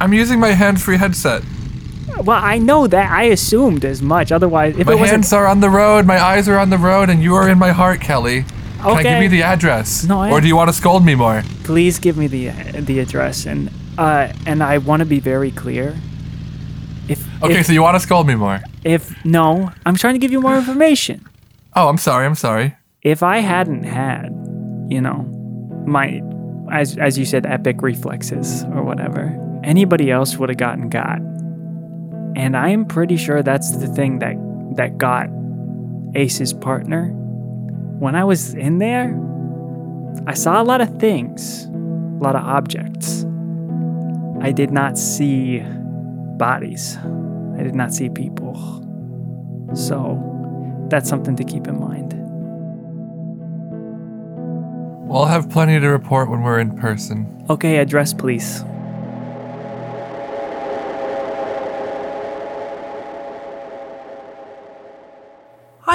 I'm 0.00 0.12
using 0.12 0.38
my 0.38 0.50
hands-free 0.50 0.98
headset. 0.98 1.42
Well, 2.22 2.38
I 2.42 2.58
know 2.58 2.86
that. 2.86 3.10
I 3.10 3.24
assumed 3.24 3.84
as 3.84 4.00
much. 4.02 4.32
Otherwise, 4.32 4.76
if 4.78 4.86
My 4.86 4.92
it 4.92 4.96
wasn't, 4.96 5.24
hands 5.24 5.32
are 5.32 5.46
on 5.46 5.60
the 5.60 5.70
road. 5.70 6.06
My 6.06 6.22
eyes 6.22 6.48
are 6.48 6.58
on 6.58 6.70
the 6.70 6.78
road, 6.78 7.10
and 7.10 7.22
you 7.22 7.34
are 7.34 7.48
in 7.48 7.58
my 7.58 7.72
heart, 7.72 8.00
Kelly. 8.00 8.44
Can 8.78 8.86
I 8.86 9.02
give 9.02 9.12
Okay. 9.12 9.22
you 9.24 9.28
the 9.28 9.42
address? 9.42 10.04
No, 10.04 10.20
I- 10.22 10.30
or 10.30 10.40
do 10.40 10.46
you 10.48 10.56
want 10.56 10.68
to 10.68 10.72
scold 10.76 11.04
me 11.04 11.14
more? 11.14 11.42
please 11.64 11.98
give 11.98 12.16
me 12.16 12.26
the 12.28 12.50
the 12.86 13.00
address 13.00 13.46
and 13.46 13.68
uh 13.98 14.28
and 14.46 14.62
I 14.62 14.78
want 14.78 15.00
to 15.00 15.06
be 15.06 15.18
very 15.20 15.50
clear. 15.50 15.94
If 17.08 17.20
Okay, 17.42 17.60
if, 17.60 17.66
so 17.66 17.72
you 17.72 17.82
want 17.82 17.94
to 17.96 18.00
scold 18.00 18.26
me 18.26 18.34
more? 18.34 18.60
if 18.84 19.10
no, 19.24 19.70
I'm 19.84 19.96
trying 19.96 20.14
to 20.14 20.20
give 20.20 20.32
you 20.32 20.40
more 20.40 20.56
information. 20.56 21.20
Oh, 21.74 21.88
I'm 21.88 21.98
sorry. 21.98 22.24
I'm 22.26 22.34
sorry. 22.36 22.74
if 23.02 23.22
I 23.22 23.38
hadn't 23.38 23.84
had, 23.84 24.30
you 24.88 25.00
know, 25.00 25.18
my 25.86 26.20
as 26.72 26.96
as 26.98 27.16
you 27.18 27.24
said, 27.24 27.46
epic 27.46 27.82
reflexes 27.82 28.64
or 28.74 28.82
whatever, 28.82 29.22
anybody 29.64 30.10
else 30.10 30.36
would 30.38 30.48
have 30.48 30.58
gotten 30.58 30.88
got. 30.88 31.18
And 32.36 32.56
I 32.56 32.68
am 32.70 32.84
pretty 32.84 33.16
sure 33.16 33.42
that's 33.42 33.70
the 33.78 33.86
thing 33.88 34.18
that 34.20 34.36
that 34.76 34.98
got 34.98 35.26
Ace's 36.14 36.52
partner. 36.52 37.10
When 37.98 38.14
I 38.14 38.24
was 38.24 38.54
in 38.54 38.78
there, 38.78 39.18
I 40.26 40.34
saw 40.34 40.60
a 40.60 40.64
lot 40.64 40.80
of 40.80 40.98
things, 40.98 41.64
a 41.64 42.22
lot 42.22 42.36
of 42.36 42.44
objects. 42.44 43.24
I 44.40 44.52
did 44.52 44.70
not 44.70 44.98
see 44.98 45.60
bodies. 46.36 46.98
I 47.58 47.62
did 47.62 47.74
not 47.74 47.94
see 47.94 48.10
people. 48.10 48.54
So, 49.74 50.22
that's 50.90 51.08
something 51.08 51.36
to 51.36 51.44
keep 51.44 51.66
in 51.66 51.80
mind. 51.80 52.12
We'll 55.08 55.24
have 55.24 55.48
plenty 55.48 55.80
to 55.80 55.88
report 55.88 56.28
when 56.28 56.42
we're 56.42 56.58
in 56.58 56.76
person. 56.76 57.44
Okay, 57.48 57.78
address, 57.78 58.12
please. 58.12 58.62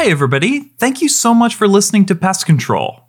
Hi, 0.02 0.10
everybody. 0.10 0.62
Thank 0.80 1.04
you 1.04 1.08
so 1.08 1.32
much 1.32 1.54
for 1.54 1.68
listening 1.68 2.08
to 2.08 2.16
Pest 2.16 2.48
Control. 2.48 3.02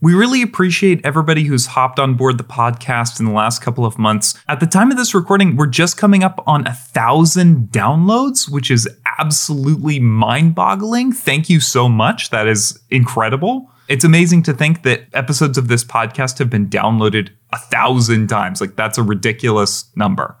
We 0.00 0.14
really 0.14 0.40
appreciate 0.40 1.04
everybody 1.04 1.42
who's 1.42 1.66
hopped 1.66 1.98
on 1.98 2.14
board 2.14 2.38
the 2.38 2.44
podcast 2.44 3.20
in 3.20 3.26
the 3.26 3.32
last 3.32 3.60
couple 3.60 3.84
of 3.84 3.98
months. 3.98 4.38
At 4.48 4.58
the 4.58 4.66
time 4.66 4.90
of 4.90 4.96
this 4.96 5.14
recording, 5.14 5.56
we're 5.56 5.66
just 5.66 5.98
coming 5.98 6.24
up 6.24 6.42
on 6.46 6.66
a 6.66 6.72
thousand 6.72 7.68
downloads, 7.72 8.50
which 8.50 8.70
is 8.70 8.88
absolutely 9.18 10.00
mind 10.00 10.54
boggling. 10.54 11.12
Thank 11.12 11.50
you 11.50 11.60
so 11.60 11.90
much. 11.90 12.30
That 12.30 12.48
is 12.48 12.80
incredible. 12.88 13.70
It's 13.88 14.04
amazing 14.04 14.42
to 14.44 14.54
think 14.54 14.82
that 14.84 15.08
episodes 15.12 15.58
of 15.58 15.68
this 15.68 15.84
podcast 15.84 16.38
have 16.38 16.48
been 16.48 16.70
downloaded 16.70 17.28
a 17.52 17.58
thousand 17.58 18.28
times. 18.28 18.62
Like, 18.62 18.76
that's 18.76 18.96
a 18.96 19.02
ridiculous 19.02 19.94
number. 19.94 20.38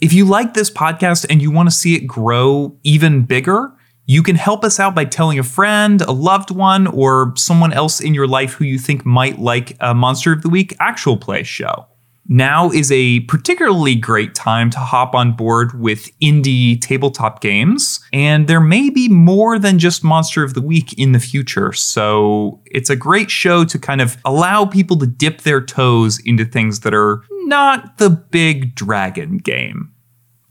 If 0.00 0.14
you 0.14 0.24
like 0.24 0.54
this 0.54 0.70
podcast 0.70 1.26
and 1.28 1.42
you 1.42 1.50
want 1.50 1.68
to 1.68 1.74
see 1.74 1.96
it 1.96 2.06
grow 2.06 2.78
even 2.82 3.24
bigger, 3.24 3.74
you 4.06 4.22
can 4.22 4.36
help 4.36 4.64
us 4.64 4.78
out 4.78 4.94
by 4.94 5.04
telling 5.04 5.38
a 5.38 5.42
friend, 5.42 6.02
a 6.02 6.12
loved 6.12 6.50
one, 6.50 6.86
or 6.86 7.32
someone 7.36 7.72
else 7.72 8.00
in 8.00 8.14
your 8.14 8.26
life 8.26 8.54
who 8.54 8.64
you 8.64 8.78
think 8.78 9.06
might 9.06 9.38
like 9.38 9.76
a 9.80 9.94
Monster 9.94 10.32
of 10.32 10.42
the 10.42 10.50
Week 10.50 10.76
actual 10.78 11.16
play 11.16 11.42
show. 11.42 11.86
Now 12.26 12.70
is 12.70 12.90
a 12.90 13.20
particularly 13.20 13.94
great 13.94 14.34
time 14.34 14.70
to 14.70 14.78
hop 14.78 15.14
on 15.14 15.32
board 15.32 15.78
with 15.78 16.08
indie 16.20 16.80
tabletop 16.80 17.42
games, 17.42 18.00
and 18.14 18.46
there 18.46 18.60
may 18.60 18.88
be 18.88 19.08
more 19.08 19.58
than 19.58 19.78
just 19.78 20.02
Monster 20.02 20.42
of 20.42 20.54
the 20.54 20.62
Week 20.62 20.94
in 20.94 21.12
the 21.12 21.18
future. 21.18 21.72
So 21.74 22.62
it's 22.66 22.88
a 22.88 22.96
great 22.96 23.30
show 23.30 23.64
to 23.66 23.78
kind 23.78 24.00
of 24.00 24.16
allow 24.24 24.64
people 24.64 24.98
to 24.98 25.06
dip 25.06 25.42
their 25.42 25.60
toes 25.60 26.18
into 26.24 26.46
things 26.46 26.80
that 26.80 26.94
are 26.94 27.22
not 27.44 27.98
the 27.98 28.08
big 28.08 28.74
dragon 28.74 29.36
game. 29.36 29.93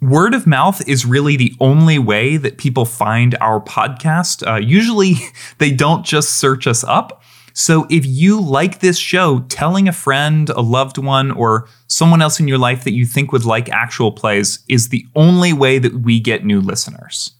Word 0.03 0.33
of 0.33 0.45
mouth 0.45 0.85
is 0.85 1.05
really 1.05 1.37
the 1.37 1.55
only 1.61 1.97
way 1.97 2.35
that 2.35 2.57
people 2.57 2.83
find 2.83 3.37
our 3.39 3.61
podcast. 3.61 4.45
Uh, 4.45 4.57
usually, 4.57 5.15
they 5.59 5.71
don't 5.71 6.05
just 6.05 6.31
search 6.31 6.67
us 6.67 6.83
up. 6.83 7.23
So, 7.53 7.87
if 7.89 8.05
you 8.05 8.41
like 8.41 8.79
this 8.79 8.97
show, 8.97 9.45
telling 9.47 9.87
a 9.87 9.93
friend, 9.93 10.49
a 10.49 10.59
loved 10.59 10.97
one, 10.97 11.31
or 11.31 11.69
someone 11.87 12.21
else 12.21 12.37
in 12.41 12.49
your 12.49 12.57
life 12.57 12.83
that 12.83 12.91
you 12.91 13.05
think 13.05 13.31
would 13.31 13.45
like 13.45 13.69
actual 13.69 14.11
plays 14.11 14.65
is 14.67 14.89
the 14.89 15.05
only 15.15 15.53
way 15.53 15.79
that 15.79 15.93
we 15.93 16.19
get 16.19 16.43
new 16.43 16.59
listeners. 16.59 17.31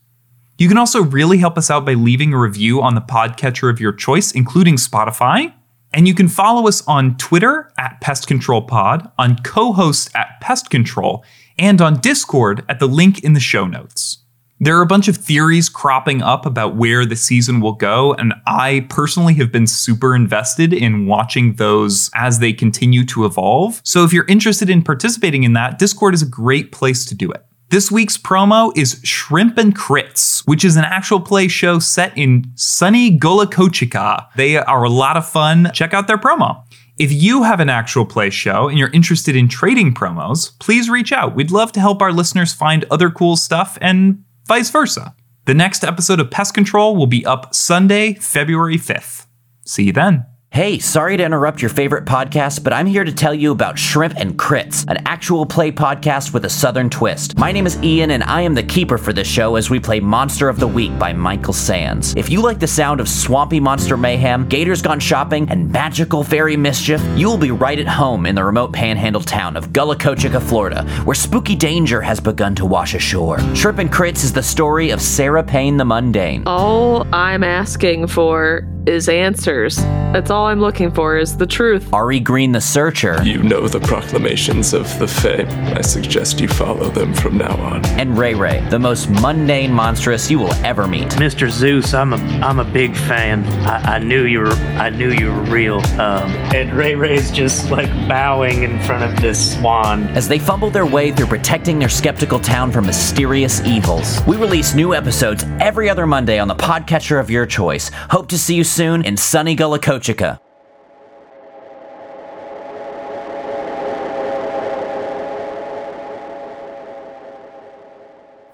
You 0.57 0.69
can 0.69 0.77
also 0.77 1.03
really 1.03 1.39
help 1.39 1.57
us 1.57 1.69
out 1.69 1.85
by 1.85 1.95
leaving 1.95 2.31
a 2.31 2.39
review 2.39 2.81
on 2.81 2.95
the 2.95 3.01
podcatcher 3.01 3.69
of 3.69 3.81
your 3.81 3.91
choice, 3.91 4.31
including 4.31 4.75
Spotify. 4.75 5.53
And 5.93 6.07
you 6.07 6.15
can 6.15 6.29
follow 6.29 6.67
us 6.69 6.81
on 6.87 7.17
Twitter 7.17 7.73
at 7.77 7.99
Pest 7.99 8.25
Control 8.25 8.61
Pod, 8.61 9.11
on 9.17 9.35
co 9.43 9.73
host 9.73 10.09
at 10.15 10.39
Pest 10.39 10.69
Control, 10.69 11.25
and 11.57 11.81
on 11.81 11.99
Discord 11.99 12.63
at 12.67 12.79
the 12.79 12.87
link 12.87 13.23
in 13.23 13.33
the 13.33 13.39
show 13.39 13.65
notes. 13.65 14.19
There 14.59 14.77
are 14.77 14.81
a 14.81 14.87
bunch 14.87 15.07
of 15.07 15.17
theories 15.17 15.67
cropping 15.67 16.21
up 16.21 16.45
about 16.45 16.77
where 16.77 17.05
the 17.05 17.17
season 17.17 17.59
will 17.59 17.73
go, 17.73 18.13
and 18.13 18.33
I 18.47 18.85
personally 18.89 19.33
have 19.33 19.51
been 19.51 19.67
super 19.67 20.15
invested 20.15 20.71
in 20.71 21.05
watching 21.05 21.55
those 21.55 22.09
as 22.15 22.39
they 22.39 22.53
continue 22.53 23.05
to 23.07 23.25
evolve. 23.25 23.81
So 23.83 24.05
if 24.05 24.13
you're 24.13 24.27
interested 24.27 24.69
in 24.69 24.81
participating 24.81 25.43
in 25.43 25.51
that, 25.53 25.79
Discord 25.79 26.13
is 26.13 26.21
a 26.21 26.27
great 26.27 26.71
place 26.71 27.05
to 27.07 27.15
do 27.15 27.29
it. 27.29 27.45
This 27.71 27.91
week's 27.91 28.17
promo 28.17 28.71
is 28.77 29.01
Shrimp 29.03 29.57
and 29.57 29.75
Crits, 29.75 30.47
which 30.47 30.63
is 30.63 30.77
an 30.77 30.85
actual 30.85 31.19
play 31.19 31.47
show 31.47 31.79
set 31.79 32.15
in 32.15 32.45
sunny 32.55 33.17
Golakochika. 33.17 34.27
They 34.35 34.57
are 34.57 34.83
a 34.83 34.89
lot 34.89 35.17
of 35.17 35.27
fun. 35.27 35.71
Check 35.73 35.93
out 35.93 36.07
their 36.07 36.19
promo. 36.19 36.63
If 36.99 37.11
you 37.11 37.43
have 37.43 37.59
an 37.59 37.69
actual 37.69 38.05
play 38.05 38.29
show 38.29 38.67
and 38.69 38.77
you're 38.77 38.91
interested 38.91 39.35
in 39.35 39.47
trading 39.47 39.93
promos, 39.93 40.57
please 40.59 40.89
reach 40.89 41.11
out. 41.11 41.35
We'd 41.35 41.51
love 41.51 41.71
to 41.73 41.79
help 41.79 42.01
our 42.01 42.11
listeners 42.11 42.53
find 42.53 42.85
other 42.91 43.09
cool 43.09 43.35
stuff 43.35 43.77
and 43.81 44.23
vice 44.47 44.69
versa. 44.69 45.15
The 45.45 45.55
next 45.55 45.83
episode 45.83 46.19
of 46.19 46.29
Pest 46.29 46.53
Control 46.53 46.95
will 46.95 47.07
be 47.07 47.25
up 47.25 47.55
Sunday, 47.55 48.13
February 48.13 48.77
5th. 48.77 49.25
See 49.65 49.85
you 49.85 49.91
then. 49.91 50.25
Hey, 50.53 50.77
sorry 50.77 51.17
to 51.17 51.25
interrupt 51.25 51.63
your 51.63 51.69
favorite 51.69 52.05
podcast, 52.05 52.63
but 52.63 52.73
I'm 52.73 52.85
here 52.85 53.03
to 53.03 53.11
tell 53.11 53.33
you 53.33 53.51
about 53.51 53.79
Shrimp 53.79 54.13
and 54.17 54.37
Crits, 54.37 54.87
an 54.87 54.99
actual 55.07 55.47
play 55.47 55.71
podcast 55.71 56.31
with 56.31 56.45
a 56.45 56.49
southern 56.51 56.91
twist. 56.91 57.39
My 57.39 57.51
name 57.51 57.65
is 57.65 57.81
Ian, 57.81 58.11
and 58.11 58.23
I 58.23 58.41
am 58.41 58.53
the 58.53 58.61
keeper 58.61 58.99
for 58.99 59.11
this 59.13 59.27
show 59.27 59.55
as 59.55 59.71
we 59.71 59.79
play 59.79 59.99
Monster 59.99 60.49
of 60.49 60.59
the 60.59 60.67
Week 60.67 60.95
by 60.99 61.11
Michael 61.11 61.53
Sands. 61.53 62.13
If 62.15 62.29
you 62.29 62.39
like 62.39 62.59
the 62.59 62.67
sound 62.67 62.99
of 62.99 63.09
swampy 63.09 63.59
monster 63.59 63.97
mayhem, 63.97 64.47
gators 64.47 64.83
gone 64.83 64.99
shopping, 64.99 65.49
and 65.49 65.71
magical 65.71 66.23
fairy 66.23 66.55
mischief, 66.55 67.01
you 67.17 67.27
will 67.27 67.39
be 67.39 67.49
right 67.49 67.79
at 67.79 67.87
home 67.87 68.27
in 68.27 68.35
the 68.35 68.43
remote 68.43 68.73
panhandle 68.73 69.21
town 69.21 69.57
of 69.57 69.73
Gullah 69.73 69.97
Kochika, 69.97 70.39
Florida, 70.39 70.87
where 71.03 71.15
spooky 71.15 71.55
danger 71.55 71.99
has 71.99 72.19
begun 72.19 72.53
to 72.53 72.65
wash 72.67 72.93
ashore. 72.93 73.39
Shrimp 73.55 73.79
and 73.79 73.91
Crits 73.91 74.23
is 74.23 74.33
the 74.33 74.43
story 74.43 74.91
of 74.91 75.01
Sarah 75.01 75.43
Payne 75.43 75.77
the 75.77 75.85
Mundane. 75.85 76.43
All 76.45 77.07
I'm 77.11 77.43
asking 77.43 78.05
for 78.05 78.69
is 78.85 79.09
answers. 79.09 79.77
That's 80.13 80.29
all 80.43 80.49
I'm 80.49 80.59
looking 80.59 80.91
for 80.91 81.15
is 81.17 81.37
the 81.37 81.47
truth. 81.47 81.93
Ari 81.93 82.19
Green 82.19 82.51
the 82.51 82.59
Searcher, 82.59 83.23
You 83.23 83.41
know 83.41 83.65
the 83.69 83.79
proclamations 83.79 84.73
of 84.73 84.83
the 84.99 85.07
Fae. 85.07 85.45
I 85.77 85.79
suggest 85.81 86.41
you 86.41 86.49
follow 86.49 86.89
them 86.89 87.13
from 87.13 87.37
now 87.37 87.55
on. 87.61 87.85
and 87.97 88.17
Ray 88.17 88.33
Ray, 88.35 88.59
the 88.69 88.77
most 88.77 89.09
mundane 89.09 89.71
monstrous 89.71 90.29
you 90.29 90.39
will 90.39 90.53
ever 90.65 90.85
meet. 90.85 91.07
Mr. 91.11 91.49
Zeus, 91.49 91.93
I'm 91.93 92.11
a 92.11 92.17
I'm 92.43 92.59
a 92.59 92.65
big 92.65 92.93
fan. 92.93 93.45
I, 93.65 93.95
I 93.95 93.99
knew 93.99 94.25
you 94.25 94.39
were 94.41 94.51
I 94.77 94.89
knew 94.89 95.11
you 95.11 95.31
were 95.31 95.43
real. 95.43 95.77
Um, 96.01 96.29
and 96.53 96.73
Ray 96.73 96.95
Ray's 96.95 97.31
just 97.31 97.71
like 97.71 97.87
bowing 98.09 98.63
in 98.63 98.81
front 98.81 99.03
of 99.09 99.21
this 99.21 99.57
swan. 99.57 100.03
as 100.09 100.27
they 100.27 100.39
fumble 100.39 100.69
their 100.69 100.85
way 100.85 101.13
through 101.13 101.27
protecting 101.27 101.79
their 101.79 101.87
skeptical 101.89 102.39
town 102.39 102.69
from 102.69 102.85
mysterious 102.85 103.61
evils. 103.65 104.19
We 104.27 104.35
release 104.35 104.75
new 104.75 104.93
episodes 104.93 105.45
every 105.61 105.89
other 105.89 106.05
Monday 106.05 106.37
on 106.37 106.49
the 106.49 106.55
podcatcher 106.55 107.17
of 107.17 107.29
your 107.29 107.45
choice. 107.45 107.89
Hope 108.09 108.27
to 108.27 108.37
see 108.37 108.55
you 108.55 108.65
soon 108.65 109.05
in 109.05 109.15
sunny 109.15 109.55
Gullah 109.55 109.79
Kochika. 109.79 110.32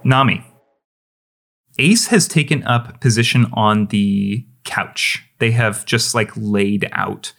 Nammi. 0.06 0.44
Ace 1.78 2.08
has 2.08 2.28
taken 2.28 2.64
up 2.64 3.00
position 3.00 3.48
on 3.54 3.88
the 3.88 4.46
couch. 4.66 5.26
They 5.40 5.52
have 5.52 5.86
just 5.86 6.14
like 6.14 6.32
laid 6.36 6.90
out 6.92 7.34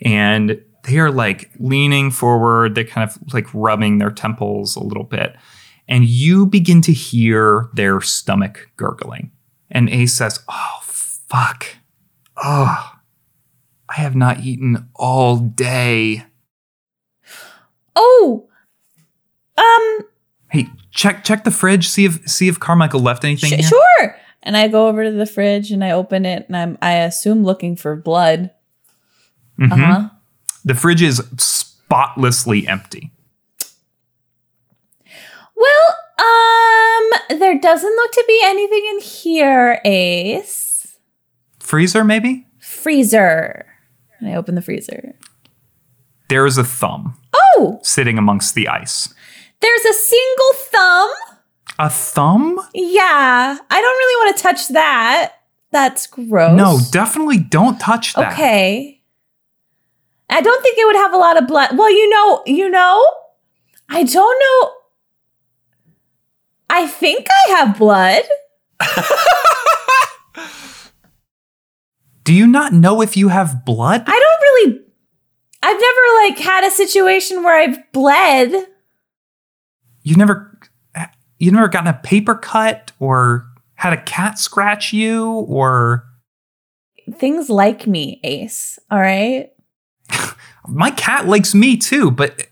and 0.00 0.60
they 0.84 0.98
are 0.98 1.10
like 1.10 1.50
leaning 1.58 2.10
forward. 2.10 2.74
They're 2.74 2.84
kind 2.84 3.08
of 3.08 3.18
like 3.32 3.46
rubbing 3.54 3.98
their 3.98 4.10
temples 4.10 4.76
a 4.76 4.82
little 4.82 5.04
bit. 5.04 5.36
And 5.88 6.04
you 6.04 6.46
begin 6.46 6.80
to 6.82 6.92
hear 6.92 7.68
their 7.74 8.00
stomach 8.00 8.70
gurgling. 8.76 9.30
And 9.70 9.88
Ace 9.90 10.14
says, 10.14 10.40
Oh, 10.48 10.78
fuck. 10.82 11.66
Oh, 12.36 12.92
I 13.88 13.94
have 13.94 14.16
not 14.16 14.40
eaten 14.40 14.88
all 14.94 15.36
day. 15.36 16.24
Oh, 17.94 18.48
um, 19.56 20.06
Hey, 20.52 20.68
check 20.90 21.24
check 21.24 21.44
the 21.44 21.50
fridge. 21.50 21.88
See 21.88 22.04
if 22.04 22.28
see 22.28 22.46
if 22.46 22.60
Carmichael 22.60 23.00
left 23.00 23.24
anything 23.24 23.58
sh- 23.62 23.66
sure. 23.68 24.16
And 24.42 24.56
I 24.56 24.68
go 24.68 24.86
over 24.88 25.02
to 25.04 25.10
the 25.10 25.24
fridge 25.26 25.70
and 25.70 25.82
I 25.82 25.92
open 25.92 26.26
it 26.26 26.44
and 26.46 26.56
I'm 26.56 26.78
I 26.82 26.92
assume 26.98 27.42
looking 27.42 27.74
for 27.74 27.96
blood. 27.96 28.50
Mhm. 29.58 29.72
Uh 29.72 29.76
huh. 29.76 30.08
The 30.64 30.74
fridge 30.74 31.00
is 31.02 31.22
spotlessly 31.38 32.68
empty. 32.68 33.10
Well, 35.56 35.96
um, 36.18 37.38
there 37.38 37.58
doesn't 37.58 37.96
look 37.96 38.12
to 38.12 38.24
be 38.28 38.40
anything 38.44 38.84
in 38.90 39.00
here, 39.00 39.80
Ace. 39.84 40.98
Freezer, 41.60 42.04
maybe? 42.04 42.46
Freezer. 42.58 43.66
And 44.18 44.28
I 44.30 44.34
open 44.34 44.54
the 44.54 44.62
freezer. 44.62 45.14
There 46.28 46.46
is 46.46 46.58
a 46.58 46.64
thumb 46.64 47.16
Oh, 47.34 47.78
sitting 47.82 48.18
amongst 48.18 48.54
the 48.54 48.68
ice. 48.68 49.12
There's 49.62 49.84
a 49.84 49.92
single 49.94 50.52
thumb. 50.54 51.10
A 51.78 51.88
thumb? 51.88 52.60
Yeah, 52.74 53.56
I 53.70 53.80
don't 53.80 53.98
really 53.98 54.26
want 54.26 54.36
to 54.36 54.42
touch 54.42 54.68
that. 54.68 55.32
That's 55.70 56.06
gross. 56.06 56.56
No, 56.56 56.78
definitely 56.90 57.38
don't 57.38 57.80
touch 57.80 58.12
that. 58.14 58.34
Okay. 58.34 59.00
I 60.28 60.40
don't 60.40 60.62
think 60.62 60.78
it 60.78 60.86
would 60.86 60.96
have 60.96 61.14
a 61.14 61.18
lot 61.18 61.40
of 61.40 61.48
blood. 61.48 61.76
Well, 61.76 61.90
you 61.90 62.08
know, 62.10 62.42
you 62.46 62.68
know, 62.68 63.04
I 63.88 64.02
don't 64.04 64.40
know. 64.40 64.72
I 66.68 66.86
think 66.86 67.26
I 67.30 67.50
have 67.56 67.78
blood. 67.78 68.22
Do 72.24 72.32
you 72.32 72.46
not 72.46 72.72
know 72.72 73.02
if 73.02 73.16
you 73.16 73.28
have 73.28 73.64
blood? 73.64 74.04
I 74.06 74.10
don't 74.10 74.42
really. 74.42 74.80
I've 75.62 75.80
never 75.80 76.00
like 76.24 76.38
had 76.38 76.64
a 76.64 76.70
situation 76.70 77.42
where 77.42 77.56
I've 77.56 77.92
bled. 77.92 78.68
You 80.02 80.16
never 80.16 80.58
you've 81.38 81.54
never 81.54 81.68
gotten 81.68 81.88
a 81.88 81.98
paper 82.02 82.34
cut 82.34 82.92
or 82.98 83.46
had 83.74 83.92
a 83.92 84.02
cat 84.02 84.38
scratch 84.38 84.92
you 84.92 85.28
or 85.48 86.06
Things 87.18 87.50
like 87.50 87.86
me, 87.86 88.20
Ace. 88.22 88.78
All 88.90 89.00
right. 89.00 89.50
my 90.68 90.90
cat 90.90 91.26
likes 91.26 91.54
me 91.54 91.76
too, 91.76 92.10
but 92.10 92.46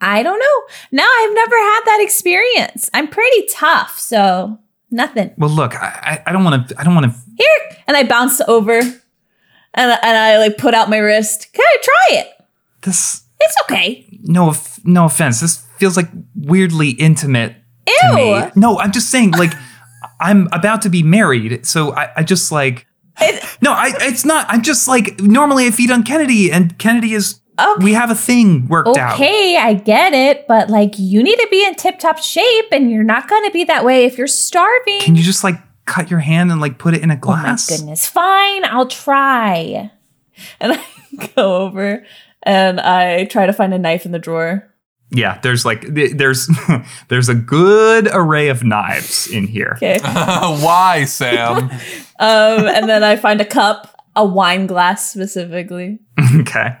I 0.00 0.22
don't 0.22 0.38
know. 0.38 0.76
No, 0.90 1.04
I've 1.04 1.34
never 1.34 1.56
had 1.56 1.80
that 1.86 2.00
experience. 2.02 2.90
I'm 2.92 3.08
pretty 3.08 3.46
tough, 3.50 3.98
so 3.98 4.58
nothing. 4.90 5.32
well 5.38 5.50
look, 5.50 5.80
I, 5.80 6.22
I 6.26 6.30
I 6.30 6.32
don't 6.32 6.44
want 6.44 6.68
to 6.68 6.80
I 6.80 6.84
don't 6.84 6.94
want 6.94 7.06
to 7.06 7.18
Here, 7.36 7.78
and 7.86 7.96
I 7.96 8.04
bounce 8.04 8.40
over, 8.42 8.78
and 8.78 8.94
and 9.74 10.16
I 10.16 10.38
like 10.38 10.58
put 10.58 10.74
out 10.74 10.90
my 10.90 10.98
wrist. 10.98 11.52
Can 11.52 11.64
I 11.64 11.76
try 11.82 12.18
it? 12.18 12.32
this 12.82 13.22
It's 13.40 13.56
okay. 13.62 14.06
no 14.22 14.54
no 14.84 15.04
offense. 15.04 15.40
This 15.40 15.64
feels 15.84 15.98
like 15.98 16.08
weirdly 16.34 16.90
intimate 16.92 17.54
to 17.86 18.14
me. 18.14 18.50
No, 18.56 18.78
I'm 18.78 18.90
just 18.90 19.10
saying, 19.10 19.32
like, 19.32 19.52
I'm 20.20 20.48
about 20.50 20.80
to 20.82 20.88
be 20.88 21.02
married, 21.02 21.66
so 21.66 21.92
I, 21.94 22.10
I 22.16 22.22
just 22.22 22.50
like. 22.50 22.86
no, 23.60 23.70
I. 23.72 23.92
It's 24.00 24.24
not. 24.24 24.46
I'm 24.48 24.62
just 24.62 24.88
like 24.88 25.20
normally 25.20 25.66
I 25.66 25.70
feed 25.70 25.90
on 25.90 26.02
Kennedy, 26.02 26.50
and 26.50 26.78
Kennedy 26.78 27.12
is. 27.12 27.40
Okay. 27.60 27.84
We 27.84 27.92
have 27.92 28.10
a 28.10 28.16
thing 28.16 28.66
worked 28.66 28.96
out. 28.96 29.14
Okay, 29.14 29.56
I 29.56 29.74
get 29.74 30.12
it, 30.12 30.48
but 30.48 30.70
like 30.70 30.98
you 30.98 31.22
need 31.22 31.36
to 31.36 31.48
be 31.50 31.64
in 31.64 31.74
tip 31.74 31.98
top 31.98 32.18
shape, 32.18 32.64
and 32.72 32.90
you're 32.90 33.04
not 33.04 33.28
going 33.28 33.44
to 33.44 33.52
be 33.52 33.64
that 33.64 33.84
way 33.84 34.06
if 34.06 34.16
you're 34.18 34.26
starving. 34.26 35.00
Can 35.00 35.14
you 35.14 35.22
just 35.22 35.44
like 35.44 35.56
cut 35.84 36.10
your 36.10 36.20
hand 36.20 36.50
and 36.50 36.60
like 36.60 36.78
put 36.78 36.94
it 36.94 37.02
in 37.02 37.10
a 37.10 37.16
glass? 37.16 37.70
oh 37.70 37.74
my 37.74 37.78
goodness, 37.78 38.06
fine, 38.06 38.64
I'll 38.64 38.88
try. 38.88 39.90
And 40.60 40.72
I 40.72 40.84
go 41.36 41.58
over 41.62 42.04
and 42.42 42.80
I 42.80 43.26
try 43.26 43.46
to 43.46 43.52
find 43.52 43.72
a 43.72 43.78
knife 43.78 44.04
in 44.04 44.10
the 44.10 44.18
drawer. 44.18 44.73
Yeah, 45.14 45.38
there's 45.42 45.64
like 45.64 45.86
there's 45.86 46.50
there's 47.08 47.28
a 47.28 47.34
good 47.34 48.08
array 48.12 48.48
of 48.48 48.64
knives 48.64 49.28
in 49.28 49.46
here. 49.46 49.74
Okay. 49.76 49.98
Why, 50.02 51.04
Sam? 51.04 51.70
um, 52.18 52.66
and 52.66 52.88
then 52.88 53.04
I 53.04 53.16
find 53.16 53.40
a 53.40 53.44
cup, 53.44 54.02
a 54.16 54.24
wine 54.24 54.66
glass 54.66 55.08
specifically, 55.10 56.00
okay. 56.40 56.76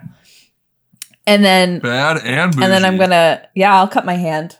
and 1.26 1.44
then 1.44 1.78
Bad 1.78 2.18
and 2.24 2.52
bougie. 2.52 2.64
and 2.64 2.72
then 2.72 2.84
I'm 2.84 2.96
gonna 2.96 3.48
yeah, 3.54 3.76
I'll 3.76 3.88
cut 3.88 4.04
my 4.04 4.14
hand. 4.14 4.58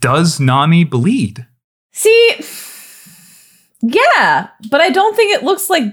Does 0.00 0.38
Nammi 0.38 0.88
bleed? 0.88 1.46
See, 1.92 2.34
yeah, 3.80 4.48
but 4.70 4.82
I 4.82 4.90
don't 4.90 5.16
think 5.16 5.34
it 5.34 5.44
looks 5.44 5.70
like 5.70 5.84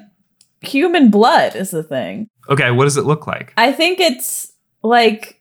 human 0.59 1.09
blood. 1.09 1.55
Is 1.55 1.71
the 1.71 1.83
thing. 1.83 2.27
Okay, 2.49 2.71
what 2.71 2.83
does 2.83 2.97
it 2.97 3.05
look 3.05 3.25
like? 3.25 3.53
I 3.55 3.71
think 3.71 4.01
it's 4.01 4.51
like 4.83 5.40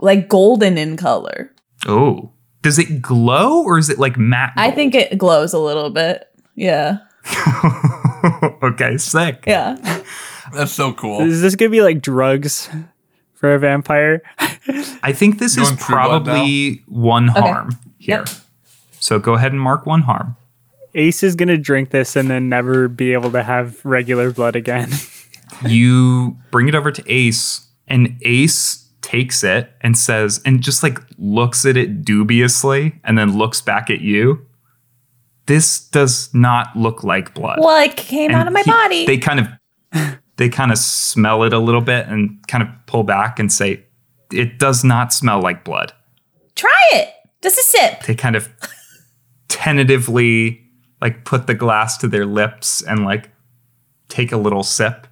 like 0.00 0.28
golden 0.28 0.78
in 0.78 0.96
color. 0.96 1.52
Oh, 1.86 2.30
does 2.62 2.78
it 2.78 3.02
glow 3.02 3.62
or 3.62 3.78
is 3.78 3.90
it 3.90 3.98
like 3.98 4.16
matte? 4.16 4.54
I 4.56 4.70
think 4.70 4.94
it 4.94 5.18
glows 5.18 5.52
a 5.52 5.58
little 5.58 5.90
bit. 5.90 6.28
Yeah. 6.54 6.98
okay, 8.62 8.96
sick. 8.96 9.44
Yeah. 9.46 9.76
That's 10.52 10.72
so 10.72 10.92
cool. 10.92 11.20
Is 11.20 11.42
this 11.42 11.56
gonna 11.56 11.70
be 11.70 11.82
like 11.82 12.00
drugs 12.00 12.68
for 13.34 13.54
a 13.54 13.58
vampire? 13.58 14.22
I 14.38 15.12
think 15.12 15.38
this 15.38 15.56
is 15.56 15.68
Going 15.68 15.76
True 15.76 15.94
Blood 15.96 16.24
probably 16.24 16.82
one 16.86 17.28
harm 17.28 17.78
here. 17.98 18.18
Yep. 18.18 18.28
So 18.98 19.18
go 19.18 19.34
ahead 19.34 19.52
and 19.52 19.60
mark 19.60 19.84
one 19.84 20.02
harm. 20.02 20.36
Ace 20.94 21.22
is 21.22 21.34
gonna 21.34 21.58
drink 21.58 21.90
this 21.90 22.16
and 22.16 22.30
then 22.30 22.48
never 22.48 22.88
be 22.88 23.12
able 23.12 23.30
to 23.32 23.42
have 23.42 23.84
regular 23.84 24.30
blood 24.30 24.56
again. 24.56 24.90
You 25.66 26.36
bring 26.50 26.68
it 26.68 26.74
over 26.74 26.90
to 26.90 27.12
Ace, 27.12 27.66
and 27.86 28.16
Ace 28.22 28.83
takes 29.14 29.44
it 29.44 29.70
and 29.80 29.96
says, 29.96 30.40
and 30.44 30.60
just 30.60 30.82
like 30.82 30.98
looks 31.18 31.64
at 31.64 31.76
it 31.76 32.04
dubiously, 32.04 33.00
and 33.04 33.16
then 33.16 33.36
looks 33.38 33.60
back 33.60 33.90
at 33.90 34.00
you. 34.00 34.44
This 35.46 35.78
does 35.88 36.32
not 36.34 36.74
look 36.74 37.04
like 37.04 37.34
blood. 37.34 37.58
Well, 37.60 37.82
it 37.84 37.96
came 37.96 38.30
And 38.30 38.40
out 38.40 38.46
of 38.46 38.52
my 38.52 38.62
he- 38.62 38.70
body. 38.70 39.06
They 39.06 39.18
kind 39.18 39.40
of 39.40 40.16
they 40.36 40.48
kind 40.48 40.72
of 40.72 40.78
smell 40.78 41.42
it 41.44 41.52
a 41.52 41.58
little 41.58 41.80
bit 41.82 42.06
and 42.08 42.38
kind 42.48 42.62
of 42.62 42.68
pull 42.86 43.02
back 43.04 43.38
and 43.38 43.52
say, 43.52 43.84
"It 44.32 44.58
does 44.58 44.82
not 44.84 45.12
smell 45.12 45.40
like 45.40 45.64
blood." 45.64 45.92
Try 46.56 46.76
it. 46.92 47.08
Just 47.42 47.58
a 47.58 47.62
sip. 47.62 48.02
They 48.04 48.14
kind 48.14 48.36
of 48.36 48.48
tentatively 49.48 50.62
like 51.00 51.24
put 51.24 51.46
the 51.46 51.54
glass 51.54 51.98
to 51.98 52.08
their 52.08 52.24
lips 52.26 52.82
and 52.82 53.04
like 53.04 53.30
take 54.08 54.32
a 54.32 54.36
little 54.36 54.62
sip. 54.62 55.06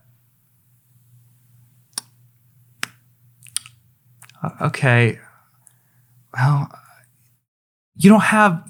Okay. 4.61 5.18
Well, 6.34 6.68
you 7.97 8.11
don't 8.11 8.20
have. 8.22 8.62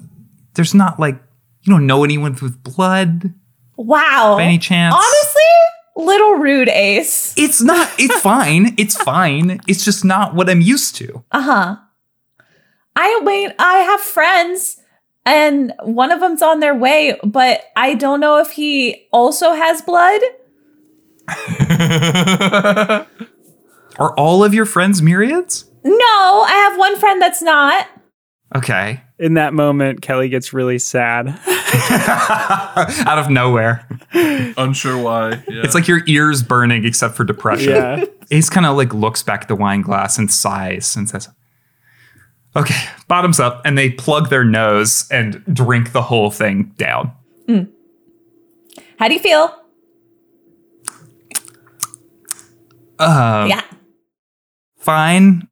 There's 0.55 0.73
not 0.73 0.99
like 0.99 1.15
you 1.61 1.71
don't 1.73 1.87
know 1.87 2.03
anyone 2.03 2.37
with 2.41 2.61
blood 2.63 3.33
Wow. 3.77 4.35
by 4.37 4.43
any 4.43 4.57
chance. 4.59 4.93
Honestly, 4.95 5.41
little 5.95 6.33
rude, 6.35 6.69
Ace. 6.69 7.33
it's 7.37 7.61
not. 7.61 7.89
It's 7.97 8.19
fine. 8.21 8.75
It's 8.77 8.95
fine. 9.01 9.59
It's 9.67 9.83
just 9.85 10.03
not 10.05 10.35
what 10.35 10.49
I'm 10.49 10.61
used 10.61 10.95
to. 10.97 11.23
Uh 11.31 11.41
huh. 11.41 11.75
I 12.95 13.19
wait. 13.23 13.51
I 13.57 13.75
have 13.77 14.01
friends, 14.01 14.79
and 15.25 15.73
one 15.81 16.11
of 16.11 16.19
them's 16.19 16.41
on 16.43 16.59
their 16.59 16.75
way, 16.75 17.17
but 17.23 17.61
I 17.75 17.95
don't 17.95 18.19
know 18.19 18.37
if 18.39 18.51
he 18.51 19.07
also 19.11 19.53
has 19.53 19.81
blood. 19.81 20.21
Are 23.99 24.13
all 24.17 24.43
of 24.43 24.53
your 24.53 24.65
friends 24.65 25.01
myriads? 25.01 25.65
No, 25.83 25.95
I 25.95 26.67
have 26.69 26.77
one 26.77 26.97
friend 26.99 27.21
that's 27.21 27.41
not. 27.41 27.87
Okay. 28.55 29.01
In 29.19 29.35
that 29.35 29.53
moment, 29.53 30.01
Kelly 30.01 30.29
gets 30.29 30.53
really 30.53 30.79
sad. 30.79 31.27
Out 33.07 33.17
of 33.17 33.29
nowhere. 33.29 33.87
Unsure 34.57 34.97
why. 35.01 35.43
Yeah. 35.47 35.63
It's 35.63 35.73
like 35.75 35.87
your 35.87 36.01
ears 36.07 36.43
burning 36.43 36.85
except 36.85 37.15
for 37.15 37.23
depression. 37.23 37.73
Yeah. 37.73 38.05
Ace 38.31 38.49
kind 38.49 38.65
of 38.65 38.77
like 38.77 38.93
looks 38.93 39.23
back 39.23 39.43
at 39.43 39.47
the 39.47 39.55
wine 39.55 39.81
glass 39.81 40.17
and 40.17 40.31
sighs 40.31 40.95
and 40.95 41.09
says, 41.09 41.29
Okay, 42.55 42.75
bottoms 43.07 43.39
up. 43.39 43.61
And 43.65 43.77
they 43.77 43.89
plug 43.89 44.29
their 44.29 44.43
nose 44.43 45.07
and 45.09 45.43
drink 45.51 45.91
the 45.91 46.03
whole 46.03 46.29
thing 46.29 46.73
down. 46.77 47.11
How 48.99 49.07
do 49.07 49.13
you 49.15 49.19
feel? 49.19 49.55
Uh, 52.99 53.47
yeah. 53.49 53.63
Fine. 54.83 55.47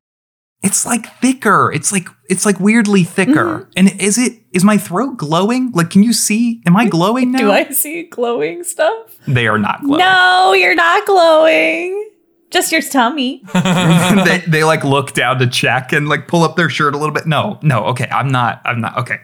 It's 0.63 0.85
like 0.85 1.07
thicker. 1.19 1.71
It's 1.73 1.91
like 1.91 2.07
it's 2.29 2.45
like 2.45 2.59
weirdly 2.59 3.03
thicker. 3.03 3.59
Mm-hmm. 3.59 3.71
And 3.75 4.01
is 4.01 4.17
it 4.17 4.33
is 4.51 4.63
my 4.63 4.77
throat 4.77 5.17
glowing? 5.17 5.71
Like, 5.71 5.89
can 5.89 6.03
you 6.03 6.13
see? 6.13 6.61
Am 6.67 6.75
I 6.75 6.87
glowing 6.87 7.31
now? 7.33 7.39
Do 7.39 7.51
I 7.51 7.69
see 7.69 8.03
glowing 8.03 8.63
stuff? 8.63 9.15
They 9.27 9.47
are 9.47 9.57
not 9.57 9.81
glowing. 9.81 9.99
No, 9.99 10.53
you're 10.53 10.75
not 10.75 11.05
glowing. 11.05 12.09
Just 12.51 12.71
your 12.71 12.81
tummy. 12.81 13.41
they, 13.53 14.43
they 14.47 14.63
like 14.63 14.83
look 14.83 15.13
down 15.13 15.39
to 15.39 15.47
check 15.47 15.93
and 15.93 16.09
like 16.09 16.27
pull 16.27 16.43
up 16.43 16.57
their 16.57 16.69
shirt 16.69 16.93
a 16.93 16.97
little 16.97 17.15
bit. 17.15 17.25
No, 17.25 17.57
no, 17.63 17.85
okay. 17.85 18.09
I'm 18.11 18.27
not. 18.27 18.61
I'm 18.65 18.81
not. 18.81 18.97
Okay. 18.99 19.19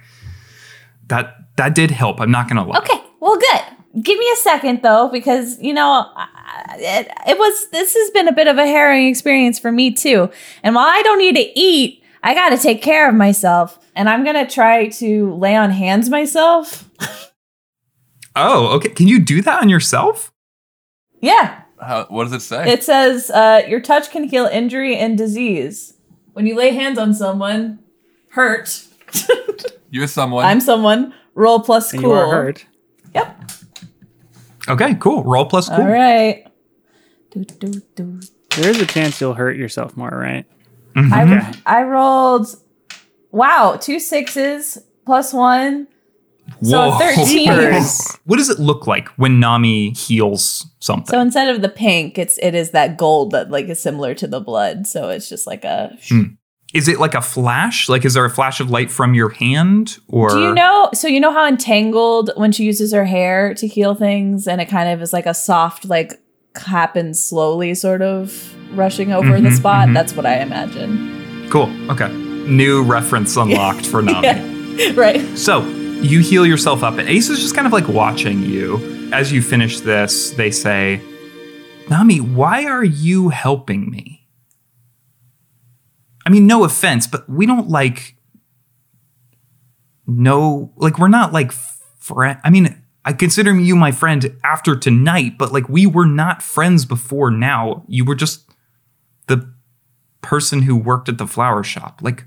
That 1.07 1.35
that 1.57 1.75
did 1.75 1.91
help. 1.91 2.19
I'm 2.19 2.31
not 2.31 2.47
gonna 2.47 2.65
lie. 2.65 2.79
Okay, 2.79 2.99
well, 3.19 3.37
good. 3.37 3.61
Give 4.01 4.17
me 4.19 4.29
a 4.31 4.35
second 4.37 4.81
though, 4.83 5.09
because 5.11 5.59
you 5.61 5.73
know 5.73 6.05
it, 6.75 7.07
it 7.27 7.37
was. 7.37 7.69
This 7.69 7.93
has 7.95 8.09
been 8.11 8.27
a 8.27 8.31
bit 8.33 8.47
of 8.47 8.57
a 8.57 8.65
harrowing 8.67 9.07
experience 9.07 9.57
for 9.59 9.71
me 9.71 9.91
too. 9.91 10.29
And 10.63 10.75
while 10.75 10.87
I 10.87 11.01
don't 11.03 11.17
need 11.19 11.35
to 11.35 11.59
eat, 11.59 12.03
I 12.23 12.33
got 12.33 12.49
to 12.49 12.57
take 12.57 12.81
care 12.81 13.09
of 13.09 13.15
myself, 13.15 13.79
and 13.95 14.07
I'm 14.09 14.23
gonna 14.23 14.47
try 14.47 14.87
to 14.89 15.33
lay 15.35 15.55
on 15.55 15.71
hands 15.71 16.09
myself. 16.09 16.89
Oh, 18.39 18.67
okay. 18.75 18.89
Can 18.89 19.07
you 19.07 19.19
do 19.19 19.41
that 19.41 19.63
on 19.63 19.67
yourself? 19.67 20.31
Yeah, 21.21 21.61
How, 21.81 22.05
what 22.09 22.25
does 22.25 22.33
it 22.33 22.41
say? 22.41 22.71
it 22.71 22.83
says 22.83 23.31
uh, 23.31 23.63
your 23.67 23.79
touch 23.79 24.11
can 24.11 24.25
heal 24.25 24.45
injury 24.45 24.95
and 24.95 25.17
disease. 25.17 25.93
When 26.33 26.45
you 26.45 26.55
lay 26.55 26.69
hands 26.69 26.99
on 26.99 27.15
someone, 27.15 27.79
hurt. 28.29 28.85
You're 29.89 30.05
someone. 30.05 30.45
I'm 30.45 30.61
someone. 30.61 31.15
Roll 31.33 31.61
plus 31.61 31.91
And 31.93 32.03
cool. 32.03 32.11
you 32.11 32.15
are 32.15 32.29
hurt. 32.29 32.67
Yep. 33.15 33.41
Okay, 34.69 34.95
cool. 34.95 35.23
Roll 35.23 35.45
plus 35.45 35.69
cool. 35.69 35.77
All 35.77 35.87
right. 35.87 36.45
Do, 37.31 37.43
do, 37.43 37.81
do. 37.95 38.19
There 38.55 38.69
is 38.69 38.81
a 38.81 38.85
chance 38.85 39.21
you'll 39.21 39.33
hurt 39.33 39.55
yourself 39.55 39.95
more, 39.95 40.09
right? 40.09 40.45
Mm-hmm. 40.95 41.13
I, 41.13 41.79
I 41.79 41.83
rolled, 41.83 42.47
wow, 43.31 43.77
two 43.79 43.99
sixes 43.99 44.79
plus 45.05 45.33
one. 45.33 45.87
So 46.63 46.97
13. 46.97 47.49
what 48.25 48.37
does 48.37 48.49
it 48.49 48.57
look 48.57 48.87
like 48.87 49.09
when 49.09 49.39
Nammi 49.41 49.95
heals 49.97 50.65
something? 50.79 51.11
So 51.11 51.19
instead 51.19 51.53
of 51.53 51.61
the 51.61 51.69
pink, 51.69 52.17
it's 52.17 52.37
it 52.39 52.55
is 52.55 52.71
that 52.71 52.97
gold 52.97 53.31
that 53.31 53.51
like 53.51 53.67
is 53.67 53.81
similar 53.81 54.15
to 54.15 54.27
the 54.27 54.39
blood. 54.39 54.87
So 54.87 55.09
it's 55.09 55.27
just 55.29 55.45
like 55.45 55.65
a. 55.65 55.97
Hmm. 56.07 56.23
Is 56.73 56.87
it 56.87 56.99
like 56.99 57.13
a 57.15 57.21
flash? 57.21 57.87
Like, 57.87 58.03
is 58.05 58.13
there 58.13 58.25
a 58.25 58.29
flash 58.29 58.59
of 58.59 58.69
light 58.69 58.91
from 58.91 59.13
your 59.13 59.29
hand? 59.29 59.97
Or 60.09 60.29
Do 60.29 60.39
you 60.41 60.53
know? 60.53 60.89
So 60.93 61.07
you 61.07 61.19
know 61.19 61.31
how 61.31 61.47
entangled 61.47 62.31
when 62.35 62.51
she 62.51 62.65
uses 62.65 62.91
her 62.93 63.05
hair 63.05 63.53
to 63.55 63.67
heal 63.67 63.95
things, 63.95 64.47
and 64.47 64.59
it 64.59 64.65
kind 64.65 64.89
of 64.89 65.01
is 65.01 65.13
like 65.13 65.25
a 65.25 65.33
soft, 65.33 65.85
like 65.85 66.19
happens 66.65 67.23
slowly, 67.23 67.73
sort 67.73 68.01
of 68.01 68.53
rushing 68.75 69.13
over 69.13 69.39
the 69.39 69.49
Mhm, 69.49 69.55
spot. 69.55 69.87
mhm. 69.89 69.93
That's 69.93 70.13
what 70.15 70.25
I 70.25 70.39
imagine. 70.41 71.47
Cool. 71.49 71.71
Okay. 71.89 72.09
New 72.47 72.83
reference 72.83 73.37
unlocked 73.37 73.85
for 73.85 74.01
Nammi. 74.07 74.95
right. 74.97 75.21
So 75.37 75.61
you 76.01 76.19
heal 76.19 76.45
yourself 76.45 76.83
up, 76.83 76.97
and 76.97 77.07
Ace 77.07 77.29
is 77.29 77.39
just 77.39 77.55
kind 77.55 77.65
of 77.65 77.73
like 77.73 77.87
watching 77.87 78.43
you. 78.43 79.09
As 79.13 79.31
you 79.31 79.41
finish 79.41 79.79
this, 79.79 80.31
they 80.31 80.51
say, 80.51 80.99
Nammi, 81.87 82.19
why 82.19 82.65
are 82.65 82.83
you 82.83 83.29
helping 83.29 83.89
me? 83.89 84.16
I 86.27 86.29
mean, 86.29 86.45
no 86.45 86.65
offense, 86.65 87.07
but 87.07 87.27
we 87.29 87.45
don't 87.45 87.69
like, 87.69 88.17
no, 90.05 90.73
like, 90.75 90.99
we're 90.99 91.07
not 91.07 91.31
like 91.31 91.53
friend. 91.53 92.37
I 92.43 92.49
mean, 92.49 92.83
I 93.05 93.13
consider 93.13 93.57
you 93.57 93.77
my 93.77 93.93
friend 93.93 94.37
after 94.43 94.75
tonight, 94.75 95.37
but 95.37 95.53
like, 95.53 95.69
we 95.69 95.85
were 95.85 96.05
not 96.05 96.43
friends 96.43 96.83
before 96.83 97.31
now. 97.31 97.85
You 97.87 98.03
were 98.03 98.13
just 98.13 98.43
the 99.27 99.49
person 100.19 100.63
who 100.63 100.75
worked 100.75 101.07
at 101.07 101.17
the 101.17 101.27
flower 101.27 101.63
shop. 101.63 102.01
Like, 102.01 102.25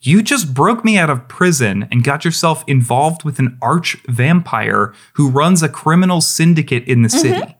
you 0.00 0.20
just 0.20 0.52
broke 0.52 0.84
me 0.84 0.98
out 0.98 1.08
of 1.08 1.28
prison 1.28 1.86
and 1.92 2.02
got 2.02 2.24
yourself 2.24 2.64
involved 2.66 3.22
with 3.22 3.38
an 3.38 3.58
arch 3.62 3.96
vampire 4.08 4.92
who 5.12 5.30
runs 5.30 5.62
a 5.62 5.68
criminal 5.68 6.20
syndicate 6.20 6.88
in 6.88 7.02
the 7.02 7.08
city. 7.08 7.56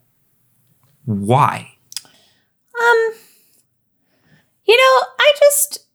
Why? 1.04 1.76
Um, 2.04 3.12
you 4.64 4.76
know, 4.76 5.06
I 5.18 5.32
just 5.38 5.86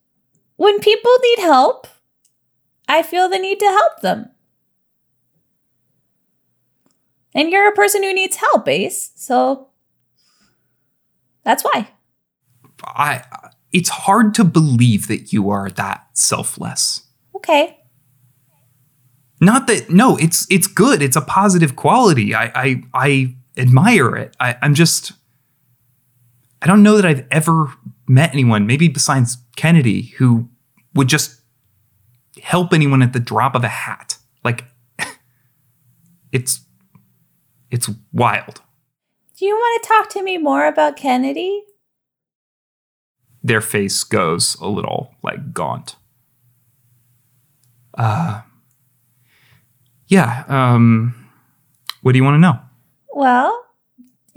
when 0.56 0.80
people 0.80 1.12
need 1.22 1.40
help, 1.40 1.88
I 2.88 3.04
feel 3.04 3.30
the 3.30 3.40
need 3.40 3.60
to 3.60 3.66
help 3.66 4.02
them. 4.02 4.32
And 7.34 7.52
you're 7.52 7.68
a 7.68 7.76
person 7.76 8.02
who 8.02 8.14
needs 8.14 8.38
help, 8.38 8.68
Ace. 8.68 9.12
So 9.16 9.68
that's 11.44 11.64
why. 11.64 11.90
I 12.84 13.24
it's 13.72 13.90
hard 13.90 14.34
to 14.36 14.44
believe 14.44 15.08
that 15.08 15.32
you 15.32 15.50
are 15.50 15.70
that 15.72 16.08
selfless. 16.14 17.04
Okay. 17.36 17.78
Not 19.40 19.68
that 19.68 19.90
no, 19.90 20.18
it's 20.18 20.48
it's 20.50 20.68
good. 20.68 21.02
It's 21.02 21.16
a 21.16 21.22
positive 21.22 21.76
quality. 21.76 22.34
I 22.34 22.52
I 22.56 22.84
I 22.94 23.36
admire 23.56 24.16
it. 24.16 24.36
I, 24.40 24.56
I'm 24.62 24.74
just 24.74 25.14
I 26.62 26.68
don't 26.68 26.82
know 26.82 26.96
that 26.96 27.06
I've 27.06 27.28
ever 27.30 27.72
met 28.08 28.34
anyone, 28.34 28.66
maybe 28.66 28.88
besides 28.88 29.38
Kennedy, 29.56 30.14
who 30.18 30.50
would 30.94 31.08
just 31.08 31.42
help 32.42 32.74
anyone 32.74 33.02
at 33.02 33.14
the 33.14 33.20
drop 33.20 33.56
of 33.56 33.64
a 33.64 33.68
hat. 33.68 34.18
Like 34.44 34.66
it's 36.32 36.62
it's 37.70 37.90
wild. 38.14 38.62
Do 39.38 39.46
you 39.46 39.56
want 39.56 39.84
to 39.84 39.88
talk 39.88 40.10
to 40.12 40.24
me 40.24 40.38
more 40.38 40.66
about 40.66 40.96
Kennedy? 40.96 41.64
Their 43.44 43.62
face 43.62 44.04
goes 44.04 44.56
a 44.56 44.68
little 44.68 45.14
like 45.24 45.54
gaunt. 45.54 45.96
Uh 47.98 48.42
yeah, 50.08 50.44
um 50.48 51.28
what 52.02 52.14
do 52.14 52.18
you 52.18 52.24
want 52.24 52.36
to 52.36 52.40
know? 52.40 52.60
Well, 53.14 53.66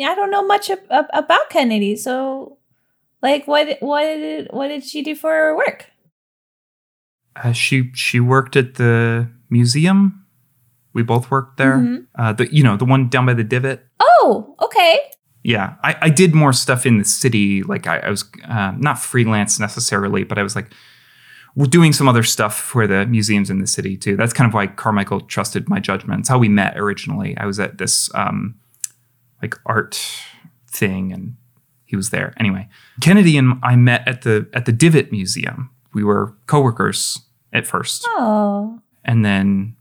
I 0.00 0.14
don't 0.14 0.30
know 0.30 0.44
much 0.44 0.70
ab- 0.70 0.90
ab- 0.90 1.10
about 1.12 1.50
Kennedy. 1.50 1.94
So, 1.96 2.58
like, 3.22 3.46
what 3.46 3.78
what 3.80 4.02
did 4.02 4.48
what 4.50 4.68
did 4.68 4.84
she 4.84 5.02
do 5.02 5.14
for 5.14 5.30
her 5.30 5.56
work? 5.56 5.86
Uh, 7.36 7.52
she 7.52 7.90
she 7.94 8.20
worked 8.20 8.56
at 8.56 8.74
the 8.74 9.28
museum. 9.48 10.26
We 10.92 11.02
both 11.02 11.30
worked 11.30 11.56
there. 11.56 11.78
Mhm. 11.78 12.06
Uh, 12.18 12.32
the 12.32 12.52
you 12.54 12.62
know 12.62 12.76
the 12.76 12.84
one 12.84 13.08
down 13.08 13.26
by 13.26 13.34
the 13.34 13.44
divot. 13.44 13.86
Oh, 14.00 14.56
okay. 14.60 14.98
Yeah, 15.42 15.76
I, 15.82 15.96
I 16.02 16.10
did 16.10 16.34
more 16.34 16.52
stuff 16.52 16.84
in 16.84 16.98
the 16.98 17.04
city. 17.04 17.62
Like 17.62 17.86
I, 17.86 17.98
I 18.00 18.10
was 18.10 18.24
uh, 18.46 18.72
not 18.76 18.98
freelance 18.98 19.58
necessarily, 19.58 20.24
but 20.24 20.38
I 20.38 20.42
was 20.42 20.54
like 20.54 20.70
we're 21.56 21.66
doing 21.66 21.92
some 21.92 22.08
other 22.08 22.22
stuff 22.22 22.56
for 22.56 22.86
the 22.86 23.06
museums 23.06 23.50
in 23.50 23.58
the 23.58 23.66
city 23.66 23.96
too. 23.96 24.16
That's 24.16 24.32
kind 24.32 24.48
of 24.48 24.54
why 24.54 24.66
Carmichael 24.66 25.20
trusted 25.22 25.68
my 25.68 25.80
judgment. 25.80 26.20
It's 26.20 26.28
how 26.28 26.38
we 26.38 26.48
met 26.48 26.78
originally. 26.78 27.36
I 27.36 27.46
was 27.46 27.58
at 27.58 27.78
this 27.78 28.12
um, 28.14 28.56
like 29.42 29.56
art 29.66 30.00
thing, 30.68 31.12
and 31.12 31.36
he 31.90 31.96
was 31.96 32.10
there. 32.10 32.32
Anyway, 32.38 32.68
Kennedy 33.00 33.36
and 33.36 33.58
I 33.64 33.74
met 33.74 34.06
at 34.06 34.22
the 34.22 34.48
at 34.54 34.64
the 34.64 34.72
Divot 34.72 35.10
Museum. 35.10 35.70
We 35.92 36.04
were 36.04 36.36
coworkers 36.46 37.18
at 37.52 37.66
first, 37.66 38.04
Oh. 38.10 38.78
and 39.04 39.24
then 39.24 39.74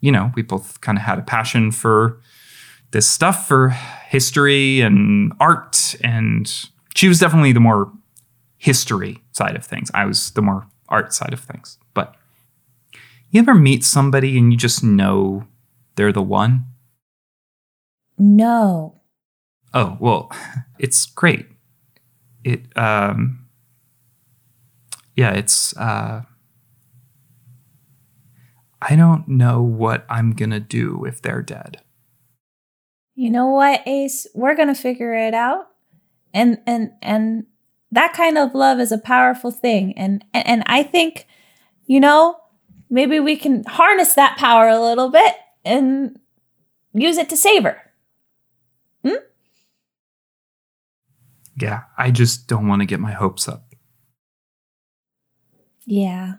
you 0.00 0.12
know 0.12 0.30
we 0.36 0.42
both 0.42 0.80
kind 0.80 0.96
of 0.96 1.02
had 1.02 1.18
a 1.18 1.22
passion 1.22 1.72
for 1.72 2.20
this 2.92 3.06
stuff 3.08 3.48
for 3.48 3.70
history 4.08 4.80
and 4.80 5.32
art 5.40 5.96
and 6.04 6.68
she 6.94 7.08
was 7.08 7.18
definitely 7.18 7.52
the 7.52 7.58
more 7.60 7.90
history 8.58 9.18
side 9.32 9.56
of 9.56 9.64
things 9.64 9.90
i 9.92 10.04
was 10.04 10.30
the 10.32 10.40
more 10.42 10.66
art 10.88 11.12
side 11.12 11.32
of 11.32 11.40
things 11.40 11.78
but 11.94 12.14
you 13.30 13.40
ever 13.40 13.54
meet 13.54 13.82
somebody 13.84 14.38
and 14.38 14.52
you 14.52 14.56
just 14.58 14.84
know 14.84 15.44
they're 15.96 16.12
the 16.12 16.22
one 16.22 16.64
No. 18.18 19.00
oh 19.74 19.96
well 20.00 20.30
it's 20.78 21.06
great 21.06 21.46
it 22.46 22.76
um 22.76 23.46
yeah 25.16 25.32
it's 25.32 25.76
uh 25.76 26.22
i 28.80 28.94
don't 28.96 29.26
know 29.28 29.60
what 29.62 30.06
i'm 30.08 30.32
gonna 30.32 30.60
do 30.60 31.04
if 31.04 31.20
they're 31.20 31.42
dead 31.42 31.80
You 33.18 33.30
know 33.30 33.46
what, 33.46 33.80
Ace? 33.86 34.26
We're 34.34 34.54
gonna 34.54 34.74
figure 34.74 35.14
it 35.14 35.32
out. 35.34 35.68
And 36.34 36.58
and 36.66 36.90
and 37.00 37.46
that 37.90 38.12
kind 38.12 38.36
of 38.36 38.54
love 38.54 38.78
is 38.78 38.92
a 38.92 38.98
powerful 38.98 39.50
thing. 39.50 39.94
And 39.96 40.22
and, 40.34 40.46
and 40.46 40.62
I 40.66 40.82
think, 40.82 41.26
you 41.86 41.98
know, 41.98 42.36
maybe 42.90 43.18
we 43.18 43.36
can 43.36 43.64
harness 43.64 44.12
that 44.14 44.36
power 44.36 44.68
a 44.68 44.78
little 44.80 45.08
bit 45.10 45.34
and 45.64 46.18
use 46.92 47.16
it 47.16 47.30
to 47.30 47.36
save 47.36 47.64
her. 47.64 47.80
Yeah 51.56 51.82
i 51.96 52.10
just 52.10 52.46
don't 52.46 52.68
want 52.68 52.80
to 52.80 52.86
get 52.86 53.00
my 53.00 53.12
hopes 53.12 53.48
up 53.48 53.66
Yeah. 55.86 56.34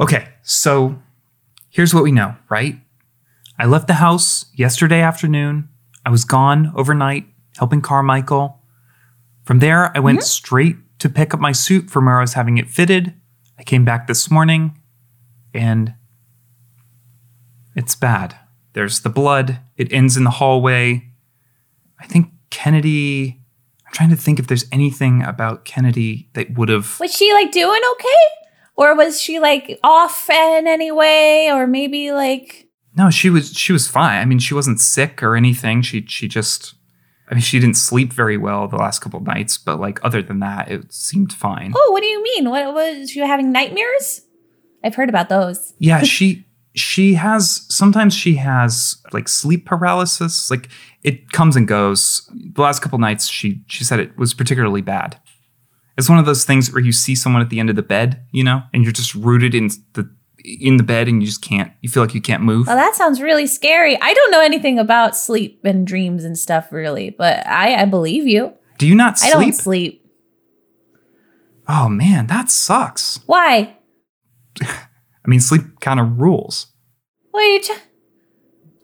Okay, 0.00 0.28
so 0.42 1.00
here's 1.68 1.94
what 1.94 2.02
we 2.02 2.10
know, 2.10 2.34
right? 2.48 2.80
I 3.58 3.66
left 3.66 3.86
the 3.86 3.94
house 3.94 4.46
yesterday 4.54 5.00
afternoon. 5.00 5.68
I 6.04 6.10
was 6.10 6.24
gone 6.24 6.72
overnight 6.74 7.26
helping 7.58 7.82
Carmichael. 7.82 8.58
From 9.44 9.58
there, 9.58 9.94
I 9.94 10.00
went 10.00 10.20
mm-hmm. 10.20 10.24
straight 10.24 10.76
to 10.98 11.10
pick 11.10 11.34
up 11.34 11.40
my 11.40 11.52
suit 11.52 11.90
from 11.90 12.06
where 12.06 12.18
I 12.18 12.22
was 12.22 12.32
having 12.32 12.56
it 12.56 12.70
fitted. 12.70 13.14
I 13.58 13.62
came 13.62 13.84
back 13.84 14.06
this 14.06 14.30
morning 14.30 14.78
and 15.52 15.94
it's 17.76 17.94
bad. 17.94 18.36
There's 18.74 19.00
the 19.00 19.10
blood, 19.10 19.60
it 19.76 19.92
ends 19.92 20.16
in 20.16 20.24
the 20.24 20.30
hallway. 20.30 21.08
I 22.00 22.06
think 22.06 22.30
Kennedy. 22.50 23.40
I'm 23.86 23.92
trying 23.92 24.10
to 24.10 24.16
think 24.16 24.38
if 24.38 24.46
there's 24.46 24.64
anything 24.72 25.22
about 25.22 25.64
Kennedy 25.64 26.30
that 26.32 26.56
would 26.56 26.68
have. 26.68 26.98
Was 27.00 27.14
she 27.14 27.32
like 27.32 27.52
doing 27.52 27.80
okay? 27.92 28.42
Or 28.76 28.96
was 28.96 29.20
she 29.20 29.38
like 29.38 29.78
off 29.84 30.30
in 30.30 30.66
any 30.66 30.90
way? 30.90 31.50
Or 31.50 31.66
maybe 31.66 32.12
like 32.12 32.68
No, 32.96 33.10
she 33.10 33.30
was 33.30 33.52
she 33.52 33.72
was 33.72 33.88
fine. 33.88 34.18
I 34.20 34.24
mean, 34.24 34.38
she 34.38 34.54
wasn't 34.54 34.80
sick 34.80 35.22
or 35.22 35.36
anything. 35.36 35.82
She 35.82 36.04
she 36.06 36.28
just 36.28 36.74
I 37.32 37.34
mean, 37.34 37.42
she 37.42 37.58
didn't 37.58 37.76
sleep 37.76 38.12
very 38.12 38.36
well 38.36 38.68
the 38.68 38.76
last 38.76 38.98
couple 38.98 39.18
of 39.18 39.26
nights, 39.26 39.56
but 39.56 39.80
like 39.80 39.98
other 40.04 40.20
than 40.20 40.40
that, 40.40 40.70
it 40.70 40.92
seemed 40.92 41.32
fine. 41.32 41.72
Oh, 41.74 41.90
what 41.90 42.02
do 42.02 42.06
you 42.06 42.22
mean? 42.22 42.50
What 42.50 42.74
was 42.74 43.10
she 43.10 43.20
having 43.20 43.52
nightmares? 43.52 44.22
I've 44.84 44.94
heard 44.94 45.08
about 45.08 45.28
those. 45.28 45.72
Yeah, 45.78 46.02
she 46.02 46.44
she 46.74 47.14
has 47.14 47.66
sometimes 47.68 48.14
she 48.14 48.34
has 48.36 48.96
like 49.12 49.28
sleep 49.28 49.66
paralysis. 49.66 50.50
Like 50.50 50.68
it 51.02 51.30
comes 51.32 51.56
and 51.56 51.68
goes. 51.68 52.28
The 52.32 52.62
last 52.62 52.80
couple 52.80 52.98
nights 52.98 53.28
she 53.28 53.62
she 53.66 53.84
said 53.84 54.00
it 54.00 54.16
was 54.16 54.34
particularly 54.34 54.80
bad. 54.80 55.18
It's 55.98 56.08
one 56.08 56.18
of 56.18 56.24
those 56.24 56.44
things 56.44 56.72
where 56.72 56.82
you 56.82 56.92
see 56.92 57.14
someone 57.14 57.42
at 57.42 57.50
the 57.50 57.60
end 57.60 57.68
of 57.68 57.76
the 57.76 57.82
bed, 57.82 58.22
you 58.32 58.42
know, 58.42 58.62
and 58.72 58.82
you're 58.82 58.92
just 58.92 59.14
rooted 59.14 59.54
in 59.54 59.68
the 59.92 60.08
in 60.44 60.76
the 60.76 60.82
bed 60.82 61.06
and 61.06 61.22
you 61.22 61.26
just 61.26 61.42
can't 61.42 61.70
you 61.82 61.90
feel 61.90 62.02
like 62.02 62.14
you 62.14 62.22
can't 62.22 62.42
move. 62.42 62.66
Well, 62.66 62.76
that 62.76 62.94
sounds 62.94 63.20
really 63.20 63.46
scary. 63.46 64.00
I 64.00 64.14
don't 64.14 64.30
know 64.30 64.40
anything 64.40 64.78
about 64.78 65.16
sleep 65.16 65.60
and 65.64 65.86
dreams 65.86 66.24
and 66.24 66.38
stuff 66.38 66.72
really, 66.72 67.10
but 67.10 67.46
I, 67.46 67.82
I 67.82 67.84
believe 67.84 68.26
you. 68.26 68.54
Do 68.78 68.86
you 68.86 68.94
not 68.94 69.18
sleep? 69.18 69.34
I 69.34 69.40
don't 69.40 69.52
sleep. 69.52 69.98
Oh 71.68 71.88
man, 71.88 72.26
that 72.28 72.50
sucks. 72.50 73.20
Why? 73.26 73.76
I 75.24 75.28
mean, 75.28 75.40
sleep 75.40 75.62
kind 75.80 76.00
of 76.00 76.20
rules. 76.20 76.66
Wait. 77.32 77.70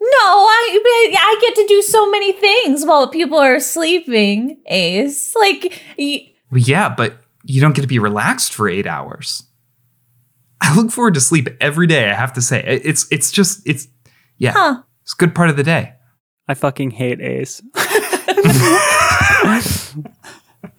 No, 0.00 0.24
I 0.24 1.12
I 1.18 1.38
get 1.40 1.54
to 1.56 1.66
do 1.66 1.82
so 1.82 2.10
many 2.10 2.32
things 2.32 2.84
while 2.86 3.08
people 3.08 3.38
are 3.38 3.60
sleeping. 3.60 4.60
Ace, 4.66 5.34
like 5.36 5.82
y- 5.98 6.32
yeah, 6.52 6.88
but 6.88 7.18
you 7.44 7.60
don't 7.60 7.74
get 7.74 7.82
to 7.82 7.88
be 7.88 7.98
relaxed 7.98 8.54
for 8.54 8.68
eight 8.68 8.86
hours. 8.86 9.42
I 10.60 10.74
look 10.76 10.90
forward 10.90 11.14
to 11.14 11.20
sleep 11.20 11.48
every 11.60 11.86
day. 11.86 12.10
I 12.10 12.14
have 12.14 12.32
to 12.34 12.42
say, 12.42 12.62
it's 12.84 13.06
it's 13.10 13.30
just 13.30 13.62
it's 13.66 13.88
yeah, 14.38 14.52
Huh. 14.52 14.82
it's 15.02 15.14
a 15.14 15.16
good 15.16 15.34
part 15.34 15.50
of 15.50 15.56
the 15.56 15.62
day. 15.64 15.94
I 16.48 16.54
fucking 16.54 16.92
hate 16.92 17.20
Ace. 17.20 17.60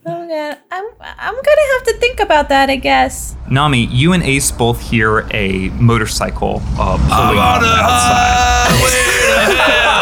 oh 0.09 0.27
god, 0.27 0.57
I'm 0.71 0.85
I'm 1.01 1.33
gonna 1.35 1.67
have 1.73 1.83
to 1.87 1.93
think 1.99 2.19
about 2.19 2.49
that. 2.49 2.69
I 2.69 2.75
guess. 2.75 3.35
Nammi, 3.47 3.87
you 3.91 4.13
and 4.13 4.23
Ace 4.23 4.51
both 4.51 4.81
hear 4.81 5.27
a 5.31 5.69
motorcycle 5.69 6.61
uh, 6.77 6.97
pulling 6.97 7.39
up 7.39 7.61
outside. 7.63 8.69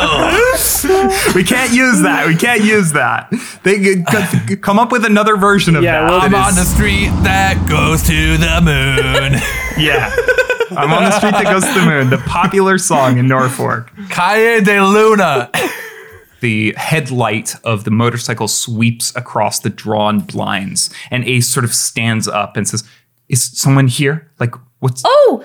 we 1.36 1.44
can't 1.44 1.72
use 1.74 2.02
that. 2.02 2.26
We 2.28 2.36
can't 2.36 2.64
use 2.64 2.92
that. 2.94 3.30
They 3.64 3.82
c- 3.84 4.04
c- 4.48 4.56
come 4.58 4.80
up 4.80 4.92
with 4.92 5.06
another 5.06 5.36
version 5.38 5.76
of 5.76 5.84
Yeah, 5.84 6.02
that. 6.02 6.10
well, 6.10 6.22
I'm 6.22 6.36
on 6.36 6.56
the 6.56 6.64
street 6.66 7.10
that 7.24 7.56
goes 7.70 8.04
to 8.08 8.38
the 8.38 8.62
moon. 8.62 9.40
yeah. 9.84 10.14
I'm 10.78 10.92
on 10.94 11.04
the 11.04 11.12
street 11.12 11.32
that 11.32 11.44
goes 11.46 11.66
to 11.66 11.74
the 11.80 11.86
moon. 11.86 12.10
The 12.10 12.18
popular 12.20 12.78
song 12.78 13.18
in 13.18 13.28
Norfolk. 13.28 13.92
Calle 14.10 14.62
de 14.62 14.80
Luna. 14.82 15.50
The 16.40 16.74
headlight 16.78 17.56
of 17.64 17.84
the 17.84 17.92
motorcycle 17.92 18.48
sweeps 18.48 19.16
across 19.16 19.60
the 19.60 19.70
drawn 19.70 20.20
blinds, 20.20 20.90
and 21.12 21.24
Ace 21.26 21.48
sort 21.50 21.64
of 21.64 21.74
stands 21.74 22.28
up 22.28 22.56
and 22.58 22.68
says, 22.68 22.84
"Is 23.30 23.44
someone 23.60 23.88
here? 23.88 24.32
Like, 24.40 24.54
what's? 24.80 25.02
Oh 25.06 25.44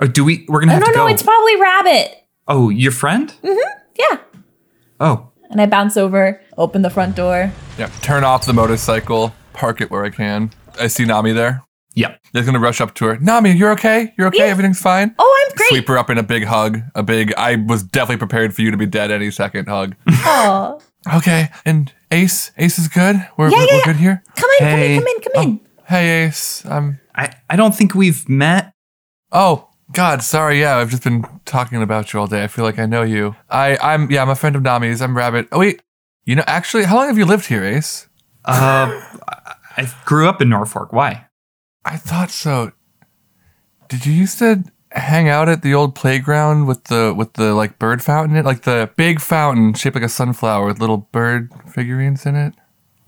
Or 0.00 0.06
do 0.06 0.24
we? 0.24 0.46
We're 0.48 0.60
gonna 0.60 0.72
have 0.72 0.82
no 0.82 0.86
to 0.86 0.92
go. 0.92 0.98
no! 0.98 1.06
go. 1.08 1.12
It's 1.12 1.22
probably 1.22 1.60
Rabbit. 1.60 2.14
oh, 2.46 2.68
your 2.70 2.92
friend? 2.92 3.34
Mm-hmm. 3.42 3.78
Yeah. 3.98 4.18
Oh, 5.00 5.30
And 5.50 5.60
I 5.60 5.66
bounce 5.66 5.96
over, 5.96 6.40
open 6.56 6.82
the 6.82 6.90
front 6.90 7.16
door. 7.16 7.52
yeah, 7.78 7.88
turn 8.02 8.22
off 8.24 8.46
the 8.46 8.52
motorcycle, 8.52 9.34
park 9.52 9.80
it 9.80 9.90
where 9.90 10.04
I 10.04 10.10
can. 10.10 10.50
I 10.80 10.86
see 10.86 11.04
Nammi 11.04 11.34
there. 11.34 11.62
Yeah. 11.98 12.14
Just 12.34 12.46
gonna 12.46 12.60
rush 12.60 12.80
up 12.80 12.94
to 12.94 13.06
her. 13.06 13.16
Nammi, 13.16 13.58
you're 13.58 13.72
okay? 13.72 14.14
You're 14.16 14.28
okay? 14.28 14.38
Yeah. 14.46 14.52
Everything's 14.52 14.80
fine? 14.80 15.14
Oh, 15.18 15.46
I'm 15.50 15.56
great. 15.56 15.68
Sweep 15.70 15.88
her 15.88 15.98
up 15.98 16.10
in 16.10 16.18
a 16.18 16.22
big 16.22 16.44
hug. 16.44 16.80
A 16.94 17.02
big, 17.02 17.32
I 17.36 17.56
was 17.56 17.82
definitely 17.82 18.18
prepared 18.18 18.54
for 18.54 18.62
you 18.62 18.70
to 18.70 18.76
be 18.76 18.86
dead 18.86 19.10
any 19.10 19.30
second 19.30 19.66
hug. 19.68 19.94
Oh, 20.30 20.80
okay, 21.16 21.48
and 21.64 21.92
Ace, 22.10 22.50
Ace 22.58 22.78
is 22.78 22.86
good? 22.88 23.16
We're, 23.36 23.48
Yeah, 23.50 23.56
we're, 23.58 23.64
yeah, 23.64 23.74
we're 23.78 23.84
good 23.92 23.96
here? 23.96 24.22
come 24.36 24.50
in, 24.60 24.66
Hey. 24.66 24.98
come 24.98 25.06
in, 25.06 25.20
come 25.20 25.32
in, 25.34 25.42
come 25.42 25.42
in. 25.42 25.60
Hey, 25.86 26.24
Ace. 26.26 26.64
Um, 26.66 27.00
I 27.14 27.32
I 27.50 27.56
don't 27.56 27.74
think 27.74 27.94
we've 27.94 28.28
met. 28.28 28.72
oh, 29.32 29.68
God, 29.92 30.22
sorry. 30.22 30.60
Yeah, 30.60 30.76
I've 30.76 30.90
just 30.90 31.02
been 31.02 31.24
talking 31.46 31.82
about 31.82 32.12
you 32.12 32.20
all 32.20 32.26
day. 32.26 32.44
I 32.44 32.46
feel 32.46 32.64
like 32.64 32.78
I 32.78 32.84
know 32.86 33.02
you. 33.02 33.34
I, 33.48 33.78
I'm, 33.78 34.10
yeah, 34.10 34.20
I'm 34.22 34.28
a 34.28 34.34
friend 34.36 34.54
of 34.54 34.62
Nammi's. 34.62 35.00
I'm 35.00 35.16
Rabbit. 35.16 35.48
Oh, 35.50 35.60
wait. 35.60 35.80
You 36.26 36.36
know, 36.36 36.44
actually, 36.46 36.84
how 36.84 36.96
long 36.96 37.06
have 37.08 37.16
you 37.16 37.24
lived 37.24 37.46
here, 37.46 37.64
Ace? 37.64 38.06
Uh, 38.44 39.00
I- 39.28 39.54
I 39.78 39.88
grew 40.04 40.28
up 40.28 40.42
in 40.42 40.48
Norfolk. 40.50 40.92
Why? 40.92 41.24
I 41.90 41.96
thought 41.96 42.30
so. 42.30 42.72
Did 43.88 44.04
you 44.04 44.12
used 44.12 44.38
to 44.40 44.62
hang 44.90 45.30
out 45.30 45.48
at 45.48 45.62
the 45.62 45.72
old 45.72 45.94
playground 45.94 46.66
with 46.66 46.84
the 46.84 47.14
with 47.16 47.32
the 47.34 47.54
like 47.54 47.78
bird 47.78 48.02
fountain 48.02 48.36
in 48.36 48.40
it, 48.40 48.44
like 48.44 48.62
the 48.62 48.90
big 48.96 49.20
fountain 49.20 49.72
shaped 49.72 49.96
like 49.96 50.04
a 50.04 50.08
sunflower 50.08 50.66
with 50.66 50.80
little 50.80 50.98
bird 50.98 51.50
figurines 51.66 52.26
in 52.26 52.36
it? 52.36 52.52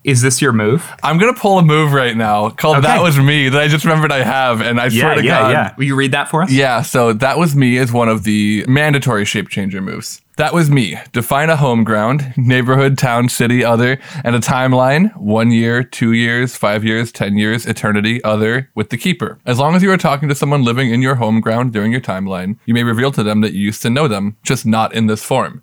Is 0.02 0.22
this 0.22 0.40
your 0.40 0.52
move? 0.52 0.90
I'm 1.02 1.18
gonna 1.18 1.34
pull 1.34 1.58
a 1.58 1.62
move 1.62 1.92
right 1.92 2.16
now 2.16 2.48
called 2.48 2.78
Okay. 2.78 2.86
"That 2.86 3.02
Was 3.02 3.18
Me" 3.18 3.50
that 3.50 3.60
I 3.60 3.68
just 3.68 3.84
remembered 3.84 4.10
I 4.10 4.22
have, 4.22 4.60
and 4.62 4.80
I 4.80 4.88
swear 4.88 5.14
to 5.14 5.22
God, 5.22 5.52
yeah. 5.52 5.74
Will 5.76 5.84
you 5.84 5.94
read 5.94 6.12
that 6.12 6.28
for 6.30 6.42
us? 6.42 6.50
Yeah, 6.50 6.80
so 6.80 7.12
that 7.12 7.36
was 7.38 7.54
me 7.54 7.76
as 7.76 7.92
one 7.92 8.08
of 8.08 8.24
the 8.24 8.64
mandatory 8.66 9.26
shape 9.26 9.48
changer 9.50 9.82
moves. 9.82 10.22
That 10.36 10.54
was 10.54 10.70
me. 10.70 10.98
Define 11.12 11.50
a 11.50 11.56
home 11.56 11.84
ground, 11.84 12.32
neighborhood, 12.38 12.96
town, 12.96 13.28
city, 13.28 13.62
other, 13.62 13.98
and 14.24 14.34
a 14.34 14.38
timeline 14.38 15.14
one 15.18 15.50
year, 15.50 15.82
two 15.84 16.12
years, 16.12 16.56
five 16.56 16.82
years, 16.82 17.12
10 17.12 17.36
years, 17.36 17.66
eternity, 17.66 18.24
other, 18.24 18.70
with 18.74 18.88
the 18.88 18.96
keeper. 18.96 19.38
As 19.44 19.58
long 19.58 19.74
as 19.74 19.82
you 19.82 19.92
are 19.92 19.98
talking 19.98 20.30
to 20.30 20.34
someone 20.34 20.64
living 20.64 20.90
in 20.90 21.02
your 21.02 21.16
home 21.16 21.42
ground 21.42 21.74
during 21.74 21.92
your 21.92 22.00
timeline, 22.00 22.56
you 22.64 22.72
may 22.72 22.84
reveal 22.84 23.12
to 23.12 23.22
them 23.22 23.42
that 23.42 23.52
you 23.52 23.60
used 23.60 23.82
to 23.82 23.90
know 23.90 24.08
them, 24.08 24.36
just 24.42 24.64
not 24.64 24.94
in 24.94 25.08
this 25.08 25.22
form. 25.22 25.60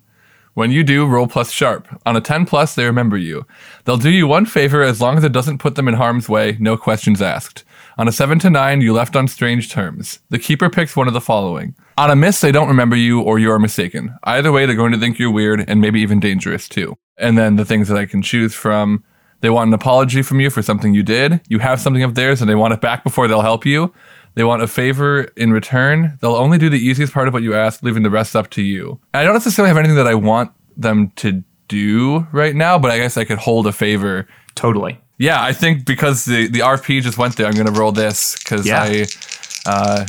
When 0.58 0.72
you 0.72 0.82
do, 0.82 1.06
roll 1.06 1.28
plus 1.28 1.52
sharp. 1.52 1.86
On 2.04 2.16
a 2.16 2.20
10 2.20 2.44
plus, 2.44 2.74
they 2.74 2.84
remember 2.84 3.16
you. 3.16 3.46
They'll 3.84 3.96
do 3.96 4.10
you 4.10 4.26
one 4.26 4.44
favor 4.44 4.82
as 4.82 5.00
long 5.00 5.16
as 5.16 5.22
it 5.22 5.30
doesn't 5.30 5.58
put 5.58 5.76
them 5.76 5.86
in 5.86 5.94
harm's 5.94 6.28
way, 6.28 6.56
no 6.58 6.76
questions 6.76 7.22
asked. 7.22 7.62
On 7.96 8.08
a 8.08 8.10
7 8.10 8.40
to 8.40 8.50
9, 8.50 8.80
you 8.80 8.92
left 8.92 9.14
on 9.14 9.28
strange 9.28 9.70
terms. 9.70 10.18
The 10.30 10.38
keeper 10.40 10.68
picks 10.68 10.96
one 10.96 11.06
of 11.06 11.14
the 11.14 11.20
following. 11.20 11.76
On 11.96 12.10
a 12.10 12.16
miss, 12.16 12.40
they 12.40 12.50
don't 12.50 12.66
remember 12.66 12.96
you 12.96 13.20
or 13.20 13.38
you 13.38 13.52
are 13.52 13.60
mistaken. 13.60 14.18
Either 14.24 14.50
way, 14.50 14.66
they're 14.66 14.74
going 14.74 14.90
to 14.90 14.98
think 14.98 15.20
you're 15.20 15.30
weird 15.30 15.64
and 15.68 15.80
maybe 15.80 16.00
even 16.00 16.18
dangerous 16.18 16.68
too. 16.68 16.98
And 17.16 17.38
then 17.38 17.54
the 17.54 17.64
things 17.64 17.86
that 17.86 17.96
I 17.96 18.06
can 18.06 18.20
choose 18.20 18.52
from 18.52 19.04
they 19.40 19.50
want 19.50 19.68
an 19.68 19.74
apology 19.74 20.22
from 20.22 20.40
you 20.40 20.50
for 20.50 20.62
something 20.62 20.94
you 20.94 21.02
did. 21.02 21.40
You 21.48 21.60
have 21.60 21.80
something 21.80 22.02
of 22.02 22.16
theirs 22.16 22.40
and 22.40 22.50
they 22.50 22.56
want 22.56 22.74
it 22.74 22.80
back 22.80 23.04
before 23.04 23.28
they'll 23.28 23.42
help 23.42 23.64
you. 23.64 23.94
They 24.38 24.44
want 24.44 24.62
a 24.62 24.68
favor 24.68 25.22
in 25.36 25.52
return. 25.52 26.16
They'll 26.20 26.36
only 26.36 26.58
do 26.58 26.70
the 26.70 26.78
easiest 26.78 27.12
part 27.12 27.26
of 27.26 27.34
what 27.34 27.42
you 27.42 27.56
ask, 27.56 27.82
leaving 27.82 28.04
the 28.04 28.08
rest 28.10 28.36
up 28.36 28.48
to 28.50 28.62
you. 28.62 29.00
I 29.12 29.24
don't 29.24 29.32
necessarily 29.32 29.66
have 29.68 29.76
anything 29.76 29.96
that 29.96 30.06
I 30.06 30.14
want 30.14 30.52
them 30.76 31.10
to 31.16 31.42
do 31.66 32.24
right 32.30 32.54
now, 32.54 32.78
but 32.78 32.92
I 32.92 32.98
guess 32.98 33.16
I 33.16 33.24
could 33.24 33.38
hold 33.38 33.66
a 33.66 33.72
favor. 33.72 34.28
Totally. 34.54 35.00
Yeah, 35.18 35.42
I 35.42 35.52
think 35.52 35.84
because 35.84 36.24
the, 36.24 36.46
the 36.46 36.60
RP 36.60 37.02
just 37.02 37.18
went 37.18 37.34
there, 37.36 37.48
I'm 37.48 37.54
gonna 37.54 37.72
roll 37.72 37.90
this 37.90 38.38
because 38.38 38.64
Yeah. 38.64 38.80
I 38.80 39.06
uh 39.66 40.06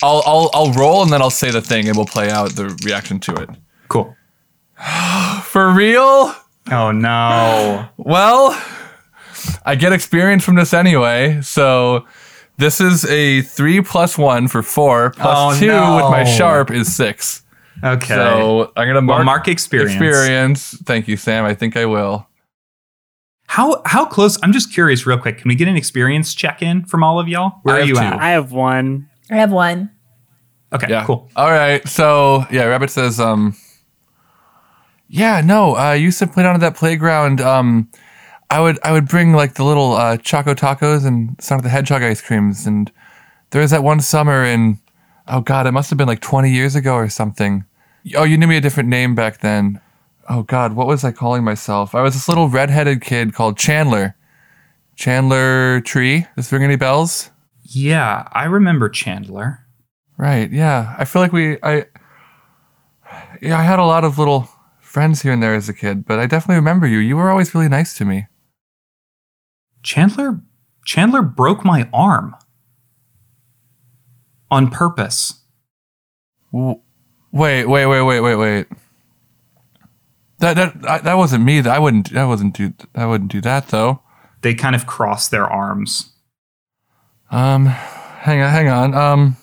I'll, 0.00 0.22
I'll 0.24 0.50
I'll 0.54 0.72
roll 0.74 1.02
and 1.02 1.12
then 1.12 1.20
I'll 1.20 1.28
say 1.28 1.50
the 1.50 1.60
thing 1.60 1.88
and 1.88 1.96
we'll 1.96 2.06
play 2.06 2.30
out 2.30 2.50
the 2.54 2.66
reaction 2.84 3.18
to 3.18 3.34
it. 3.34 3.50
Cool. 3.88 4.14
For 5.42 5.72
real? 5.72 6.36
Oh 6.70 6.92
no. 6.92 7.88
Well, 7.96 8.62
I 9.66 9.74
get 9.74 9.92
experience 9.92 10.44
from 10.44 10.54
this 10.54 10.72
anyway, 10.72 11.40
so 11.42 12.06
this 12.58 12.80
is 12.80 13.04
a 13.06 13.42
three 13.42 13.80
plus 13.80 14.18
one 14.18 14.48
for 14.48 14.62
four 14.62 15.10
plus 15.10 15.56
Oh, 15.56 15.58
two 15.58 15.68
no. 15.68 15.96
with 15.96 16.04
my 16.10 16.24
sharp 16.24 16.70
is 16.70 16.94
six. 16.94 17.42
Okay. 17.82 18.06
So 18.14 18.72
I'm 18.76 18.88
gonna 18.88 19.00
mark, 19.00 19.18
well, 19.18 19.24
mark 19.24 19.48
experience. 19.48 19.92
experience. 19.92 20.76
Thank 20.84 21.06
you, 21.08 21.16
Sam. 21.16 21.44
I 21.44 21.54
think 21.54 21.76
I 21.76 21.86
will. 21.86 22.26
How 23.46 23.80
how 23.86 24.04
close? 24.04 24.38
I'm 24.42 24.52
just 24.52 24.72
curious, 24.72 25.06
real 25.06 25.18
quick. 25.18 25.38
Can 25.38 25.48
we 25.48 25.54
get 25.54 25.68
an 25.68 25.76
experience 25.76 26.34
check 26.34 26.60
in 26.60 26.84
from 26.84 27.02
all 27.02 27.18
of 27.18 27.28
y'all? 27.28 27.60
Where 27.62 27.76
I 27.76 27.80
are 27.80 27.84
you 27.84 27.94
two. 27.94 28.00
at? 28.00 28.18
I 28.20 28.30
have 28.30 28.52
one. 28.52 29.08
I 29.30 29.36
have 29.36 29.52
one. 29.52 29.90
Okay, 30.72 30.86
Yeah. 30.90 31.04
cool. 31.04 31.30
All 31.36 31.50
right. 31.50 31.86
So 31.88 32.44
yeah, 32.50 32.64
Rabbit 32.64 32.90
says, 32.90 33.18
um, 33.18 33.56
yeah, 35.08 35.40
no, 35.40 35.76
uh, 35.76 35.78
I 35.80 35.94
used 35.94 36.18
to 36.18 36.26
play 36.26 36.42
down 36.42 36.54
at 36.54 36.60
that 36.60 36.74
playground. 36.76 37.40
Um, 37.40 37.88
I 38.50 38.60
would 38.60 38.78
I 38.82 38.92
would 38.92 39.08
bring 39.08 39.32
like 39.32 39.54
the 39.54 39.64
little 39.64 39.92
uh, 39.92 40.16
Choco 40.16 40.54
tacos 40.54 41.04
and 41.06 41.36
Sonic 41.40 41.64
the 41.64 41.68
Hedgehog 41.68 42.02
ice 42.02 42.20
creams, 42.22 42.66
and 42.66 42.90
there 43.50 43.62
was 43.62 43.70
that 43.70 43.82
one 43.82 44.00
summer 44.00 44.44
in 44.44 44.78
oh 45.26 45.40
god, 45.40 45.66
it 45.66 45.72
must 45.72 45.90
have 45.90 45.98
been 45.98 46.08
like 46.08 46.20
twenty 46.20 46.50
years 46.50 46.74
ago 46.74 46.94
or 46.94 47.08
something. 47.08 47.64
Oh, 48.14 48.24
you 48.24 48.38
knew 48.38 48.46
me 48.46 48.56
a 48.56 48.60
different 48.60 48.88
name 48.88 49.14
back 49.14 49.40
then. 49.40 49.80
Oh 50.28 50.42
god, 50.42 50.74
what 50.74 50.86
was 50.86 51.04
I 51.04 51.12
calling 51.12 51.44
myself? 51.44 51.94
I 51.94 52.02
was 52.02 52.14
this 52.14 52.28
little 52.28 52.48
redheaded 52.48 53.02
kid 53.02 53.34
called 53.34 53.58
Chandler. 53.58 54.14
Chandler 54.96 55.80
Tree. 55.82 56.26
Does 56.34 56.50
it 56.50 56.56
ring 56.56 56.64
any 56.64 56.76
bells? 56.76 57.30
Yeah, 57.62 58.28
I 58.32 58.44
remember 58.44 58.88
Chandler. 58.88 59.66
Right. 60.16 60.50
Yeah. 60.50 60.96
I 60.98 61.04
feel 61.04 61.22
like 61.22 61.32
we 61.32 61.58
I 61.62 61.84
Yeah, 63.42 63.58
I 63.58 63.62
had 63.62 63.78
a 63.78 63.84
lot 63.84 64.04
of 64.04 64.18
little 64.18 64.48
friends 64.80 65.22
here 65.22 65.32
and 65.32 65.42
there 65.42 65.54
as 65.54 65.68
a 65.68 65.74
kid, 65.74 66.06
but 66.06 66.18
I 66.18 66.26
definitely 66.26 66.56
remember 66.56 66.86
you. 66.86 66.98
You 66.98 67.16
were 67.16 67.30
always 67.30 67.54
really 67.54 67.68
nice 67.68 67.94
to 67.98 68.04
me. 68.04 68.26
Chandler 69.88 70.42
Chandler 70.84 71.22
broke 71.22 71.64
my 71.64 71.88
arm 71.94 72.36
on 74.50 74.68
purpose. 74.68 75.44
Wait, 76.52 76.76
wait, 77.32 77.64
wait, 77.64 77.86
wait, 77.86 78.20
wait, 78.20 78.34
wait. 78.36 78.66
That 80.40 80.56
that 80.56 80.76
I, 80.86 80.98
that 80.98 81.14
wasn't 81.14 81.42
me. 81.44 81.60
I 81.66 81.78
wouldn't 81.78 82.14
I 82.14 82.26
wouldn't 82.26 82.54
do 82.54 82.74
I 82.94 83.06
wouldn't 83.06 83.32
do 83.32 83.40
that 83.40 83.68
though. 83.68 84.02
They 84.42 84.52
kind 84.52 84.76
of 84.76 84.86
crossed 84.86 85.30
their 85.30 85.46
arms. 85.46 86.12
Um 87.30 87.64
hang 87.64 88.42
on, 88.42 88.50
hang 88.50 88.68
on. 88.68 88.94
Um 88.94 89.36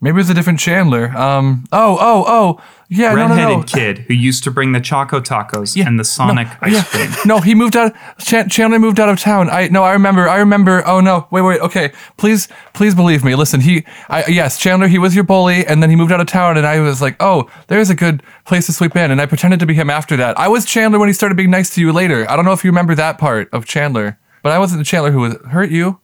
maybe 0.00 0.20
it's 0.20 0.30
a 0.30 0.34
different 0.34 0.58
Chandler. 0.60 1.08
Um 1.16 1.64
oh, 1.72 1.96
oh, 2.00 2.24
oh. 2.26 2.62
Yeah, 2.90 3.12
no, 3.12 3.28
no, 3.28 3.34
Redheaded 3.34 3.58
no. 3.58 3.62
kid 3.64 3.98
who 3.98 4.14
used 4.14 4.44
to 4.44 4.50
bring 4.50 4.72
the 4.72 4.80
Choco 4.80 5.20
Tacos 5.20 5.76
Yeah, 5.76 5.86
and 5.86 6.00
the 6.00 6.04
Sonic 6.04 6.48
ice 6.62 6.72
yeah. 6.72 6.82
cream. 6.84 7.10
No, 7.26 7.40
he 7.40 7.54
moved 7.54 7.76
out. 7.76 7.94
Chan- 8.18 8.48
Chandler 8.48 8.78
moved 8.78 8.98
out 8.98 9.10
of 9.10 9.20
town. 9.20 9.50
I 9.50 9.68
no, 9.68 9.82
I 9.84 9.92
remember. 9.92 10.26
I 10.26 10.38
remember. 10.38 10.82
Oh 10.86 11.00
no, 11.00 11.28
wait, 11.30 11.42
wait. 11.42 11.60
Okay, 11.60 11.92
please, 12.16 12.48
please 12.72 12.94
believe 12.94 13.22
me. 13.24 13.34
Listen, 13.34 13.60
he, 13.60 13.84
I 14.08 14.24
yes, 14.26 14.58
Chandler. 14.58 14.88
He 14.88 14.98
was 14.98 15.14
your 15.14 15.24
bully, 15.24 15.66
and 15.66 15.82
then 15.82 15.90
he 15.90 15.96
moved 15.96 16.12
out 16.12 16.20
of 16.20 16.26
town, 16.28 16.56
and 16.56 16.66
I 16.66 16.80
was 16.80 17.02
like, 17.02 17.16
oh, 17.20 17.50
there's 17.66 17.90
a 17.90 17.94
good 17.94 18.22
place 18.46 18.64
to 18.66 18.72
sleep 18.72 18.96
in, 18.96 19.10
and 19.10 19.20
I 19.20 19.26
pretended 19.26 19.60
to 19.60 19.66
be 19.66 19.74
him 19.74 19.90
after 19.90 20.16
that. 20.16 20.38
I 20.38 20.48
was 20.48 20.64
Chandler 20.64 20.98
when 20.98 21.10
he 21.10 21.12
started 21.12 21.34
being 21.36 21.50
nice 21.50 21.74
to 21.74 21.82
you 21.82 21.92
later. 21.92 22.24
I 22.30 22.36
don't 22.36 22.46
know 22.46 22.52
if 22.52 22.64
you 22.64 22.70
remember 22.70 22.94
that 22.94 23.18
part 23.18 23.50
of 23.52 23.66
Chandler, 23.66 24.18
but 24.42 24.52
I 24.52 24.58
wasn't 24.58 24.78
the 24.78 24.84
Chandler 24.86 25.10
who 25.10 25.20
was 25.20 25.36
hurt 25.50 25.70
you. 25.70 26.00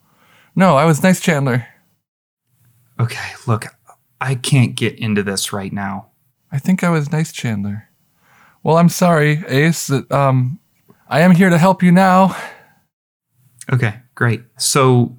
No, 0.54 0.76
I 0.76 0.84
was 0.84 1.02
nice 1.02 1.18
Chandler. 1.18 1.66
Okay, 3.00 3.32
look, 3.46 3.66
I 4.24 4.34
can't 4.34 4.74
get 4.74 4.98
into 4.98 5.22
this 5.22 5.52
right 5.52 5.72
now. 5.72 6.08
I 6.50 6.58
think 6.58 6.82
I 6.82 6.90
was 6.90 7.12
nice 7.12 7.32
Chandler. 7.32 7.88
Well, 8.62 8.78
I'm 8.78 8.88
sorry, 8.88 9.44
Ace. 9.48 9.88
That 9.88 10.10
um, 10.10 10.58
I 11.08 11.20
am 11.20 11.32
here 11.32 11.50
to 11.50 11.58
help 11.58 11.82
you 11.82 11.92
now. 11.92 12.36
Okay, 13.72 13.94
great. 14.14 14.42
So 14.56 15.16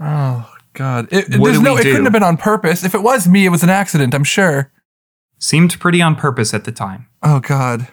Oh 0.00 0.50
God! 0.72 1.08
It, 1.12 1.38
What 1.38 1.48
there's 1.48 1.58
do 1.58 1.62
no. 1.62 1.76
It 1.76 1.82
do? 1.82 1.90
couldn't 1.90 2.06
have 2.06 2.12
been 2.12 2.22
on 2.22 2.38
purpose. 2.38 2.82
If 2.82 2.94
it 2.94 3.02
was 3.02 3.28
me, 3.28 3.44
it 3.44 3.50
was 3.50 3.62
an 3.62 3.70
accident. 3.70 4.14
I'm 4.14 4.24
sure. 4.24 4.72
seemed 5.38 5.78
pretty 5.78 6.00
on 6.00 6.16
purpose 6.16 6.54
at 6.54 6.64
the 6.64 6.72
time. 6.72 7.06
Oh 7.22 7.40
God! 7.40 7.86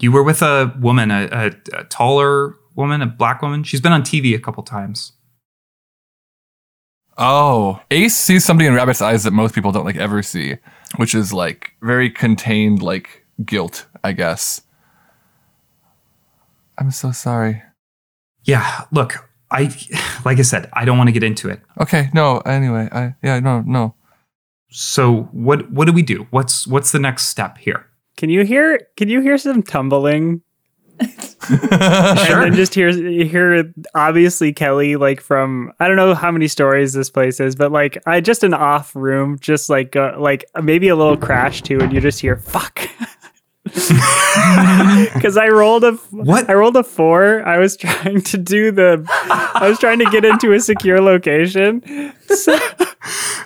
You 0.00 0.10
were 0.10 0.22
with 0.22 0.42
a 0.42 0.74
woman, 0.80 1.10
a, 1.12 1.28
a, 1.30 1.80
a 1.80 1.84
taller 1.84 2.56
woman, 2.74 3.02
a 3.02 3.06
black 3.06 3.40
woman. 3.40 3.62
She's 3.62 3.80
been 3.80 3.92
on 3.92 4.02
TV 4.02 4.34
a 4.34 4.40
couple 4.40 4.64
times. 4.64 5.12
Oh, 7.22 7.80
Ace 7.90 8.16
sees 8.16 8.44
something 8.44 8.66
in 8.66 8.74
Rabbit's 8.74 9.00
eyes 9.00 9.22
that 9.24 9.30
most 9.30 9.54
people 9.54 9.70
don't 9.70 9.84
like 9.84 9.96
ever 9.96 10.22
see, 10.22 10.56
which 10.96 11.14
is 11.14 11.32
like 11.32 11.72
very 11.80 12.10
contained, 12.10 12.82
like 12.82 13.24
guilt. 13.44 13.86
I 14.04 14.12
guess. 14.12 14.62
I'm 16.78 16.90
so 16.90 17.12
sorry. 17.12 17.62
Yeah, 18.44 18.84
look, 18.90 19.28
I 19.52 19.72
like 20.24 20.38
I 20.38 20.42
said, 20.42 20.68
I 20.72 20.84
don't 20.84 20.98
want 20.98 21.08
to 21.08 21.12
get 21.12 21.22
into 21.22 21.48
it. 21.48 21.60
Okay. 21.80 22.08
No. 22.12 22.38
Anyway. 22.38 22.88
I. 22.90 23.14
Yeah. 23.22 23.38
No. 23.38 23.60
No. 23.60 23.94
So 24.70 25.28
what 25.32 25.70
what 25.70 25.84
do 25.84 25.92
we 25.92 26.02
do? 26.02 26.26
What's 26.30 26.66
what's 26.66 26.90
the 26.90 26.98
next 26.98 27.26
step 27.26 27.58
here? 27.58 27.86
Can 28.16 28.30
you 28.30 28.44
hear? 28.44 28.88
Can 28.96 29.08
you 29.08 29.20
hear 29.20 29.38
some 29.38 29.62
tumbling? 29.62 30.42
Sure. 31.42 32.42
And 32.42 32.52
then 32.52 32.54
just 32.54 32.72
hear 32.72 32.90
hear 32.92 33.72
obviously 33.96 34.52
Kelly 34.52 34.94
like 34.94 35.20
from 35.20 35.72
I 35.80 35.88
don't 35.88 35.96
know 35.96 36.14
how 36.14 36.30
many 36.30 36.46
stories 36.46 36.92
this 36.92 37.10
place 37.10 37.40
is, 37.40 37.56
but 37.56 37.72
like 37.72 37.98
I 38.06 38.20
just 38.20 38.44
an 38.44 38.54
off 38.54 38.94
room, 38.94 39.38
just 39.40 39.68
like 39.68 39.96
uh, 39.96 40.14
like 40.18 40.44
maybe 40.62 40.88
a 40.88 40.94
little 40.94 41.16
crash 41.16 41.60
too, 41.62 41.80
and 41.80 41.92
you 41.92 42.00
just 42.00 42.20
hear 42.20 42.36
fuck. 42.36 42.88
Because 45.14 45.36
I 45.36 45.48
rolled 45.48 45.84
a 45.84 45.92
What? 46.10 46.48
I 46.50 46.54
rolled 46.54 46.76
a 46.76 46.82
four. 46.82 47.46
I 47.46 47.58
was 47.58 47.76
trying 47.76 48.22
to 48.22 48.38
do 48.38 48.70
the 48.72 49.04
I 49.54 49.68
was 49.68 49.78
trying 49.78 49.98
to 50.00 50.06
get 50.06 50.24
into 50.24 50.52
a 50.52 50.60
secure 50.60 51.00
location. 51.00 52.12
So, 52.32 52.58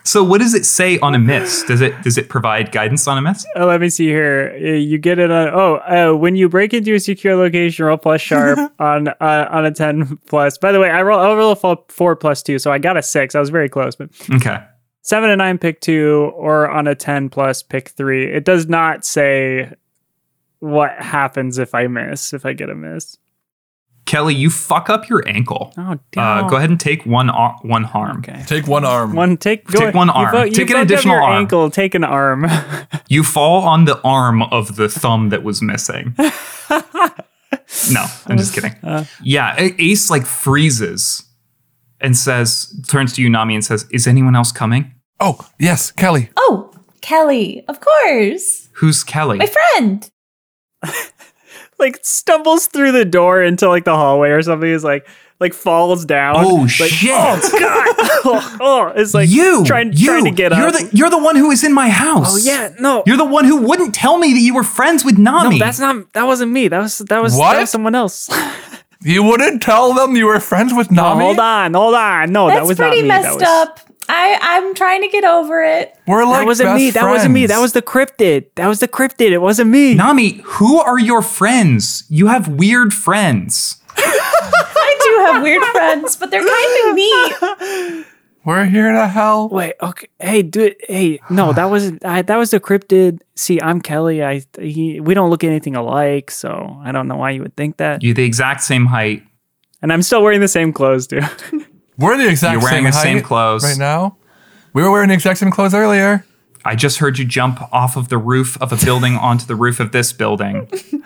So 0.05 0.23
what 0.23 0.41
does 0.41 0.55
it 0.55 0.65
say 0.67 0.99
on 1.01 1.15
a 1.15 1.19
miss? 1.19 1.63
Does 1.65 1.81
it 1.81 2.01
does 2.03 2.19
it 2.19 2.29
provide 2.29 2.73
guidance 2.73 3.09
on 3.09 3.17
a 3.19 3.23
miss? 3.23 3.47
uh, 3.57 3.65
let 3.67 3.81
me 3.81 3.89
see 3.89 4.07
here. 4.07 4.53
Uh, 4.55 4.59
You 4.77 4.99
get 4.99 5.19
it 5.19 5.31
on. 5.31 5.49
Oh, 5.49 5.77
uh, 5.77 6.17
when 6.17 6.37
you 6.37 6.49
break 6.49 6.75
into 6.75 6.95
a 6.95 7.01
secure 7.01 7.35
location, 7.37 7.85
roll 7.87 7.97
plus 7.97 8.21
sharp 8.21 8.59
on 8.79 9.09
uh, 9.09 9.49
on 9.51 9.65
a 9.65 9.71
ten 9.73 10.19
plus. 10.27 10.59
By 10.59 10.73
the 10.73 10.81
way, 10.81 10.91
I 10.91 11.03
roll 11.03 11.19
I 11.19 11.35
roll 11.35 11.53
a 11.53 11.77
four 11.89 12.17
plus 12.17 12.43
two, 12.43 12.59
so 12.59 12.71
I 12.71 12.79
got 12.79 12.97
a 12.97 13.03
six. 13.03 13.35
I 13.35 13.41
was 13.41 13.51
very 13.51 13.69
close, 13.69 13.97
but 13.97 14.11
Okay. 14.31 14.59
seven 15.03 15.31
and 15.31 15.39
nine 15.39 15.59
pick 15.59 15.81
two, 15.81 16.31
or 16.35 16.69
on 16.71 16.87
a 16.87 16.95
ten 16.95 17.29
plus 17.31 17.63
pick 17.63 17.89
three. 17.89 18.27
It 18.31 18.45
does 18.45 18.69
not 18.69 19.05
say 19.05 19.73
what 20.61 20.93
happens 20.99 21.59
if 21.59 21.75
I 21.75 21.87
miss. 21.87 22.33
If 22.33 22.45
I 22.47 22.53
get 22.53 22.69
a 22.71 22.75
miss. 22.75 23.17
Kelly, 24.07 24.35
you 24.37 24.51
fuck 24.51 24.89
up 24.89 25.09
your 25.09 25.27
ankle. 25.29 25.73
Oh, 25.77 25.99
damn. 26.13 26.45
Uh, 26.45 26.49
go 26.49 26.57
ahead 26.57 26.71
and 26.71 26.79
take 26.79 27.05
one 27.05 27.29
ar- 27.29 27.59
one 27.63 27.83
harm. 27.85 28.19
Okay. 28.19 28.45
Take 28.47 28.67
one 28.69 28.85
arm. 28.85 29.15
One 29.15 29.37
take. 29.37 29.67
Go, 29.67 29.81
Take 29.81 29.95
one 29.97 30.07
you 30.07 30.13
arm. 30.15 30.31
fu- 30.33 30.45
you 30.49 30.53
Take 30.53 30.71
an 30.71 30.77
fucked 30.77 30.77
up 30.77 30.83
additional 30.85 31.15
your 31.17 31.23
arm. 31.25 31.37
Ankle. 31.41 31.71
Take 31.71 31.95
an 31.95 32.05
arm. 32.05 32.47
You 33.09 33.23
fall 33.23 33.63
on 33.65 33.85
the 33.85 34.01
arm 34.03 34.43
of 34.43 34.75
the 34.77 34.89
thumb 34.89 35.29
that 35.29 35.43
was 35.45 35.63
missing. 35.63 36.15
no, 36.19 38.05
I'm 38.27 38.37
just 38.37 38.53
kidding. 38.55 38.75
yeah, 39.23 39.55
Ace 39.59 40.11
like 40.11 40.27
freezes 40.27 41.23
and 42.01 42.17
says, 42.17 42.75
turns 42.89 43.13
to 43.15 43.23
you, 43.23 43.29
Nammi, 43.29 43.55
and 43.55 43.65
says, 43.65 43.87
"Is 43.91 44.07
anyone 44.09 44.35
else 44.35 44.51
coming? 44.53 44.93
Oh 45.21 45.39
yes, 45.61 45.93
Kelly. 45.93 46.31
Oh, 46.37 46.73
Kelly, 47.01 47.65
of 47.69 47.81
course. 47.81 48.69
Who's 48.75 49.05
Kelly?" 49.05 49.39
My 49.39 49.47
friend. 49.47 50.11
like 51.79 51.99
stumbles 52.03 52.67
through 52.67 52.93
the 52.93 53.05
door 53.05 53.43
into 53.43 53.69
like 53.69 53.85
the 53.85 53.95
hallway 53.97 54.31
or 54.31 54.43
something. 54.43 54.69
Is 54.69 54.85
like 54.85 55.07
like 55.39 55.53
falls 55.53 56.05
down. 56.05 56.37
Oh, 56.39 56.55
like, 56.81 56.91
shit. 56.91 57.11
Oh 57.13 57.41
god! 57.59 57.87
oh, 58.25 58.57
oh, 58.61 58.93
it's 58.97 59.13
like 59.15 59.29
you 59.29 59.65
trying 59.67 59.93
you, 59.93 60.07
trying 60.07 60.25
to 60.25 60.31
get 60.31 60.53
you're 60.57 60.69
up. 60.69 60.73
The, 60.73 60.91
you're 60.93 61.11
the 61.11 61.19
one 61.23 61.37
who 61.37 61.49
was 61.49 61.63
in 61.63 61.73
my 61.75 61.89
house. 61.91 62.35
oh 62.35 62.39
yeah, 62.39 62.75
no, 62.81 63.03
You're 63.07 63.19
the 63.19 63.25
one 63.25 63.45
who 63.45 63.63
wouldn't 63.63 63.95
tell 63.95 64.19
me 64.19 64.33
that 64.33 64.41
you 64.41 64.55
were 64.55 64.65
friends 64.65 65.05
with 65.05 65.17
Nammi. 65.17 65.53
no, 65.53 65.59
that's 65.59 65.79
not. 65.79 66.13
That 66.15 66.25
wasn't 66.27 66.53
me. 66.53 66.69
That 66.69 66.81
was 66.81 66.99
that 66.99 67.21
was 67.23 67.37
What? 67.37 67.53
that 67.53 67.61
was 67.61 67.71
someone 67.71 67.95
else. 67.95 68.29
You 69.03 69.23
wouldn't 69.23 69.63
tell 69.63 69.93
them 69.93 70.17
you 70.17 70.27
were 70.27 70.41
friends 70.41 70.73
with 70.75 70.91
No, 70.91 71.03
Nammi? 71.03 71.21
hold 71.21 71.39
on, 71.39 71.75
hold 71.75 71.95
on. 71.95 72.33
No, 72.33 72.49
That's 72.49 72.61
that 72.61 72.67
was 72.67 72.77
pretty 72.79 73.03
not 73.03 73.03
me. 73.03 73.09
messed 73.09 73.39
that 73.39 73.69
was, 73.69 73.69
up. 73.69 73.81
I 74.09 74.39
I'm 74.41 74.75
trying 74.75 75.03
to 75.03 75.09
get 75.09 75.25
over 75.25 75.63
it. 75.63 75.97
We're 76.07 76.25
like 76.25 76.41
That 76.41 76.47
wasn't 76.47 76.67
best 76.69 76.79
me. 76.79 76.91
That 76.91 77.09
wasn't 77.09 77.35
me. 77.35 77.47
That 77.47 77.61
was 77.61 77.73
the 77.73 77.83
cryptid. 77.83 78.47
That 78.57 78.69
was 78.69 78.81
the 78.81 78.89
cryptid. 78.89 79.31
It 79.33 79.39
wasn't 79.39 79.71
me. 79.71 79.97
Nammi, 79.97 80.41
who 80.43 80.79
are 80.81 80.99
your 80.99 81.23
friends? 81.23 82.05
You 82.09 82.27
have 82.29 82.49
weird 82.49 82.93
friends. 82.93 83.81
I 83.97 84.99
do 85.03 85.33
have 85.33 85.43
weird 85.43 85.63
friends, 85.73 86.17
but 86.17 86.31
they're 86.31 86.47
kind 86.47 86.89
of 86.89 86.95
neat. 86.95 88.07
We're 88.45 88.65
here 88.67 88.93
to 88.93 89.09
help. 89.09 89.51
Wait, 89.51 89.75
okay. 89.83 90.07
Hey, 90.21 90.43
dude. 90.43 90.77
Hey, 90.89 91.19
no, 91.29 91.53
that 91.53 91.65
wasn't. 91.65 92.05
I, 92.05 92.23
that 92.23 92.37
was 92.37 92.53
the 92.53 92.61
cryptid. 92.61 93.21
See, 93.35 93.61
I'm 93.61 93.81
Kelly. 93.81 94.23
I 94.23 94.43
he, 94.61 95.01
we 95.01 95.15
don't 95.15 95.31
look 95.31 95.43
anything 95.43 95.75
alike, 95.75 96.31
so 96.31 96.79
I 96.85 96.93
don't 96.93 97.09
know 97.09 97.17
why 97.17 97.31
you 97.33 97.43
would 97.43 97.57
think 97.57 97.79
that. 97.79 98.05
You're 98.05 98.15
the 98.15 98.25
exact 98.25 98.63
same 98.63 98.87
height. 98.87 99.25
And 99.83 99.93
I'm 99.93 100.01
still 100.03 100.23
wearing 100.23 100.41
the 100.41 100.49
same 100.49 100.73
clothes, 100.73 101.09
dude. 101.09 101.29
We're 101.99 102.17
the 102.17 102.29
exact 102.29 102.53
You're 102.55 102.63
wearing 102.63 102.85
same 102.85 102.85
the 102.85 102.93
same 102.93 103.17
height 103.19 103.25
clothes. 103.25 103.65
right 103.65 103.79
now. 103.79 104.17
We 104.73 104.83
were 104.83 104.91
wearing 104.91 105.09
the 105.09 105.15
exact 105.15 105.39
same 105.39 105.51
clothes 105.51 105.75
earlier. 105.75 106.25
I 106.65 106.75
just 106.75 106.99
heard 106.99 107.19
you 107.19 107.25
jump 107.25 107.61
off 107.73 107.97
of 107.97 108.09
the 108.09 108.19
roof 108.19 108.61
of 108.61 108.73
a 108.73 108.85
building 108.85 109.15
onto 109.21 109.47
the 109.47 109.55
roof 109.55 109.81
of 109.81 109.93
this 109.93 110.13
building. 110.13 110.69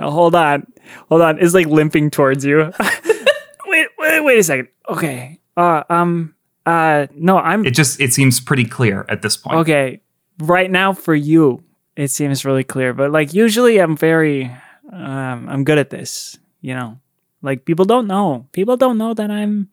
Now, 0.00 0.10
hold 0.10 0.34
on, 0.34 0.66
hold 1.08 1.22
on. 1.22 1.38
Is 1.38 1.54
like 1.54 1.68
limping 1.68 2.10
towards 2.10 2.44
you. 2.44 2.72
wait, 3.66 3.86
wait, 3.96 4.20
wait 4.24 4.38
a 4.40 4.42
second. 4.42 4.66
Okay. 4.88 5.38
Uh, 5.56 5.84
um, 5.88 6.34
uh, 6.66 7.06
no, 7.14 7.38
I'm 7.38 7.64
It 7.64 7.74
just 7.74 8.00
it 8.00 8.12
seems 8.12 8.40
pretty 8.40 8.64
clear 8.64 9.06
at 9.08 9.22
this 9.22 9.36
point. 9.36 9.58
okay. 9.58 10.00
Right 10.40 10.68
now, 10.68 10.94
for 10.94 11.14
you, 11.14 11.62
it 11.94 12.08
seems 12.08 12.44
really 12.44 12.64
clear. 12.64 12.92
But 12.92 13.12
like 13.12 13.32
usually, 13.32 13.78
I'm 13.78 13.96
very, 13.96 14.46
um, 14.92 15.48
I'm 15.48 15.62
good 15.62 15.78
at 15.78 15.90
this. 15.90 16.36
You 16.60 16.74
know, 16.74 16.98
like 17.44 17.64
people 17.64 17.84
don't 17.84 18.06
know. 18.06 18.48
People 18.52 18.76
don't 18.76 18.98
know 18.98 19.14
that 19.14 19.30
I'm. 19.30 19.68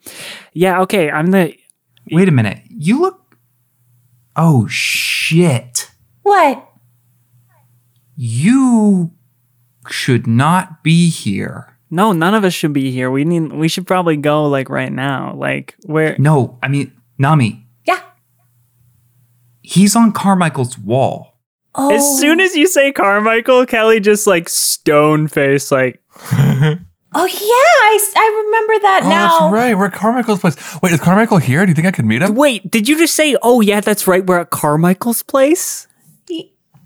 Yeah. 0.53 0.81
Okay. 0.81 1.09
I'm 1.09 1.31
the. 1.31 1.55
Wait 2.11 2.27
a 2.27 2.31
minute. 2.31 2.59
You 2.69 3.01
look 3.01 3.21
Oh 4.35 4.67
shit. 4.67 5.91
What? 6.23 6.67
You 8.15 9.11
should 9.89 10.27
not 10.27 10.83
be 10.83 11.09
here. 11.09 11.77
No, 11.89 12.13
none 12.13 12.33
of 12.33 12.45
us 12.45 12.53
should 12.53 12.73
be 12.73 12.91
here. 12.91 13.11
We 13.11 13.25
need. 13.25 13.51
We 13.51 13.67
should 13.67 13.85
probably 13.85 14.15
go 14.17 14.47
like 14.47 14.69
right 14.69 14.91
now. 14.91 15.33
Like 15.35 15.75
where? 15.85 16.15
No, 16.17 16.57
I 16.63 16.67
mean 16.69 16.93
Nammi. 17.19 17.65
Yeah. 17.85 18.01
He's 19.61 19.95
on 19.95 20.11
Carmichael's 20.11 20.77
wall. 20.77 21.39
Oh. 21.73 21.93
As 21.93 22.19
soon 22.19 22.39
as 22.39 22.55
you 22.55 22.67
say 22.67 22.91
Carmichael, 22.91 23.65
Kelly 23.65 23.99
just 23.99 24.27
like 24.27 24.49
stone 24.49 25.27
face, 25.27 25.71
like 25.71 26.01
Oh 27.13 27.25
yeah, 27.25 27.35
I, 27.37 27.99
I 28.15 28.43
remember 28.45 28.81
that 28.83 29.01
Oh, 29.03 29.09
now. 29.09 29.39
that's 29.39 29.53
right. 29.53 29.77
We're 29.77 29.87
at 29.87 29.93
Carmichael's 29.93 30.39
place. 30.39 30.55
Wait, 30.81 30.93
is 30.93 30.99
Carmichael 31.01 31.39
here? 31.39 31.65
Do 31.65 31.69
you 31.71 31.75
think 31.75 31.87
I 31.87 31.91
could 31.91 32.05
meet 32.05 32.21
him? 32.21 32.35
Wait, 32.35 32.69
did 32.71 32.87
you 32.87 32.97
just 32.97 33.15
say, 33.15 33.35
oh, 33.41 33.59
yeah, 33.61 33.81
that's 33.81 34.07
right, 34.07 34.25
we're 34.25 34.39
at 34.39 34.49
Carmichael's 34.49 35.21
place? 35.23 35.87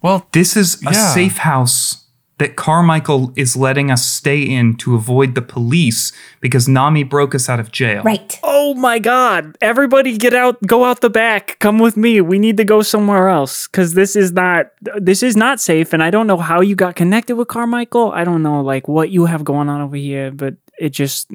Well, 0.01 0.28
This 0.32 0.55
is 0.57 0.82
a 0.86 0.91
Yeah. 0.93 1.13
safe 1.13 1.38
house 1.38 2.05
that 2.38 2.57
Carmichael 2.57 3.31
is 3.38 3.55
letting 3.55 3.89
us 3.89 4.05
stay 4.05 4.41
in 4.41 4.75
to 4.77 4.93
avoid 4.95 5.36
the 5.36 5.41
police 5.41 6.11
because 6.41 6.67
Nammi 6.67 7.09
broke 7.09 7.33
us 7.33 7.47
out 7.47 7.59
of 7.61 7.71
jail. 7.71 8.03
Right. 8.03 8.38
Oh 8.43 8.73
my 8.73 8.99
god. 8.99 9.57
Everybody 9.61 10.17
get 10.17 10.33
out, 10.33 10.61
go 10.67 10.83
out 10.83 10.99
the 10.99 11.09
back. 11.09 11.57
Come 11.59 11.79
with 11.79 11.95
me. 11.95 12.19
We 12.19 12.38
need 12.38 12.57
to 12.57 12.65
go 12.65 12.81
somewhere 12.81 13.29
else 13.29 13.67
cuz 13.67 13.93
this 13.93 14.15
is 14.17 14.33
not 14.33 14.67
this 14.97 15.23
is 15.23 15.38
not 15.38 15.61
safe 15.61 15.93
and 15.93 16.03
I 16.03 16.09
don't 16.09 16.27
know 16.27 16.38
how 16.38 16.59
you 16.61 16.75
got 16.75 16.95
connected 16.95 17.36
with 17.38 17.47
Carmichael. 17.47 18.11
I 18.13 18.23
don't 18.25 18.43
know 18.43 18.59
like 18.61 18.88
what 18.89 19.09
you 19.11 19.25
have 19.27 19.43
going 19.45 19.69
on 19.69 19.79
over 19.81 19.95
here, 19.95 20.29
but 20.31 20.55
it 20.77 20.89
just 20.89 21.29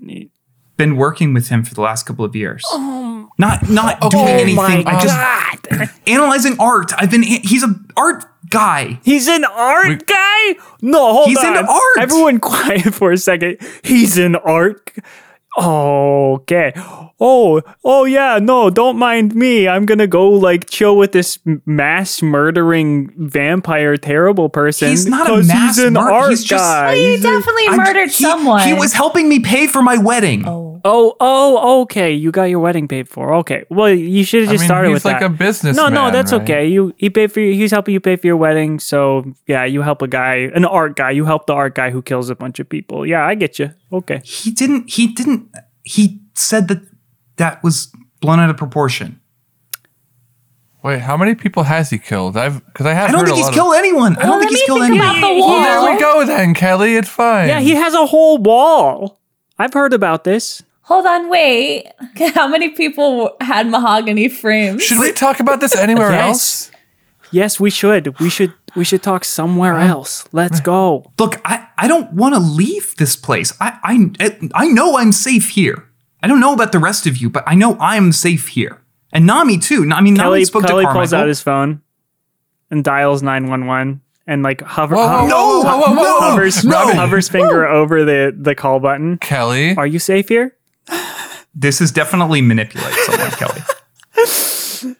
Been 0.77 0.97
working 0.97 1.33
with 1.35 1.49
him 1.49 1.63
for 1.65 1.75
the 1.75 1.83
last 1.83 2.05
couple 2.05 2.25
of 2.27 2.37
years. 2.37 2.63
Oh 2.71 3.29
not 3.39 3.69
not 3.71 3.99
oh 4.03 4.11
doing 4.11 4.25
Oh 4.25 4.29
anything. 4.29 4.57
my 4.57 4.85
I 4.87 5.01
just 5.01 5.17
god. 5.17 5.89
analyzing 6.07 6.57
art. 6.59 6.93
I've 6.99 7.11
been 7.11 7.23
he's 7.23 7.63
a 7.65 7.75
art 7.97 8.25
guy. 8.51 8.99
He's 9.05 9.29
an 9.29 9.45
art 9.45 9.89
We- 9.89 9.97
guy? 9.97 10.30
No, 10.83 11.13
hold 11.13 11.29
He's 11.29 11.39
on. 11.39 11.57
into 11.57 11.71
art. 11.71 11.99
Everyone 11.99 12.39
quiet 12.51 12.95
for 12.95 13.13
a 13.13 13.19
second. 13.19 13.59
He's 13.83 14.19
an 14.19 14.37
art 14.37 14.91
g- 14.95 15.03
Okay. 15.59 16.73
Oh, 17.23 17.61
oh 17.85 18.05
yeah, 18.05 18.39
no, 18.41 18.71
don't 18.71 18.97
mind 18.97 19.35
me. 19.35 19.67
I'm 19.69 19.85
gonna 19.85 20.07
go 20.07 20.31
like 20.31 20.71
chill 20.71 20.97
with 20.97 21.13
this 21.13 21.39
mass 21.67 22.23
murdering 22.23 23.13
vampire 23.19 23.97
terrible 23.97 24.49
person. 24.49 24.89
He's 24.91 25.07
not 25.07 25.27
a 25.27 25.31
'cause 25.31 25.49
mass 25.49 25.77
He's 25.77 25.85
an 25.87 25.95
mur- 25.95 26.11
art 26.11 26.31
he's 26.31 26.45
just- 26.45 26.63
guy. 26.65 26.95
He 26.95 27.17
definitely 27.17 27.67
I'm- 27.69 27.77
murdered 27.79 28.11
he- 28.11 28.23
someone. 28.25 28.63
He 28.67 28.73
was 28.75 28.93
helping 28.93 29.29
me 29.29 29.41
pay 29.41 29.67
for 29.67 29.83
my 29.83 29.97
wedding. 29.99 30.47
Oh. 30.47 30.70
Oh, 30.85 31.17
oh, 31.21 31.83
okay. 31.83 32.13
You 32.13 32.31
got 32.31 32.45
your 32.45 32.61
wedding 32.61 32.89
paid 32.89 33.09
for. 33.09 33.35
Okay. 33.35 33.65
Well, 33.71 33.91
you 33.91 34.25
should 34.25 34.43
have 34.43 34.51
I 34.51 34.53
just 34.53 34.63
mean, 34.63 34.69
started 34.69 34.89
he's 34.89 34.95
with 34.95 35.05
like 35.05 35.21
that. 35.21 35.27
a 35.27 35.29
businessman. 35.29 35.93
No, 35.93 36.07
no, 36.07 36.11
that's 36.11 36.33
right? 36.33 36.43
okay. 36.43 36.67
You 36.69 36.95
he 36.97 37.11
paid 37.11 37.33
for 37.33 37.41
you. 37.41 37.53
He's 37.55 37.71
helping 37.71 37.95
you 37.95 38.01
pay 38.01 38.17
for 38.17 38.27
your 38.27 38.37
wedding. 38.37 38.79
So 38.79 39.33
yeah, 39.47 39.65
you 39.65 39.83
help 39.83 40.03
a 40.03 40.09
guy, 40.09 40.51
an 40.55 40.65
art 40.65 40.97
guy. 40.97 41.11
You 41.11 41.25
help 41.25 41.47
the 41.47 41.55
art 41.55 41.75
guy 41.75 41.91
who 41.91 42.03
kills 42.03 42.31
a 42.31 42.35
bunch 42.35 42.59
of 42.61 42.69
people. 42.69 43.07
Yeah, 43.07 43.27
I 43.27 43.35
get 43.35 43.59
you. 43.59 43.73
Okay. 43.93 44.21
He 44.25 44.51
didn't 44.51 44.91
he 44.91 45.09
didn't 45.09 45.51
he 45.83 46.21
said 46.35 46.69
that 46.69 46.83
that 47.37 47.63
was 47.63 47.93
blown 48.21 48.39
out 48.41 48.51
of 48.51 48.57
proportion. 48.57 49.21
Wait, 50.83 51.01
how 51.01 51.17
many 51.17 51.35
people 51.35 51.65
has 51.65 51.91
he 51.91 51.99
killed? 51.99 52.37
I've 52.39 52.65
because 52.65 52.87
I 52.87 52.95
have. 52.95 53.11
I 53.11 53.13
don't 53.13 53.27
think 53.27 53.37
he's 53.37 53.45
lot 53.47 53.55
killed 53.55 53.75
anyone. 53.75 54.17
I 54.17 54.23
don't 54.23 54.39
let 54.39 54.41
think 54.41 54.51
he's 54.53 54.63
killed 54.63 54.81
think 54.81 54.95
anyone. 54.95 55.21
the 55.21 55.41
wall. 55.41 55.51
well, 55.51 55.85
there 55.85 55.95
we 55.95 56.01
go 56.01 56.25
then, 56.25 56.55
Kelly. 56.55 56.97
It's 56.97 57.09
fine. 57.09 57.49
Yeah, 57.49 57.61
he 57.61 57.73
has 57.75 57.93
a 57.93 58.07
whole 58.07 58.39
wall. 58.39 59.21
I've 59.59 59.75
heard 59.75 59.93
about 59.93 60.25
this. 60.25 60.63
Hold 60.91 61.07
on, 61.07 61.31
wait. 61.31 61.87
How 62.35 62.49
many 62.49 62.71
people 62.71 63.37
had 63.41 63.69
mahogany 63.69 64.29
frames? 64.29 64.83
Should 64.83 64.99
we 64.99 65.13
talk 65.13 65.39
about 65.39 65.61
this 65.61 65.77
anywhere 65.77 66.11
Yes. 66.11 66.27
else? 66.29 66.71
Yes, 67.33 67.61
we 67.61 67.71
should. 67.71 68.19
We 68.19 68.29
should. 68.29 68.53
We 68.75 68.85
should 68.85 69.03
talk 69.03 69.25
somewhere 69.25 69.79
else. 69.79 70.27
Let's 70.33 70.61
go. 70.61 71.13
Look, 71.19 71.41
I, 71.45 71.67
I 71.79 71.87
don't 71.87 72.13
want 72.13 72.35
to 72.35 72.41
leave 72.41 72.95
this 72.97 73.15
place. 73.17 73.53
I, 73.61 73.79
I 73.85 74.51
I 74.55 74.67
know 74.69 74.97
I'm 74.99 75.13
safe 75.13 75.51
here. 75.51 75.87
I 76.23 76.27
don't 76.29 76.41
know 76.41 76.53
about 76.53 76.73
the 76.73 76.79
rest 76.81 77.07
of 77.07 77.17
you, 77.17 77.31
but 77.31 77.45
I 77.47 77.55
know 77.55 77.77
I'm 77.81 78.11
safe 78.13 78.49
here. 78.49 78.83
And 79.13 79.29
Nammi 79.29 79.63
too. 79.63 79.89
I 79.93 80.01
mean, 80.01 80.15
Nammi 80.17 80.19
Kelly, 80.19 80.45
spoke 80.45 80.67
Kelly 80.67 80.85
to 80.85 80.93
pulls 80.93 81.11
Carmichael. 81.11 81.19
out 81.23 81.29
his 81.29 81.41
phone 81.41 81.83
and 82.71 82.83
dials 82.85 83.23
nine 83.23 83.47
one 83.49 83.67
one 83.67 84.01
and 84.27 84.43
like 84.43 84.61
hover, 84.63 84.95
Whoa, 84.97 85.07
whoa, 85.07 85.29
ho- 85.29 85.29
whoa, 85.29 85.63
whoa, 85.63 85.79
whoa, 85.79 85.95
whoa, 85.95 86.03
whoa. 86.03 86.31
hovers 86.31 86.65
No. 86.65 86.95
hovers 86.95 87.29
finger 87.29 87.67
over 87.67 88.05
the 88.05 88.35
the 88.37 88.55
call 88.57 88.79
button. 88.81 89.19
Kelly. 89.19 89.75
Are 89.77 89.87
you 89.87 89.99
safe 90.01 90.29
here? 90.29 90.57
This 91.61 91.81
is 91.81 91.93
definitely 91.93 92.41
manipulate 92.43 92.95
someone, 92.95 93.31
Kelly. 93.33 93.61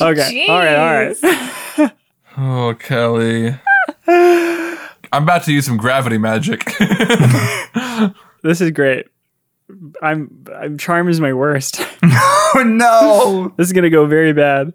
Okay. 0.00 0.46
All 0.48 0.58
right. 0.58 0.76
All 0.76 1.84
right. 1.84 1.92
Oh, 2.36 2.74
Kelly. 2.78 3.56
I'm 4.06 5.22
about 5.22 5.44
to 5.44 5.52
use 5.52 5.64
some 5.66 5.76
gravity 5.76 6.18
magic. 6.18 6.74
This 8.42 8.60
is 8.60 8.72
great. 8.72 9.06
I'm 10.02 10.44
I'm 10.54 10.76
charm 10.76 11.08
is 11.08 11.18
my 11.18 11.32
worst. 11.32 11.80
oh 12.02 12.62
no! 12.66 13.54
this 13.56 13.68
is 13.68 13.72
gonna 13.72 13.88
go 13.88 14.04
very 14.04 14.34
bad. 14.34 14.74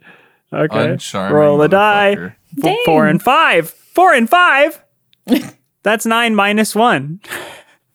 Okay. 0.51 0.75
Uncharming 0.75 1.29
Roll 1.29 1.59
the 1.59 1.67
die. 1.67 2.33
F- 2.63 2.75
Four 2.83 3.05
and 3.05 3.21
five. 3.21 3.69
Four 3.69 4.11
and 4.15 4.27
five. 4.27 4.83
That's 5.83 6.07
nine 6.07 6.33
minus 6.33 6.73
one. 6.75 7.21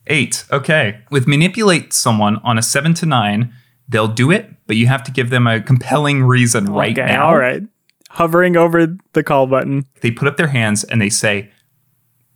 Eight. 0.07 0.44
Okay. 0.52 1.00
With 1.11 1.26
manipulate 1.26 1.92
someone 1.92 2.36
on 2.44 2.59
a 2.59 2.62
seven 2.62 2.94
to 2.94 3.07
nine, 3.07 3.55
they'll 3.88 4.09
do 4.09 4.30
it, 4.30 4.50
but 4.66 4.76
you 4.76 4.86
have 4.86 5.02
to 5.05 5.11
give 5.11 5.30
them 5.30 5.46
a 5.46 5.61
compelling 5.61 6.22
reason 6.22 6.66
right 6.66 6.98
okay. 6.98 7.07
now. 7.07 7.28
All 7.28 7.38
right. 7.38 7.62
Hovering 8.11 8.57
over 8.57 8.96
the 9.12 9.22
call 9.22 9.46
button. 9.46 9.86
They 10.00 10.11
put 10.11 10.28
up 10.28 10.36
their 10.36 10.48
hands 10.48 10.84
and 10.84 11.00
they 11.00 11.09
say, 11.09 11.50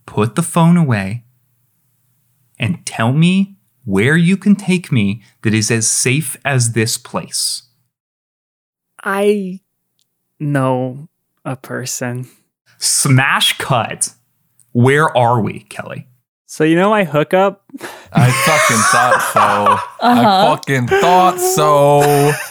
"Put 0.05 0.35
the 0.35 0.43
phone 0.43 0.77
away 0.77 1.23
and 2.57 2.85
tell 2.85 3.13
me 3.13 3.55
where 3.85 4.17
you 4.17 4.35
can 4.35 4.55
take 4.55 4.91
me 4.91 5.21
that 5.43 5.53
is 5.53 5.71
as 5.71 5.89
safe 5.89 6.37
as 6.43 6.73
this 6.73 6.97
place." 6.97 7.63
I 9.01 9.61
know 10.39 11.07
a 11.45 11.55
person. 11.55 12.27
Smash 12.77 13.57
cut. 13.57 14.13
Where 14.73 15.15
are 15.15 15.39
we, 15.39 15.61
Kelly? 15.61 16.08
So 16.51 16.63
you 16.63 16.75
know 16.75 16.89
my 16.89 17.03
hookup? 17.03 17.63
I 18.11 18.31
fucking 18.31 18.83
thought 18.91 19.21
so. 19.33 20.05
I 20.05 20.23
Uh-huh. 20.25 20.55
fucking 20.55 20.87
thought 20.87 21.37
so. 21.39 22.33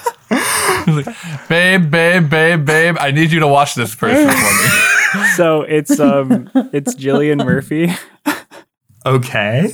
Like, 0.86 1.48
babe, 1.48 1.90
babe, 1.90 2.30
babe, 2.30 2.64
babe. 2.64 2.96
I 3.00 3.10
need 3.10 3.32
you 3.32 3.40
to 3.40 3.48
watch 3.48 3.74
this 3.74 3.94
person 3.94 4.28
for 4.30 4.34
me. 4.34 5.24
So 5.36 5.62
it's 5.62 5.98
um 5.98 6.48
it's 6.72 6.94
Jillian 6.94 7.44
Murphy. 7.44 7.92
Okay. 9.06 9.72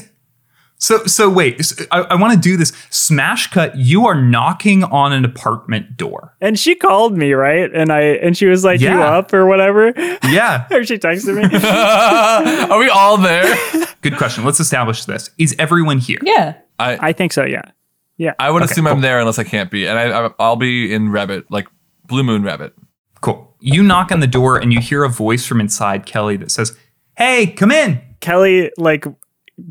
So 0.78 1.04
so 1.06 1.30
wait, 1.30 1.72
I 1.90 2.14
want 2.16 2.34
to 2.34 2.38
do 2.38 2.56
this. 2.56 2.72
Smash 2.90 3.50
cut. 3.50 3.76
You 3.76 4.06
are 4.06 4.20
knocking 4.20 4.84
on 4.84 5.12
an 5.12 5.24
apartment 5.24 5.96
door. 5.96 6.36
And 6.40 6.58
she 6.58 6.74
called 6.74 7.16
me, 7.16 7.32
right? 7.32 7.70
And 7.72 7.90
I 7.90 8.00
and 8.00 8.36
she 8.36 8.46
was 8.46 8.64
like, 8.64 8.80
"You 8.80 8.90
up 8.90 9.32
or 9.32 9.46
whatever?" 9.46 9.92
Yeah. 10.24 10.66
or 10.72 10.84
she 10.84 10.98
texted 10.98 11.36
me. 11.36 11.44
Are 12.70 12.78
we 12.78 12.88
all 12.90 13.16
there? 13.16 13.56
Good 14.02 14.16
question. 14.18 14.44
Let's 14.44 14.60
establish 14.60 15.04
this. 15.04 15.30
Is 15.38 15.54
everyone 15.58 15.98
here? 15.98 16.18
Yeah. 16.22 16.56
I 16.78 17.08
I 17.08 17.12
think 17.12 17.32
so. 17.32 17.44
Yeah. 17.44 17.70
Yeah. 18.18 18.34
I 18.38 18.50
would 18.50 18.62
Okay, 18.62 18.72
assume 18.72 18.86
I'm 18.86 19.00
there 19.00 19.18
unless 19.20 19.38
I 19.38 19.44
can't 19.44 19.70
be, 19.70 19.86
and 19.86 19.98
I, 19.98 20.26
I 20.26 20.30
I'll 20.38 20.56
be 20.56 20.92
in 20.92 21.10
Rabbit, 21.10 21.50
like 21.50 21.66
Blue 22.06 22.22
Moon 22.24 22.42
Rabbit. 22.42 22.74
Cool. 23.22 23.56
You 23.60 23.82
knock 23.82 24.12
on 24.12 24.20
the 24.20 24.26
door 24.26 24.58
and 24.58 24.72
you 24.72 24.80
hear 24.80 25.04
a 25.04 25.08
voice 25.08 25.46
from 25.46 25.60
inside 25.60 26.04
Kelly 26.04 26.36
that 26.36 26.50
says, 26.50 26.76
"Hey, 27.16 27.46
come 27.46 27.70
in." 27.70 28.02
Kelly 28.20 28.70
like 28.76 29.06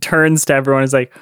turns 0.01 0.45
to 0.45 0.53
everyone 0.53 0.83
is 0.83 0.93
like, 0.93 1.13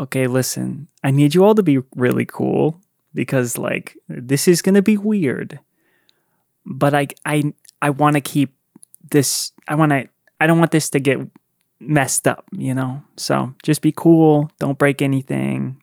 okay, 0.00 0.26
listen, 0.26 0.88
I 1.02 1.10
need 1.10 1.34
you 1.34 1.44
all 1.44 1.54
to 1.54 1.62
be 1.62 1.78
really 1.96 2.26
cool 2.26 2.80
because 3.14 3.58
like 3.58 3.96
this 4.08 4.48
is 4.48 4.62
gonna 4.62 4.82
be 4.82 4.96
weird. 4.96 5.60
But 6.66 6.94
I 6.94 7.08
I 7.24 7.52
I 7.82 7.90
wanna 7.90 8.20
keep 8.20 8.54
this 9.10 9.52
I 9.68 9.74
wanna 9.74 10.06
I 10.40 10.46
don't 10.46 10.58
want 10.58 10.72
this 10.72 10.90
to 10.90 11.00
get 11.00 11.18
messed 11.80 12.26
up, 12.26 12.44
you 12.52 12.74
know? 12.74 13.02
So 13.16 13.54
just 13.62 13.82
be 13.82 13.92
cool, 13.92 14.50
don't 14.58 14.78
break 14.78 15.02
anything. 15.02 15.80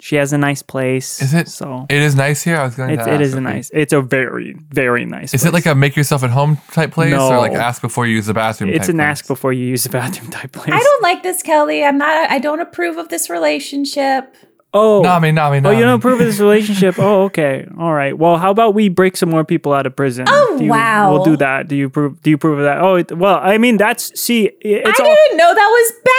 She 0.00 0.14
has 0.16 0.32
a 0.32 0.38
nice 0.38 0.62
place. 0.62 1.20
Is 1.20 1.34
it- 1.34 1.48
so 1.48 1.86
It 1.90 2.00
is 2.02 2.14
nice 2.14 2.42
here. 2.42 2.56
I 2.56 2.64
was 2.64 2.76
going 2.76 2.90
it's, 2.90 3.04
to. 3.04 3.10
it 3.10 3.14
ask, 3.14 3.22
is 3.22 3.34
a 3.34 3.40
nice 3.40 3.70
it's 3.74 3.92
a 3.92 4.00
very, 4.00 4.54
very 4.70 5.04
nice 5.04 5.34
Is 5.34 5.44
it 5.44 5.52
like 5.52 5.66
a 5.66 5.74
make 5.74 5.96
yourself 5.96 6.22
at 6.22 6.30
home 6.30 6.58
type 6.72 6.92
place, 6.92 7.12
or 7.14 7.38
like 7.38 7.52
ask 7.52 7.82
before 7.82 8.06
you 8.06 8.14
use 8.14 8.26
the 8.26 8.34
bathroom? 8.34 8.70
it's 8.70 8.86
type 8.86 8.88
an 8.90 8.96
place? 8.98 9.06
ask 9.06 9.26
before 9.26 9.52
you 9.52 9.66
use 9.66 9.82
the 9.84 9.90
bathroom 9.90 10.30
type 10.30 10.52
place. 10.52 10.70
I 10.72 10.78
don't 10.78 11.02
like 11.02 11.22
this, 11.24 11.42
Kelly. 11.42 11.82
I'm 11.84 11.98
not. 11.98 12.30
I 12.30 12.38
don't 12.38 12.60
approve 12.60 12.96
of 12.96 13.08
this 13.08 13.28
relationship. 13.28 14.34
Oh, 14.74 15.00
Nammi, 15.02 15.32
Nammi, 15.32 15.58
Oh, 15.64 15.70
Nammi. 15.70 15.76
you 15.78 15.82
don't 15.82 15.94
um, 15.94 15.98
approve 15.98 16.20
of 16.20 16.26
this 16.26 16.38
relationship? 16.40 16.96
Oh, 16.98 17.22
okay. 17.24 17.66
All 17.78 17.94
right. 17.94 18.16
Well, 18.16 18.36
how 18.36 18.50
about 18.50 18.74
we 18.74 18.90
break 18.90 19.16
some 19.16 19.30
more 19.30 19.42
people 19.42 19.72
out 19.72 19.86
of 19.86 19.96
prison? 19.96 20.26
Oh, 20.28 20.56
Do 20.58 20.64
you- 20.64 20.70
wow. 20.70 21.10
We'll 21.10 21.24
do 21.24 21.38
that. 21.38 21.68
Do 21.68 21.74
you 21.74 21.86
approve? 21.86 22.20
Do 22.22 22.28
you 22.28 22.36
approve 22.36 22.58
of 22.58 22.64
that? 22.64 22.78
Oh, 22.82 22.96
it- 22.96 23.16
well, 23.16 23.40
I 23.42 23.56
mean, 23.56 23.78
that's 23.78 24.12
see, 24.20 24.50
it's 24.60 25.00
I 25.00 25.02
all. 25.02 25.08
didn't 25.14 25.38
know 25.38 25.54
that 25.54 25.68
was 25.68 25.92
bad. 26.04 26.14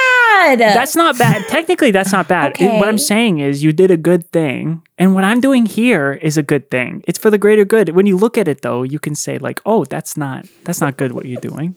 That's 0.73 0.95
not 0.95 1.17
bad. 1.17 1.47
Technically, 1.49 1.91
that's 1.91 2.11
not 2.11 2.27
bad. 2.27 2.59
It- 2.59 2.79
what 2.79 2.87
I'm 2.87 2.97
saying 2.97 3.39
is, 3.39 3.63
you 3.63 3.71
did 3.73 3.91
a 3.91 3.97
good 3.97 4.29
thing, 4.31 4.81
and 4.97 5.13
what 5.15 5.23
I'm 5.23 5.41
doing 5.41 5.65
here 5.65 6.13
is 6.21 6.37
a 6.37 6.43
good 6.43 6.69
thing. 6.69 7.03
It's 7.07 7.19
for 7.19 7.29
the 7.29 7.37
greater 7.37 7.65
good. 7.65 7.89
When 7.89 8.05
you 8.05 8.17
look 8.17 8.37
at 8.37 8.47
it, 8.47 8.61
though, 8.61 8.83
you 8.83 8.99
can 8.99 9.15
say 9.15 9.37
like, 9.37 9.61
"Oh, 9.65 9.85
that's 9.85 10.15
not 10.17 10.45
that's 10.65 10.81
not 10.81 10.97
good 10.97 11.11
what 11.13 11.25
you're 11.25 11.41
doing." 11.41 11.75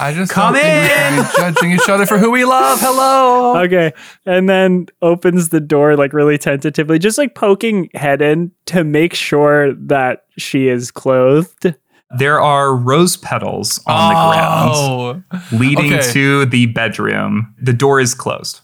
I 0.00 0.14
just 0.14 0.32
Come 0.32 0.54
don't 0.54 0.62
think 0.62 0.82
we 0.82 0.88
should 0.88 1.22
be 1.22 1.36
judging 1.36 1.72
each 1.72 1.88
other 1.90 2.06
for 2.06 2.16
who 2.16 2.30
we 2.30 2.46
love. 2.46 2.80
Hello. 2.80 3.58
Okay, 3.64 3.92
and 4.24 4.48
then 4.48 4.86
opens 5.02 5.50
the 5.50 5.60
door 5.60 5.96
like 5.96 6.14
really 6.14 6.38
tentatively, 6.38 6.98
just 6.98 7.18
like 7.18 7.34
poking 7.34 7.90
head 7.94 8.22
in 8.22 8.52
to 8.66 8.84
make 8.84 9.12
sure 9.12 9.74
that 9.74 10.24
she 10.38 10.68
is 10.68 10.90
clothed. 10.90 11.74
There 12.18 12.40
are 12.40 12.74
rose 12.76 13.16
petals 13.16 13.80
on 13.86 14.08
the 14.08 14.14
ground 14.14 14.70
Oh. 14.74 15.56
leading 15.56 15.94
Okay. 15.94 16.12
to 16.12 16.44
the 16.46 16.66
bedroom. 16.66 17.54
The 17.60 17.72
door 17.72 18.00
is 18.00 18.14
closed. 18.14 18.60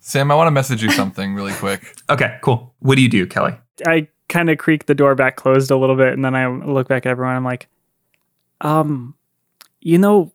Sam, 0.00 0.30
I 0.30 0.34
want 0.34 0.48
to 0.48 0.50
message 0.52 0.82
you 0.82 0.90
something 0.90 1.34
really 1.34 1.52
quick. 1.54 1.94
Okay, 2.10 2.36
cool. 2.42 2.74
What 2.80 2.96
do 2.96 3.02
you 3.02 3.08
do, 3.08 3.26
Kelly? 3.26 3.54
I 3.86 4.08
kind 4.28 4.50
of 4.50 4.58
creak 4.58 4.86
the 4.86 4.94
door 4.94 5.14
back 5.14 5.36
closed 5.36 5.70
a 5.70 5.76
little 5.76 5.96
bit, 5.96 6.12
and 6.12 6.24
then 6.24 6.34
I 6.34 6.46
look 6.48 6.88
back 6.88 7.06
at 7.06 7.10
everyone. 7.10 7.36
I'm 7.36 7.44
like, 7.44 7.68
um, 8.60 9.14
you 9.80 9.96
know, 9.98 10.32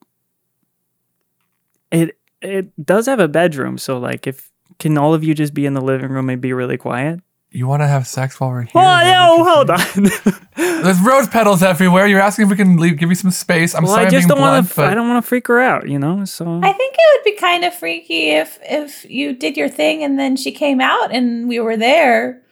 it 1.91 2.17
it 2.41 2.85
does 2.85 3.05
have 3.07 3.19
a 3.19 3.27
bedroom, 3.27 3.77
so 3.77 3.97
like, 3.99 4.25
if 4.27 4.51
can 4.79 4.97
all 4.97 5.13
of 5.13 5.23
you 5.23 5.33
just 5.33 5.53
be 5.53 5.65
in 5.65 5.73
the 5.73 5.81
living 5.81 6.09
room 6.11 6.29
and 6.29 6.41
be 6.41 6.53
really 6.53 6.77
quiet? 6.77 7.19
You 7.49 7.65
want 7.65 7.81
to 7.81 7.87
have 7.87 8.05
sex 8.07 8.39
while 8.39 8.49
we're 8.49 8.63
here? 8.63 8.71
Oh, 8.75 8.79
Is 8.79 9.03
that 9.03 9.25
no, 9.25 9.43
hold 9.43 9.69
on. 9.69 10.81
There's 10.83 10.99
rose 11.01 11.27
petals 11.29 11.63
everywhere. 11.63 12.05
You're 12.05 12.19
asking 12.19 12.43
if 12.45 12.49
we 12.51 12.57
can 12.57 12.75
leave, 12.77 12.97
give 12.97 13.09
you 13.09 13.15
some 13.15 13.31
space. 13.31 13.73
I'm 13.73 13.83
well, 13.83 13.93
sorry, 13.93 14.03
I 14.03 14.07
I'm 14.07 14.11
just 14.11 14.27
being 14.27 14.37
don't 14.37 14.41
want 14.41 14.69
to. 14.69 14.81
I 14.83 14.93
don't 14.93 15.07
want 15.07 15.23
to 15.23 15.27
freak 15.27 15.47
her 15.47 15.59
out, 15.59 15.87
you 15.87 15.97
know. 15.97 16.25
So 16.25 16.59
I 16.61 16.73
think 16.73 16.93
it 16.97 17.17
would 17.17 17.23
be 17.23 17.37
kind 17.37 17.63
of 17.63 17.73
freaky 17.73 18.31
if 18.31 18.59
if 18.63 19.05
you 19.09 19.33
did 19.33 19.55
your 19.55 19.69
thing 19.69 20.03
and 20.03 20.19
then 20.19 20.35
she 20.35 20.51
came 20.51 20.81
out 20.81 21.13
and 21.13 21.47
we 21.47 21.59
were 21.61 21.77
there. 21.77 22.43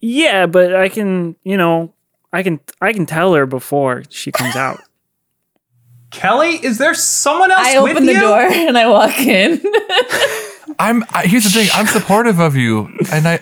yeah, 0.00 0.46
but 0.46 0.74
I 0.76 0.88
can, 0.90 1.34
you 1.44 1.56
know, 1.56 1.94
I 2.32 2.42
can, 2.42 2.60
I 2.80 2.92
can 2.92 3.06
tell 3.06 3.32
her 3.34 3.46
before 3.46 4.02
she 4.10 4.30
comes 4.30 4.54
out. 4.66 4.80
Kelly, 6.10 6.50
is 6.62 6.78
there 6.78 6.94
someone 6.94 7.50
else 7.50 7.66
I 7.66 7.80
with 7.80 7.92
open 7.92 8.06
the 8.06 8.12
you? 8.12 8.20
door 8.20 8.38
and 8.42 8.76
I 8.78 8.86
walk 8.88 9.18
in. 9.20 9.60
I'm. 10.78 11.04
I, 11.10 11.26
here's 11.26 11.44
the 11.44 11.50
thing. 11.50 11.68
I'm 11.74 11.86
supportive 11.98 12.38
of 12.38 12.56
you, 12.56 12.88
and 13.12 13.26
I. 13.26 13.40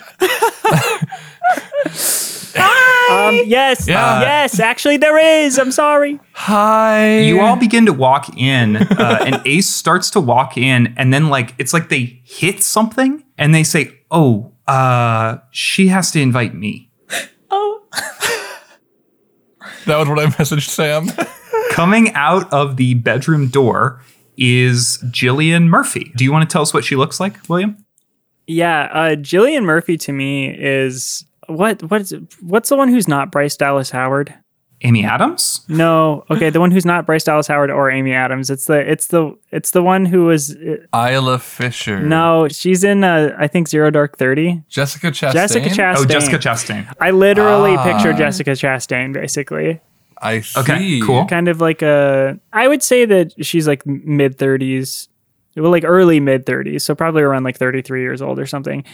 Um, 3.08 3.38
yes, 3.44 3.86
Yeah. 3.86 4.20
yes, 4.20 4.58
actually, 4.58 4.96
there 4.96 5.18
is. 5.44 5.58
I'm 5.58 5.70
sorry. 5.70 6.18
Hi. 6.32 7.18
You 7.20 7.40
all 7.40 7.54
begin 7.56 7.86
to 7.86 7.92
walk 7.92 8.36
in, 8.36 8.76
uh, 8.76 9.18
and 9.24 9.40
Ace 9.46 9.68
starts 9.68 10.10
to 10.10 10.20
walk 10.20 10.56
in, 10.56 10.92
and 10.96 11.12
then 11.14 11.28
like 11.28 11.54
it's 11.58 11.72
like 11.72 11.88
they 11.88 12.20
hit 12.24 12.62
something, 12.62 13.22
and 13.38 13.54
they 13.54 13.62
say, 13.62 13.92
"Oh, 14.10 14.52
uh, 14.66 15.36
she 15.50 15.88
has 15.88 16.10
to 16.12 16.20
invite 16.20 16.54
me." 16.54 16.90
oh, 17.50 17.82
That 19.86 19.98
was 19.98 20.08
what 20.08 20.18
I 20.18 20.26
messaged 20.26 20.68
Sam. 20.68 21.08
Coming 21.70 22.12
out 22.14 22.52
of 22.52 22.76
the 22.76 22.94
bedroom 22.94 23.46
door 23.48 24.02
is 24.36 24.98
Jillian 25.06 25.64
Murphy. 25.68 26.12
Do 26.16 26.24
you 26.24 26.32
want 26.32 26.48
to 26.48 26.52
tell 26.52 26.62
us 26.62 26.72
what 26.74 26.84
she 26.84 26.96
looks 26.96 27.18
like, 27.20 27.36
William? 27.48 27.84
Yeah, 28.46 28.88
uh, 28.92 29.16
Jillian 29.16 29.64
Murphy 29.64 29.96
to 29.98 30.12
me 30.12 30.54
is 30.56 31.24
what? 31.48 31.82
What 31.90 32.02
is? 32.02 32.14
What's 32.40 32.68
the 32.68 32.76
one 32.76 32.88
who's 32.88 33.08
not 33.08 33.30
Bryce 33.32 33.56
Dallas 33.56 33.90
Howard? 33.90 34.34
Amy 34.82 35.06
Adams? 35.06 35.64
No, 35.68 36.26
okay, 36.30 36.50
the 36.50 36.60
one 36.60 36.70
who's 36.70 36.84
not 36.84 37.06
Bryce 37.06 37.24
Dallas 37.24 37.46
Howard 37.46 37.70
or 37.70 37.90
Amy 37.90 38.12
Adams. 38.12 38.50
It's 38.50 38.66
the 38.66 38.78
it's 38.88 39.06
the 39.06 39.34
it's 39.50 39.70
the 39.70 39.82
one 39.82 40.04
who 40.04 40.26
was. 40.26 40.54
uh, 40.54 40.76
Isla 40.94 41.38
Fisher. 41.38 41.98
no, 42.00 42.46
she's 42.48 42.84
in 42.84 43.02
uh, 43.02 43.34
I 43.38 43.46
think 43.48 43.68
Zero 43.68 43.90
Dark 43.90 44.18
Thirty. 44.18 44.62
Jessica 44.68 45.08
Chastain. 45.10 45.32
Jessica 45.32 45.68
Chastain. 45.70 45.94
Oh, 45.96 46.04
Jessica 46.04 46.36
Chastain. 46.38 46.92
I 47.00 47.10
literally 47.10 47.74
Ah. 47.76 47.84
picture 47.84 48.12
Jessica 48.12 48.50
Chastain 48.50 49.14
basically. 49.14 49.80
I 50.22 50.40
see. 50.40 50.60
Okay, 50.60 51.00
cool. 51.00 51.26
Kind 51.26 51.48
of 51.48 51.60
like 51.60 51.82
a. 51.82 52.38
I 52.52 52.68
would 52.68 52.82
say 52.82 53.04
that 53.04 53.44
she's 53.44 53.66
like 53.68 53.84
mid 53.86 54.38
thirties, 54.38 55.08
well, 55.56 55.70
like 55.70 55.84
early 55.84 56.20
mid 56.20 56.46
thirties, 56.46 56.84
so 56.84 56.94
probably 56.94 57.22
around 57.22 57.44
like 57.44 57.56
thirty 57.58 57.82
three 57.82 58.00
years 58.02 58.22
old 58.22 58.38
or 58.38 58.46
something. 58.46 58.84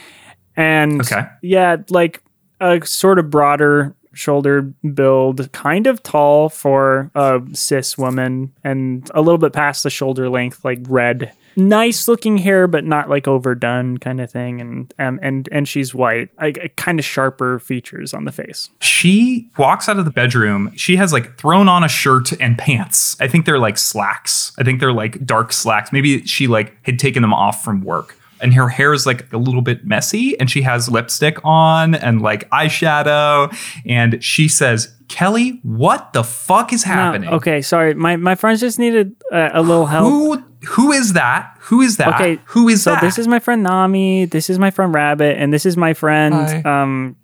And 0.56 1.00
Okay. 1.00 1.22
yeah, 1.42 1.76
like 1.90 2.22
a 2.60 2.84
sort 2.84 3.18
of 3.18 3.30
broader 3.30 3.94
shoulder 4.14 4.62
build, 4.94 5.50
kind 5.52 5.86
of 5.86 6.02
tall 6.02 6.48
for 6.50 7.10
a 7.14 7.40
cis 7.54 7.96
woman, 7.96 8.52
and 8.62 9.10
a 9.14 9.22
little 9.22 9.38
bit 9.38 9.52
past 9.52 9.82
the 9.84 9.90
shoulder 9.90 10.28
length, 10.28 10.64
like 10.64 10.80
red. 10.88 11.32
Nice 11.56 12.08
looking 12.08 12.38
hair, 12.38 12.66
but 12.66 12.84
not 12.84 13.08
like 13.10 13.28
overdone 13.28 13.98
kind 13.98 14.20
of 14.20 14.30
thing, 14.30 14.60
and 14.60 14.94
um, 14.98 15.18
and 15.22 15.48
and 15.52 15.68
she's 15.68 15.94
white, 15.94 16.30
like 16.40 16.74
kind 16.76 16.98
of 16.98 17.04
sharper 17.04 17.58
features 17.58 18.14
on 18.14 18.24
the 18.24 18.32
face. 18.32 18.70
She 18.80 19.50
walks 19.58 19.88
out 19.88 19.98
of 19.98 20.04
the 20.04 20.10
bedroom. 20.10 20.72
She 20.76 20.96
has 20.96 21.12
like 21.12 21.36
thrown 21.38 21.68
on 21.68 21.84
a 21.84 21.88
shirt 21.88 22.32
and 22.40 22.56
pants. 22.58 23.16
I 23.20 23.28
think 23.28 23.46
they're 23.46 23.58
like 23.58 23.78
slacks. 23.78 24.52
I 24.58 24.62
think 24.64 24.80
they're 24.80 24.92
like 24.92 25.24
dark 25.26 25.52
slacks. 25.52 25.92
Maybe 25.92 26.24
she 26.26 26.46
like 26.46 26.74
had 26.86 26.98
taken 26.98 27.22
them 27.22 27.34
off 27.34 27.62
from 27.62 27.82
work. 27.82 28.16
And 28.40 28.52
her 28.54 28.68
hair 28.68 28.92
is 28.92 29.06
like 29.06 29.32
a 29.32 29.36
little 29.36 29.62
bit 29.62 29.84
messy, 29.86 30.36
and 30.40 30.50
she 30.50 30.62
has 30.62 30.88
lipstick 30.88 31.38
on 31.44 31.94
and 31.94 32.20
like 32.22 32.50
eyeshadow. 32.50 33.54
And 33.86 34.22
she 34.22 34.48
says, 34.48 34.92
Kelly, 35.08 35.60
what 35.62 36.12
the 36.12 36.24
fuck 36.24 36.72
is 36.72 36.84
No, 36.84 36.92
happening? 36.92 37.28
okay, 37.30 37.62
sorry, 37.62 37.94
my 37.94 38.16
my 38.16 38.34
friends 38.34 38.58
just 38.60 38.78
needed 38.80 39.14
uh, 39.30 39.50
a 39.52 39.62
little 39.62 39.86
help. 39.86 40.08
Who 40.08 40.42
who 40.68 40.92
is 40.92 41.12
that? 41.14 41.56
Who 41.62 41.80
is 41.80 41.96
that? 41.98 42.14
Okay, 42.20 42.38
Who 42.46 42.68
is 42.68 42.82
so 42.82 42.92
that? 42.92 43.00
this 43.00 43.18
is 43.18 43.26
my 43.28 43.38
friend 43.38 43.64
Nammi. 43.66 44.30
This 44.30 44.48
is 44.50 44.58
my 44.58 44.70
friend 44.70 44.94
Rabbit, 44.94 45.36
and 45.38 45.52
this 45.52 45.66
is 45.66 45.76
my 45.76 45.94
friend 45.94 46.34
Hi. 46.34 46.82
um, 46.82 47.16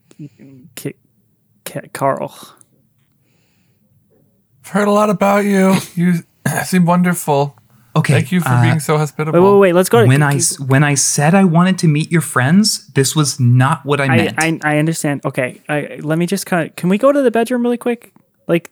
K- 0.75 0.95
K- 1.65 1.89
Carl. 1.93 2.35
I've 4.65 4.69
heard 4.73 4.89
a 4.89 4.93
lot 4.93 5.11
about 5.11 5.45
you. 5.45 5.75
You 5.95 6.15
seem 6.65 6.85
wonderful. 6.85 7.57
okay. 7.97 8.13
Thank 8.15 8.33
you 8.33 8.41
for 8.41 8.49
uh, 8.49 8.63
being 8.63 8.81
so 8.81 8.99
hospitable. 8.99 9.41
Wait, 9.41 9.53
wait, 9.53 9.59
wait. 9.61 9.73
Let's 9.75 9.89
go. 9.89 10.03
To, 10.03 10.07
when 10.09 10.23
I 10.23 10.35
s- 10.37 10.59
when 10.61 10.85
I 10.85 10.95
said 10.95 11.35
I 11.35 11.45
wanted 11.45 11.79
to 11.79 11.89
meet 11.89 12.11
your 12.13 12.21
friends, 12.21 12.87
this 12.89 13.15
was 13.17 13.39
not 13.41 13.85
what 13.85 14.01
I, 14.01 14.05
I, 14.05 14.17
meant. 14.17 14.37
I, 14.39 14.75
I 14.75 14.79
understand. 14.79 15.25
Okay, 15.25 15.61
I, 15.69 15.99
let 16.03 16.19
me 16.19 16.27
just 16.27 16.47
kind 16.47 16.69
of. 16.69 16.77
Can 16.77 16.89
we 16.89 16.99
go 16.99 17.13
to 17.13 17.23
the 17.23 17.31
bedroom 17.31 17.63
really 17.63 17.79
quick? 17.79 18.13
Like, 18.47 18.71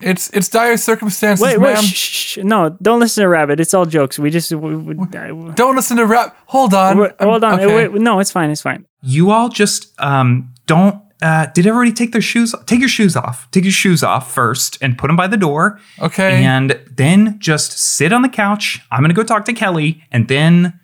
It's 0.00 0.30
it's 0.30 0.48
dire 0.48 0.76
circumstances, 0.76 1.42
wait, 1.44 1.58
ma'am. 1.58 1.74
wait. 1.74 1.78
Shh, 1.78 1.94
shh, 1.94 2.26
shh. 2.34 2.38
No, 2.38 2.76
don't 2.80 3.00
listen 3.00 3.22
to 3.22 3.28
Rabbit. 3.28 3.58
It's 3.60 3.74
all 3.74 3.84
jokes. 3.86 4.18
We 4.18 4.30
just. 4.30 4.52
We, 4.52 4.76
we, 4.76 4.94
I- 5.18 5.52
Don't 5.54 5.74
listen 5.74 5.96
to 5.96 6.06
rap. 6.06 6.36
Hold 6.46 6.72
on. 6.74 6.98
wait, 6.98 7.12
hold 7.20 7.42
on. 7.42 7.54
Okay. 7.60 7.88
Wait, 7.88 7.92
no, 8.00 8.20
it's 8.20 8.30
fine. 8.30 8.50
It's 8.50 8.62
fine. 8.62 8.86
you 9.02 9.30
all 9.30 9.48
just 9.48 9.92
um, 10.00 10.54
don't. 10.66 11.02
Uh, 11.20 11.46
did 11.46 11.66
everybody 11.66 11.92
take 11.92 12.12
their 12.12 12.20
shoes? 12.22 12.54
Take 12.66 12.78
your 12.78 12.88
shoes 12.88 13.16
off. 13.16 13.50
Take 13.50 13.64
your 13.64 13.72
shoes 13.72 14.04
off 14.04 14.32
first 14.32 14.78
and 14.80 14.96
put 14.96 15.08
them 15.08 15.16
by 15.16 15.26
the 15.26 15.36
door. 15.36 15.80
Okay. 16.00 16.44
And 16.44 16.78
then 16.94 17.36
just 17.40 17.72
sit 17.76 18.12
on 18.12 18.22
the 18.22 18.28
couch. 18.28 18.80
I'm 18.92 19.00
gonna 19.02 19.14
go 19.14 19.24
talk 19.24 19.44
to 19.46 19.52
Kelly, 19.52 20.04
and 20.12 20.28
then 20.28 20.78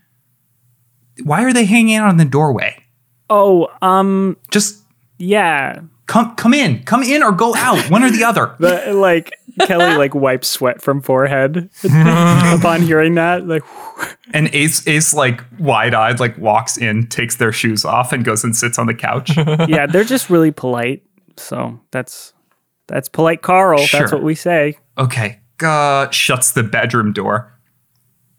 why 1.23 1.45
are 1.45 1.53
they 1.53 1.67
hanging 1.67 1.95
out 1.95 2.11
in 2.11 2.17
the 2.17 2.25
doorway? 2.25 2.83
Oh, 3.31 3.69
um, 3.81 4.37
Just 4.51 4.83
yeah. 5.19 5.83
Come 6.07 6.35
come 6.37 6.55
in, 6.55 6.83
come 6.85 7.03
in 7.03 7.23
or 7.23 7.33
go 7.33 7.55
out, 7.55 7.91
one 7.91 8.03
or 8.05 8.11
the 8.11 8.25
other. 8.25 8.55
The, 8.59 8.93
like 8.93 9.33
Kelly 9.67 9.97
like 9.97 10.15
wipes 10.15 10.49
sweat 10.49 10.83
from 10.83 11.01
forehead 11.01 11.71
upon 11.85 12.83
hearing 12.83 13.15
that. 13.15 13.47
Like, 13.47 13.63
And 14.33 14.49
Ace 14.55 14.87
Ace 14.89 15.15
like 15.15 15.43
wide 15.59 15.95
eyed 15.95 16.21
like 16.21 16.37
walks 16.39 16.77
in, 16.77 17.07
takes 17.09 17.37
their 17.37 17.53
shoes 17.53 17.85
off, 17.85 18.13
and 18.13 18.25
goes 18.25 18.45
and 18.45 18.57
sits 18.57 18.79
on 18.79 18.87
the 18.87 18.95
couch. 18.95 19.37
yeah, 19.37 19.87
they're 19.87 20.05
just 20.05 20.31
really 20.31 20.51
polite. 20.51 21.03
So 21.37 21.81
that's 21.91 22.33
that's 22.87 23.09
polite 23.09 23.43
Carl. 23.43 23.79
Sure. 23.87 24.01
That's 24.01 24.13
what 24.13 24.23
we 24.23 24.35
say. 24.35 24.77
okay, 24.99 25.41
uh, 25.63 26.11
shuts 26.11 26.53
the 26.53 26.63
bedroom 26.63 27.13
door. 27.13 27.51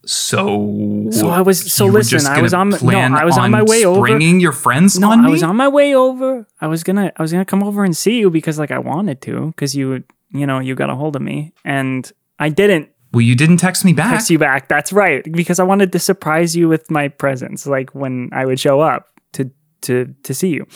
So 0.06 1.08
So 1.12 1.30
I 1.30 1.42
was- 1.42 1.72
so 1.72 1.86
listen, 1.86 2.26
I 2.26 2.42
was 2.42 2.54
on 2.54 2.70
no, 2.70 2.78
I 3.00 3.26
was 3.26 3.38
on 3.38 3.52
my 3.52 3.64
way 3.64 3.86
over. 3.86 4.00
Bringing 4.02 4.40
your 4.40 4.52
friends 4.52 5.00
No, 5.00 5.12
on 5.12 5.26
I 5.26 5.30
was 5.30 5.44
on 5.44 5.56
my 5.56 5.68
way 5.68 5.96
over. 5.96 6.48
I 6.62 6.68
was 6.68 6.84
gonna 6.84 7.12
I 7.18 7.22
was 7.22 7.32
gonna 7.32 7.46
come 7.46 7.64
over 7.64 7.84
and 7.84 7.96
see 7.96 8.20
you 8.20 8.30
because 8.30 8.60
like 8.60 8.72
I 8.72 8.80
wanted 8.80 9.22
to 9.22 9.48
because 9.48 9.76
you 9.76 10.04
you 10.32 10.46
know 10.46 10.60
you 10.60 10.76
got 10.76 10.90
a 10.90 10.96
hold 10.96 11.16
of 11.16 11.22
me 11.22 11.54
and 11.64 12.12
I 12.40 12.50
didn't 12.50 12.90
well, 13.14 13.22
you 13.22 13.36
didn't 13.36 13.58
text 13.58 13.86
me 13.86 13.94
back. 13.94 14.12
text 14.12 14.30
you 14.30 14.38
back. 14.38 14.68
That's 14.68 14.92
right 14.92 15.24
because 15.32 15.58
I 15.58 15.64
wanted 15.64 15.94
to 15.94 16.00
surprise 16.00 16.54
you 16.54 16.68
with 16.68 16.92
my 16.92 17.08
presence, 17.08 17.66
like 17.66 17.96
when 17.96 18.30
I 18.34 18.46
would 18.46 18.60
show 18.60 18.82
up 18.82 19.08
to 19.34 19.50
to 19.84 20.14
to 20.24 20.34
see 20.34 20.50
you. 20.50 20.68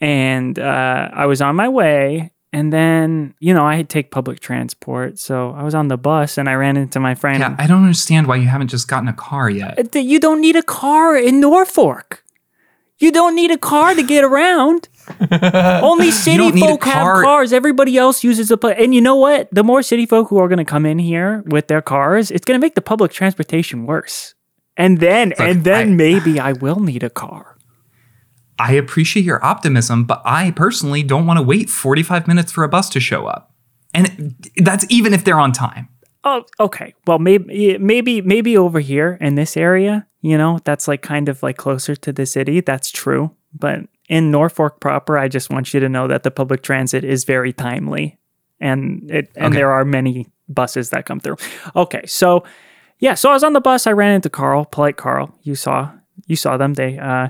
And 0.00 0.58
uh, 0.58 1.10
I 1.12 1.26
was 1.26 1.42
on 1.42 1.56
my 1.56 1.68
way, 1.68 2.30
and 2.52 2.72
then 2.72 3.34
you 3.40 3.52
know 3.54 3.66
I 3.66 3.82
take 3.82 4.10
public 4.10 4.40
transport, 4.40 5.18
so 5.18 5.52
I 5.52 5.62
was 5.62 5.74
on 5.74 5.88
the 5.88 5.96
bus, 5.98 6.38
and 6.38 6.48
I 6.48 6.54
ran 6.54 6.76
into 6.76 7.00
my 7.00 7.14
friend. 7.14 7.40
yeah, 7.40 7.56
I 7.58 7.66
don't 7.66 7.82
understand 7.82 8.26
why 8.26 8.36
you 8.36 8.48
haven't 8.48 8.68
just 8.68 8.88
gotten 8.88 9.08
a 9.08 9.12
car 9.12 9.50
yet. 9.50 9.78
Uh, 9.94 9.98
You 9.98 10.18
don't 10.20 10.40
need 10.40 10.56
a 10.56 10.62
car 10.62 11.16
in 11.16 11.40
Norfolk. 11.40 12.22
You 13.00 13.12
don't 13.12 13.36
need 13.36 13.52
a 13.52 13.58
car 13.58 13.94
to 13.94 14.02
get 14.02 14.24
around. 14.24 14.88
Only 15.30 16.10
city 16.10 16.36
don't 16.38 16.54
need 16.54 16.64
a 16.64 16.68
folk 16.68 16.84
have 16.84 17.22
cars. 17.24 17.52
Everybody 17.52 17.96
else 17.96 18.24
uses 18.24 18.50
a. 18.50 18.56
Pu- 18.56 18.68
and 18.82 18.94
you 18.94 19.00
know 19.00 19.14
what? 19.16 19.48
The 19.52 19.62
more 19.62 19.82
city 19.82 20.04
folk 20.06 20.28
who 20.28 20.38
are 20.38 20.48
going 20.48 20.58
to 20.58 20.64
come 20.64 20.84
in 20.84 20.98
here 20.98 21.42
with 21.46 21.68
their 21.68 21.80
cars, 21.82 22.30
it's 22.30 22.44
going 22.44 22.58
to 22.60 22.64
make 22.64 22.74
the 22.74 22.82
public 22.82 23.12
transportation 23.12 23.86
worse. 23.86 24.34
And 24.76 24.98
then, 25.00 25.32
and 25.38 25.64
then 25.64 25.88
I- 25.92 25.94
maybe 25.94 26.40
I 26.40 26.52
will 26.52 26.80
need 26.80 27.02
a 27.02 27.10
car. 27.10 27.56
I 28.58 28.72
appreciate 28.72 29.24
your 29.24 29.44
optimism, 29.44 30.04
but 30.04 30.20
I 30.24 30.50
personally 30.50 31.02
don't 31.02 31.26
want 31.26 31.38
to 31.38 31.42
wait 31.42 31.70
45 31.70 32.26
minutes 32.26 32.52
for 32.52 32.64
a 32.64 32.68
bus 32.68 32.88
to 32.90 33.00
show 33.00 33.26
up. 33.26 33.54
And 33.94 34.34
that's 34.56 34.84
even 34.88 35.14
if 35.14 35.24
they're 35.24 35.38
on 35.40 35.52
time. 35.52 35.88
Oh, 36.24 36.44
okay. 36.60 36.94
Well, 37.06 37.18
maybe, 37.18 37.78
maybe, 37.78 38.20
maybe 38.20 38.56
over 38.58 38.80
here 38.80 39.16
in 39.20 39.36
this 39.36 39.56
area, 39.56 40.06
you 40.20 40.36
know, 40.36 40.58
that's 40.64 40.88
like 40.88 41.00
kind 41.00 41.28
of 41.28 41.42
like 41.42 41.56
closer 41.56 41.94
to 41.96 42.12
the 42.12 42.26
city. 42.26 42.60
That's 42.60 42.90
true. 42.90 43.30
But 43.54 43.80
in 44.08 44.30
Norfolk 44.30 44.80
proper, 44.80 45.16
I 45.16 45.28
just 45.28 45.48
want 45.50 45.72
you 45.72 45.80
to 45.80 45.88
know 45.88 46.06
that 46.08 46.24
the 46.24 46.30
public 46.30 46.62
transit 46.62 47.04
is 47.04 47.24
very 47.24 47.52
timely, 47.52 48.18
and 48.60 49.08
it 49.10 49.30
and 49.36 49.46
Okay. 49.46 49.56
there 49.56 49.70
are 49.70 49.84
many 49.84 50.26
buses 50.48 50.90
that 50.90 51.06
come 51.06 51.20
through. 51.20 51.36
Okay, 51.76 52.04
so 52.06 52.44
yeah, 52.98 53.14
so 53.14 53.30
I 53.30 53.34
was 53.34 53.44
on 53.44 53.52
the 53.52 53.60
bus. 53.60 53.86
I 53.86 53.92
ran 53.92 54.14
into 54.14 54.28
Carl, 54.28 54.64
polite 54.66 54.96
Carl. 54.96 55.34
You 55.42 55.54
saw, 55.54 55.90
you 56.26 56.36
saw 56.36 56.56
them. 56.56 56.74
They 56.74 56.98
uh, 56.98 57.28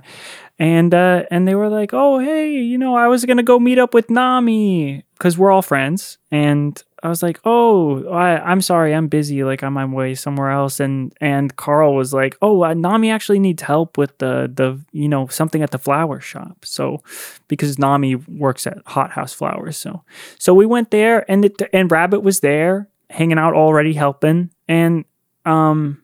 and 0.59 0.93
uh, 0.93 1.25
and 1.31 1.47
they 1.47 1.55
were 1.55 1.69
like, 1.69 1.91
"Oh, 1.93 2.19
hey, 2.19 2.53
you 2.53 2.79
know, 2.79 2.97
I 2.97 3.07
was 3.07 3.25
gonna 3.25 3.43
go 3.43 3.59
meet 3.59 3.79
up 3.79 3.95
with 3.95 4.09
Nammi 4.09 5.05
because 5.15 5.39
we're 5.39 5.53
all 5.53 5.63
friends." 5.63 6.19
And 6.33 6.83
I 7.03 7.09
was 7.09 7.23
like, 7.23 7.39
"Oh, 7.45 8.09
I, 8.09 8.41
I'm 8.41 8.61
sorry, 8.61 8.93
I'm 8.93 9.07
busy. 9.07 9.45
Like, 9.45 9.63
I'm 9.63 9.77
on 9.79 9.91
my 9.91 9.97
way 9.97 10.17
somewhere 10.17 10.51
else." 10.51 10.81
And 10.81 11.13
and 11.21 11.55
Carl 11.55 11.95
was 11.95 12.13
like, 12.13 12.37
"Oh, 12.43 12.63
uh, 12.63 12.75
Nammi 12.75 13.13
actually 13.13 13.39
needs 13.39 13.63
help 13.63 13.97
with 13.97 14.19
the 14.19 14.51
the 14.53 14.81
you 14.91 15.09
know 15.09 15.29
something 15.29 15.63
at 15.63 15.71
the 15.71 15.79
flower 15.79 16.21
shop." 16.21 16.65
So 16.65 17.03
because 17.47 17.77
Nammi 17.77 18.27
works 18.29 18.67
at 18.67 18.79
Hot 18.87 19.13
House 19.13 19.33
Flowers, 19.33 19.77
so 19.77 20.03
so 20.39 20.55
we 20.55 20.67
went 20.67 20.91
there, 20.91 21.25
and 21.31 21.45
it, 21.45 21.63
and 21.73 21.91
Rabbit 21.91 22.21
was 22.21 22.41
there, 22.41 22.89
hanging 23.11 23.39
out 23.39 23.55
already, 23.55 23.93
helping, 23.95 24.51
and 24.67 25.05
um. 25.45 26.03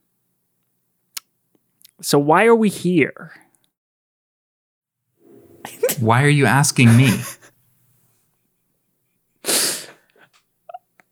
So 2.00 2.18
why 2.18 2.44
are 2.44 2.54
we 2.54 2.68
here? 2.68 3.32
Why 6.00 6.22
are 6.22 6.28
you 6.28 6.46
asking 6.46 6.96
me? 6.96 7.10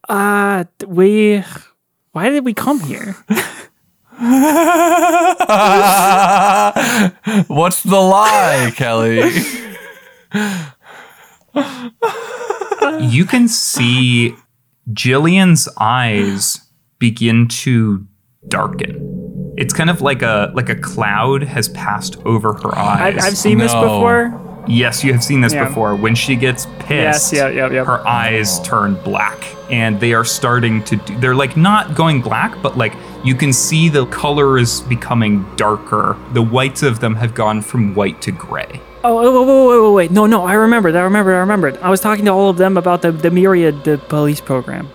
Uh, 0.08 0.64
we. 0.86 1.42
Why 2.10 2.28
did 2.28 2.44
we 2.44 2.52
come 2.52 2.80
here? 2.80 3.16
What's 7.46 7.82
the 7.82 7.96
lie, 7.96 8.72
Kelly? 8.76 9.30
you 13.00 13.24
can 13.24 13.48
see 13.48 14.36
Jillian's 14.90 15.68
eyes 15.78 16.60
begin 16.98 17.48
to 17.48 18.06
darken. 18.48 19.31
It's 19.56 19.74
kind 19.74 19.90
of 19.90 20.00
like 20.00 20.22
a 20.22 20.50
like 20.54 20.68
a 20.70 20.74
cloud 20.76 21.42
has 21.42 21.68
passed 21.70 22.16
over 22.24 22.52
her 22.54 22.74
eyes. 22.76 23.16
I've, 23.16 23.22
I've 23.24 23.36
seen 23.36 23.58
this 23.58 23.72
before. 23.74 24.38
Yes, 24.68 25.02
you 25.02 25.12
have 25.12 25.24
seen 25.24 25.40
this 25.40 25.52
Yeah. 25.52 25.66
before. 25.68 25.94
When 25.96 26.14
she 26.14 26.36
gets 26.36 26.66
pissed, 26.78 26.90
Yes, 26.90 27.30
pissed, 27.30 27.34
yeah, 27.34 27.48
yeah, 27.48 27.70
yeah. 27.70 27.84
her 27.84 28.06
eyes 28.06 28.60
turn 28.60 28.94
black 29.02 29.44
and 29.70 29.98
they 29.98 30.14
are 30.14 30.24
starting 30.24 30.84
to 30.84 30.96
do, 30.96 31.18
they're 31.18 31.34
like 31.34 31.56
not 31.56 31.94
going 31.96 32.22
black, 32.22 32.62
but 32.62 32.78
like 32.78 32.94
you 33.24 33.34
can 33.34 33.52
see 33.52 33.88
the 33.88 34.06
color 34.06 34.58
is 34.58 34.80
becoming 34.82 35.44
darker. 35.56 36.16
The 36.32 36.42
whites 36.42 36.82
of 36.82 37.00
them 37.00 37.14
have 37.16 37.34
gone 37.34 37.60
from 37.60 37.94
white 37.94 38.22
to 38.22 38.30
gray. 38.30 38.80
Oh, 39.04 39.16
wait, 39.16 39.28
wait, 39.34 39.46
wait, 39.46 39.66
wait, 39.68 39.82
wait, 39.88 39.94
wait. 39.94 40.10
No, 40.12 40.26
no, 40.26 40.44
I 40.46 40.54
remembered. 40.54 40.94
I 40.94 41.00
remembered. 41.00 41.34
I 41.34 41.38
remembered. 41.40 41.76
I 41.78 41.90
was 41.90 42.00
talking 42.00 42.24
to 42.26 42.30
all 42.30 42.48
of 42.48 42.56
them 42.56 42.76
about 42.76 43.02
the 43.02 43.10
the 43.10 43.32
myriad 43.32 43.82
the 43.84 43.98
police 43.98 44.40
program 44.40 44.88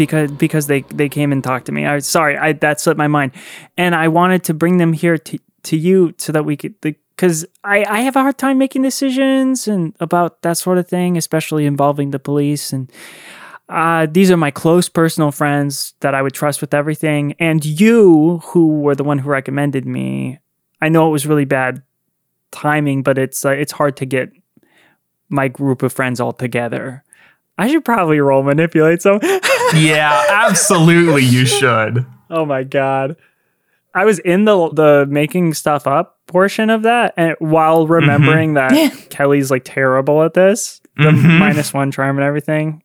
because 0.00 0.32
because 0.32 0.66
they 0.66 0.80
they 0.80 1.10
came 1.10 1.30
and 1.30 1.44
talked 1.44 1.66
to 1.66 1.72
me. 1.72 1.84
I 1.84 1.98
sorry, 1.98 2.38
I 2.38 2.54
that 2.54 2.80
slipped 2.80 2.96
my 2.96 3.06
mind, 3.06 3.32
and 3.76 3.94
I 3.94 4.08
wanted 4.08 4.44
to 4.44 4.54
bring 4.54 4.78
them 4.78 4.94
here 4.94 5.18
to 5.18 5.38
to 5.64 5.76
you 5.76 6.14
so 6.16 6.32
that 6.32 6.46
we 6.46 6.56
could 6.56 6.80
because 6.80 7.44
I 7.64 7.84
I 7.84 8.00
have 8.00 8.16
a 8.16 8.22
hard 8.22 8.38
time 8.38 8.56
making 8.56 8.80
decisions 8.80 9.68
and 9.68 9.94
about 10.00 10.40
that 10.40 10.56
sort 10.56 10.78
of 10.78 10.88
thing, 10.88 11.18
especially 11.18 11.66
involving 11.66 12.10
the 12.10 12.18
police 12.18 12.72
and. 12.72 12.90
Uh, 13.68 14.04
these 14.10 14.32
are 14.32 14.36
my 14.36 14.50
close 14.50 14.88
personal 14.88 15.30
friends 15.30 15.94
that 16.00 16.12
I 16.12 16.22
would 16.22 16.34
trust 16.34 16.60
with 16.60 16.74
everything. 16.74 17.36
And 17.38 17.64
you, 17.64 18.38
who 18.46 18.80
were 18.80 18.96
the 18.96 19.04
one 19.04 19.18
who 19.18 19.30
recommended 19.30 19.86
me, 19.86 20.40
I 20.82 20.88
know 20.88 21.06
it 21.06 21.12
was 21.12 21.24
really 21.24 21.44
bad 21.44 21.80
timing, 22.50 23.04
but 23.04 23.16
it's 23.16 23.44
uh, 23.44 23.50
it's 23.50 23.70
hard 23.70 23.96
to 23.98 24.06
get 24.06 24.32
my 25.28 25.46
group 25.46 25.84
of 25.84 25.92
friends 25.92 26.18
all 26.18 26.32
together. 26.32 27.04
I 27.58 27.68
should 27.68 27.84
probably 27.84 28.20
roll 28.20 28.42
manipulate 28.42 29.02
some. 29.02 29.20
Yeah, 29.74 30.24
absolutely 30.30 31.22
you 31.24 31.46
should. 31.46 32.04
oh 32.28 32.44
my 32.44 32.64
god. 32.64 33.16
I 33.94 34.04
was 34.04 34.18
in 34.20 34.44
the 34.46 34.68
the 34.70 35.06
making 35.08 35.54
stuff 35.54 35.86
up 35.86 36.18
portion 36.26 36.70
of 36.70 36.82
that 36.82 37.14
and 37.16 37.36
while 37.38 37.86
remembering 37.86 38.54
that 38.54 38.72
Kelly's 39.10 39.50
like 39.50 39.62
terrible 39.64 40.22
at 40.24 40.34
this, 40.34 40.80
the 40.96 41.10
Mhm. 41.10 41.38
minus 41.38 41.72
1 41.72 41.90
charm 41.92 42.18
and 42.18 42.24
everything. 42.24 42.82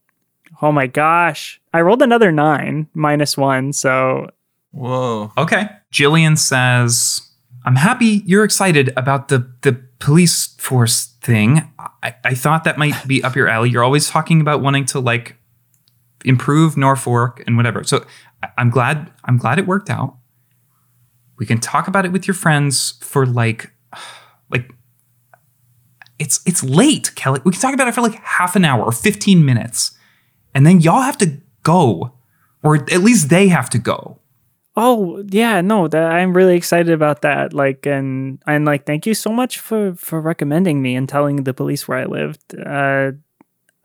Oh 0.62 0.72
my 0.72 0.86
gosh. 0.88 1.60
I 1.74 1.82
rolled 1.82 2.02
another 2.04 2.32
9 2.32 2.88
minus 2.94 3.36
1, 3.36 3.74
so 3.74 4.30
Whoa. 4.72 5.32
Okay. 5.38 5.70
Jillian 5.92 6.38
says, 6.38 7.22
I'm 7.66 7.76
happy 7.76 8.22
you're 8.26 8.44
excited 8.44 8.94
about 8.96 9.28
the, 9.28 9.52
the 9.62 9.74
police 10.00 10.56
force 10.58 11.08
thing. 11.22 11.72
I, 11.80 12.16
I 12.24 12.36
thought 12.36 12.64
that 12.64 12.78
might 12.78 13.08
be 13.08 13.24
up 13.24 13.36
your 13.36 13.48
alley. 13.48 13.72
You're 13.72 13.84
always 13.84 14.08
talking 14.08 14.40
about 14.40 14.62
wanting 14.62 14.86
to 14.86 15.00
like 15.00 15.36
improve 16.24 16.78
Norfolk 16.78 17.44
and 17.48 17.58
whatever. 17.58 17.84
So 17.84 18.06
I'm 18.58 18.70
glad 18.70 19.12
I'm 19.24 19.38
glad 19.38 19.58
it 19.58 19.66
worked 19.66 19.90
out. 19.90 20.16
We 21.38 21.46
can 21.46 21.60
talk 21.60 21.88
about 21.88 22.06
it 22.06 22.12
with 22.12 22.28
your 22.28 22.36
friends 22.36 22.94
for 23.02 23.26
like 23.26 23.72
like 24.52 24.72
it's 26.20 26.42
it's 26.46 26.64
late, 26.64 27.14
Kelly. 27.16 27.42
We 27.44 27.52
can 27.52 27.62
talk 27.62 27.74
about 27.74 27.88
it 27.88 27.96
for 27.96 28.02
like 28.02 28.16
half 28.16 28.56
an 28.56 28.64
hour 28.64 28.84
or 28.84 28.92
15 28.92 29.44
minutes. 29.44 29.98
And 30.54 30.66
then 30.66 30.82
y'all 30.82 31.02
have 31.02 31.18
to 31.18 31.40
go. 31.64 32.14
Or 32.64 32.76
at 32.76 33.02
least 33.02 33.30
they 33.30 33.48
have 33.50 33.70
to 33.72 33.78
go. 33.78 34.20
Oh 34.78 35.24
yeah, 35.30 35.62
no, 35.62 35.88
that 35.88 36.12
I'm 36.12 36.36
really 36.36 36.58
excited 36.58 36.92
about 36.92 37.22
that. 37.22 37.54
Like, 37.54 37.86
and 37.86 38.40
and 38.46 38.66
like, 38.66 38.86
thank 38.86 39.06
you 39.06 39.14
so 39.14 39.30
much 39.32 39.60
for 39.60 39.96
for 39.96 40.20
recommending 40.20 40.82
me 40.82 40.96
and 40.96 41.08
telling 41.08 41.44
the 41.44 41.54
police 41.54 41.88
where 41.88 42.00
I 42.00 42.06
lived. 42.06 42.42
Uh, 42.60 43.12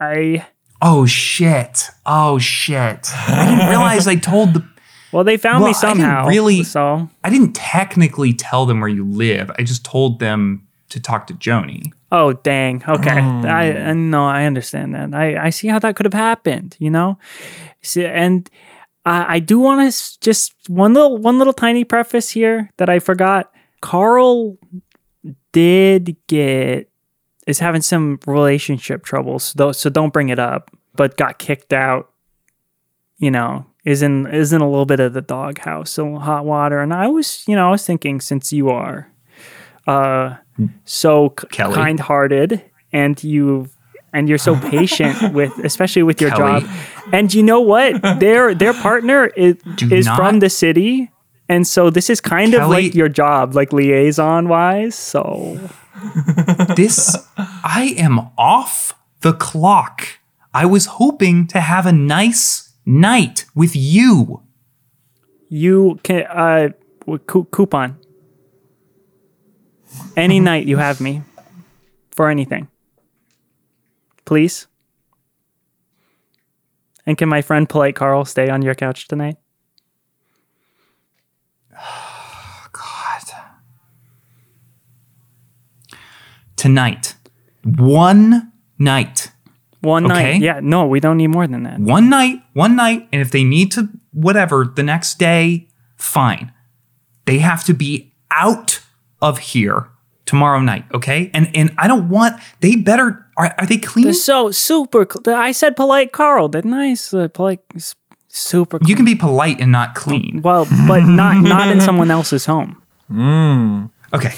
I 0.01 0.47
Oh 0.83 1.07
shit. 1.07 1.91
Oh 2.07 2.39
shit. 2.39 3.07
I 3.29 3.47
didn't 3.51 3.69
realize 3.69 4.07
I 4.09 4.17
told 4.17 4.55
the 4.55 4.65
well, 5.12 5.25
they 5.25 5.37
found 5.37 5.62
Well, 5.62 5.71
me 5.71 5.77
I 5.77 5.81
didn't 5.81 6.01
somehow. 6.01 6.27
really- 6.27 6.62
so 6.65 7.09
I 7.23 7.31
didn't 7.31 7.53
technically 7.55 8.33
tell 8.33 8.67
them 8.67 8.81
where 8.81 8.89
you 8.89 9.05
live. 9.05 9.51
I 9.59 9.62
just 9.62 9.85
told 9.85 10.19
them 10.21 10.67
to 10.89 10.99
talk 10.99 11.27
to 11.29 11.35
Joni. 11.35 11.93
oh 12.11 12.33
dang, 12.33 12.83
okay, 12.89 13.21
I, 13.21 13.91
I 13.91 13.93
no, 13.93 14.27
I 14.27 14.45
understand 14.45 14.95
that. 14.97 15.15
I 15.15 15.37
I 15.47 15.51
see 15.51 15.69
how 15.69 15.79
that 15.79 15.95
could 15.95 16.07
have 16.07 16.15
happened. 16.15 16.77
You 16.81 16.91
know, 16.91 17.17
see, 17.83 18.05
and 18.07 18.51
I, 19.05 19.37
I 19.37 19.39
do 19.39 19.59
want 19.59 19.93
to 19.93 20.21
just 20.21 20.55
one 20.69 20.95
little 20.95 21.19
one 21.19 21.39
little 21.39 21.53
tiny 21.53 21.85
preface 21.85 22.31
here 22.31 22.71
that 22.77 22.89
I 22.89 22.99
forgot. 22.99 23.53
Carl 23.81 24.59
did 25.53 26.17
get 26.27 26.91
is 27.47 27.59
having 27.59 27.83
some 27.83 28.21
relationship 28.27 29.05
troubles, 29.05 29.53
though. 29.55 29.73
So 29.73 29.91
don't 29.91 30.13
bring 30.13 30.29
it 30.29 30.39
up. 30.39 30.71
But 30.95 31.17
got 31.17 31.39
kicked 31.39 31.73
out. 31.73 32.11
You 33.19 33.31
know, 33.31 33.67
is 33.85 34.03
in 34.03 34.27
is 34.27 34.53
in 34.53 34.61
a 34.61 34.69
little 34.69 34.87
bit 34.87 35.01
of 35.01 35.13
the 35.13 35.21
doghouse, 35.21 35.91
so 35.91 36.17
hot 36.17 36.45
water. 36.45 36.81
And 36.81 36.93
I 36.93 37.07
was, 37.09 37.45
you 37.47 37.55
know, 37.55 37.69
I 37.69 37.71
was 37.71 37.87
thinking 37.87 38.21
since 38.21 38.53
you 38.53 38.71
are, 38.71 39.11
uh, 39.87 40.37
so 40.85 41.31
k- 41.31 41.47
Kelly. 41.51 41.75
kind-hearted, 41.75 42.63
and 42.93 43.23
you 43.23 43.69
and 44.12 44.28
you're 44.28 44.39
so 44.39 44.57
patient 44.57 45.32
with, 45.39 45.53
especially 45.65 46.03
with 46.03 46.20
your 46.20 46.31
Kelly. 46.31 46.61
job. 46.62 46.70
And 47.12 47.32
you 47.35 47.43
know 47.43 47.61
what? 47.61 48.01
Their 48.20 48.55
their 48.55 48.73
partner 48.74 49.27
is 49.37 49.57
Do 49.77 49.93
is 49.95 50.07
not- 50.07 50.16
from 50.16 50.41
the 50.41 50.51
city. 50.51 51.11
And 51.49 51.66
so 51.66 51.91
this 51.91 52.09
is 52.11 52.20
kind 52.20 52.55
of 52.55 52.70
like 52.70 52.95
your 52.95 53.09
job, 53.09 53.55
like 53.57 53.73
liaison 53.73 54.49
wise. 54.49 54.95
So 54.95 55.59
this 56.77 57.16
I 57.37 57.95
am 57.99 58.31
off 58.39 58.95
the 59.23 59.32
clock. 59.32 60.07
I 60.55 60.65
was 60.66 60.87
hoping 60.87 61.47
to 61.49 61.61
have 61.61 61.87
a 61.87 61.93
nice 61.93 62.73
night 62.87 63.47
with 63.55 63.74
you. 63.74 64.43
you 65.49 65.99
can 66.03 66.23
uh 66.31 66.69
w- 67.07 67.19
coupon 67.51 67.99
any 70.16 70.39
night 70.41 70.66
you 70.66 70.77
have 70.77 71.01
me 71.01 71.23
for 72.11 72.28
anything 72.31 72.69
please 74.31 74.69
and 77.05 77.19
can 77.19 77.28
my 77.28 77.43
friend 77.43 77.69
polite 77.69 77.97
carl 77.97 78.24
stay 78.24 78.48
on 78.48 78.62
your 78.62 78.77
couch 78.77 79.09
tonight 79.09 79.36
God, 82.73 83.23
Tonight. 86.57 87.15
One 87.65 88.52
night. 88.78 89.32
one 89.81 90.05
Okay. 90.05 90.15
night 90.35 90.40
yeah 90.43 90.61
no 90.62 90.86
we 90.86 91.01
don't 91.01 91.16
need 91.16 91.27
more 91.28 91.48
than 91.48 91.65
that 91.65 91.81
One 91.81 92.09
night, 92.09 92.39
one 92.52 92.77
night, 92.77 93.09
and 93.12 93.20
if 93.20 93.32
they 93.32 93.43
need 93.43 93.73
to 93.73 93.89
whatever 94.12 94.65
the 94.77 94.85
next 94.85 95.19
day, 95.19 95.66
fine. 95.97 96.52
They 97.24 97.39
have 97.39 97.65
to 97.65 97.74
be 97.74 98.12
out 98.31 98.81
of 99.20 99.39
here 99.39 99.89
tomorrow 100.31 100.61
night, 100.61 100.85
okay? 100.94 101.31
And 101.35 101.51
and 101.59 101.69
I 101.77 101.86
don't 101.90 102.09
want 102.09 102.40
they 102.61 102.77
better 102.77 103.27
are, 103.36 103.55
are 103.59 103.66
they 103.66 103.78
clean? 103.78 104.05
They're 104.05 104.15
so 104.15 104.51
super 104.52 105.02
cl- 105.11 105.36
i 105.48 105.52
said 105.52 105.74
polite 105.77 106.12
carl 106.12 106.48
didn't 106.48 106.74
i 106.74 106.90
S- 106.93 107.15
uh, 107.15 107.28
polite 107.28 107.61
s- 107.74 107.94
super 108.28 108.78
you 108.86 108.94
can 108.94 109.05
be 109.05 109.15
polite 109.15 109.61
and 109.62 109.73
not 109.73 109.94
clean. 109.94 110.40
well 110.43 110.65
but 110.86 111.02
not 111.05 111.35
not 111.43 111.66
in 111.73 111.81
someone 111.89 112.11
else's 112.11 112.47
home 112.47 112.70
hmm. 113.09 113.86
Okay. 114.12 114.35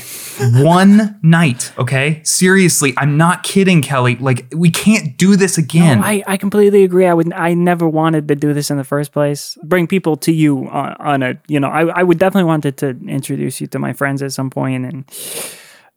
One 0.62 1.18
night, 1.22 1.72
okay? 1.78 2.20
Seriously, 2.24 2.92
I'm 3.00 3.16
not 3.16 3.42
kidding, 3.42 3.80
Kelly. 3.80 4.16
Like 4.20 4.44
we 4.54 4.68
can't 4.70 5.16
do 5.16 5.34
this 5.34 5.56
again. 5.56 6.04
I, 6.04 6.22
I 6.26 6.36
completely 6.36 6.84
agree. 6.84 7.06
I 7.08 7.14
would 7.14 7.32
I 7.32 7.54
never 7.54 7.88
wanted 7.88 8.28
to 8.28 8.34
do 8.36 8.52
this 8.52 8.70
in 8.70 8.76
the 8.76 8.84
first 8.84 9.12
place. 9.12 9.56
Bring 9.64 9.86
people 9.88 10.16
to 10.16 10.30
you 10.32 10.68
on, 10.68 10.92
on 11.00 11.22
a 11.22 11.30
you 11.48 11.58
know 11.60 11.68
I 11.72 12.00
I 12.00 12.02
would 12.04 12.18
definitely 12.18 12.48
wanted 12.52 12.76
to 12.84 12.88
introduce 13.08 13.60
you 13.62 13.66
to 13.72 13.78
my 13.78 13.92
friends 13.96 14.20
at 14.22 14.32
some 14.32 14.50
point 14.50 14.84
and 14.84 15.04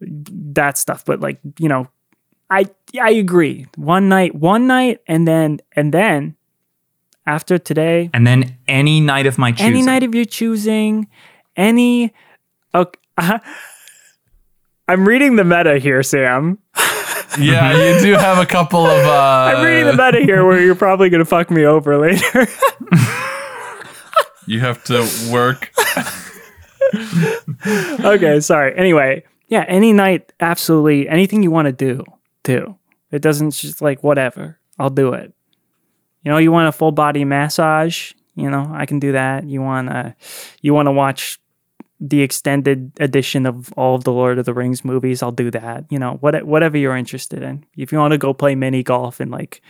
that 0.08 0.78
stuff. 0.78 1.04
But 1.06 1.20
like 1.20 1.40
you 1.60 1.70
know, 1.70 1.88
I 2.50 2.66
I 3.02 3.12
agree. 3.12 3.68
One 3.76 4.10
night, 4.10 4.36
one 4.36 4.68
night, 4.68 5.00
and 5.08 5.28
then 5.28 5.60
and 5.76 5.94
then 5.94 6.36
after 7.26 7.58
today, 7.58 8.10
and 8.14 8.26
then 8.26 8.58
any 8.68 9.00
night 9.00 9.26
of 9.26 9.38
my 9.38 9.52
choosing. 9.52 9.66
any 9.66 9.82
night 9.82 10.04
of 10.04 10.14
your 10.16 10.26
choosing, 10.26 11.08
any. 11.56 12.14
Okay, 12.74 13.00
I'm 14.88 15.08
reading 15.08 15.36
the 15.36 15.44
meta 15.44 15.80
here, 15.80 16.04
Sam. 16.04 16.60
Yeah, 17.40 17.94
you 17.96 18.02
do 18.02 18.14
have 18.14 18.38
a 18.38 18.46
couple 18.46 18.86
of. 18.86 19.06
Uh, 19.06 19.54
I'm 19.56 19.66
reading 19.66 19.86
the 19.86 19.98
meta 20.04 20.24
here 20.24 20.46
where 20.46 20.62
you're 20.62 20.76
probably 20.76 21.10
gonna 21.10 21.26
fuck 21.26 21.50
me 21.50 21.66
over 21.66 21.98
later. 21.98 22.48
You 24.48 24.60
have 24.60 24.84
to 24.86 25.08
work. 25.32 25.72
okay, 28.06 28.40
sorry. 28.42 28.78
Anyway, 28.78 29.24
yeah, 29.48 29.66
any 29.68 29.94
night, 29.94 30.34
absolutely 30.40 31.08
anything 31.08 31.44
you 31.44 31.52
want 31.52 31.68
to 31.68 31.72
do, 31.72 32.04
do. 32.44 32.78
It 33.12 33.22
doesn't 33.22 33.52
just 33.52 33.82
like 33.82 34.04
whatever. 34.04 34.60
I'll 34.80 34.90
do 34.90 35.14
it. 35.14 35.34
You 36.24 36.32
know, 36.32 36.38
you 36.38 36.52
want 36.52 36.68
a 36.68 36.72
full 36.72 36.92
body 36.92 37.24
massage, 37.24 38.14
you 38.36 38.50
know, 38.50 38.70
I 38.74 38.86
can 38.86 39.00
do 39.00 39.14
that. 39.14 39.48
You 39.48 39.62
want 39.62 39.90
to 39.90 40.16
you 40.62 40.74
want 40.74 40.88
to 40.88 40.92
watch 40.92 41.40
the 42.00 42.22
extended 42.22 42.92
edition 43.00 43.46
of 43.46 43.72
all 43.74 43.96
of 43.96 44.04
the 44.04 44.12
Lord 44.12 44.38
of 44.38 44.46
the 44.46 44.54
Rings 44.54 44.84
movies, 44.84 45.24
I'll 45.24 45.32
do 45.32 45.50
that. 45.52 45.86
You 45.90 45.98
know, 45.98 46.18
what 46.20 46.44
whatever 46.46 46.78
you're 46.78 46.96
interested 46.96 47.42
in. 47.42 47.66
If 47.78 47.92
you 47.92 47.98
want 47.98 48.12
to 48.12 48.18
go 48.18 48.34
play 48.34 48.56
mini 48.56 48.84
golf 48.84 49.20
and 49.20 49.32
like 49.32 49.62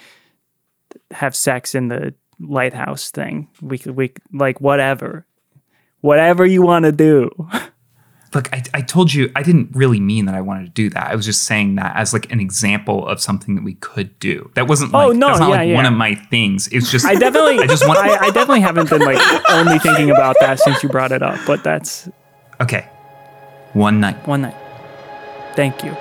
have 1.12 1.36
sex 1.36 1.76
in 1.76 1.90
the 1.90 2.16
lighthouse 2.40 3.12
thing, 3.12 3.50
we 3.62 3.78
could 3.78 3.96
we 3.96 4.14
like 4.34 4.60
whatever. 4.60 5.26
Whatever 6.02 6.46
you 6.46 6.62
want 6.62 6.86
to 6.86 6.92
do. 6.92 7.30
Look, 8.36 8.54
I, 8.54 8.62
I 8.74 8.82
told 8.82 9.14
you 9.14 9.32
I 9.34 9.44
didn't 9.44 9.70
really 9.74 10.02
mean 10.02 10.26
that 10.26 10.36
I 10.36 10.42
wanted 10.42 10.66
to 10.66 10.72
do 10.72 10.90
that. 10.90 11.10
I 11.10 11.16
was 11.16 11.26
just 11.26 11.44
saying 11.44 11.76
that 11.76 11.96
as 11.96 12.12
like 12.12 12.30
an 12.34 12.42
example 12.42 13.08
of 13.08 13.22
something 13.22 13.56
that 13.56 13.64
we 13.64 13.76
could 13.76 14.20
do. 14.20 14.52
That 14.56 14.68
wasn't 14.68 14.94
oh, 14.94 14.98
like 14.98 15.08
Oh, 15.08 15.12
no, 15.14 15.28
that's 15.28 15.40
not 15.40 15.50
yeah, 15.50 15.56
like 15.56 15.70
yeah. 15.70 15.76
one 15.76 15.86
of 15.86 15.94
my 15.94 16.16
things. 16.16 16.68
It's 16.68 16.92
just 16.92 17.06
I 17.06 17.16
definitely, 17.16 17.60
I 17.64 17.68
just 17.68 17.88
want 17.88 18.00
I, 18.00 18.28
I 18.28 18.30
definitely 18.32 18.60
haven't 18.60 18.90
been 18.90 19.02
like 19.02 19.22
only 19.50 19.80
thinking 19.80 20.12
about 20.12 20.36
that 20.42 20.60
since 20.60 20.84
you 20.84 20.90
brought 20.90 21.14
it 21.14 21.24
up. 21.24 21.40
But 21.48 21.64
that's 21.64 22.10
okay. 22.60 22.90
One 23.72 24.02
night. 24.02 24.28
one 24.28 24.42
night. 24.42 24.56
Thank 25.56 25.84
you. 25.84 25.96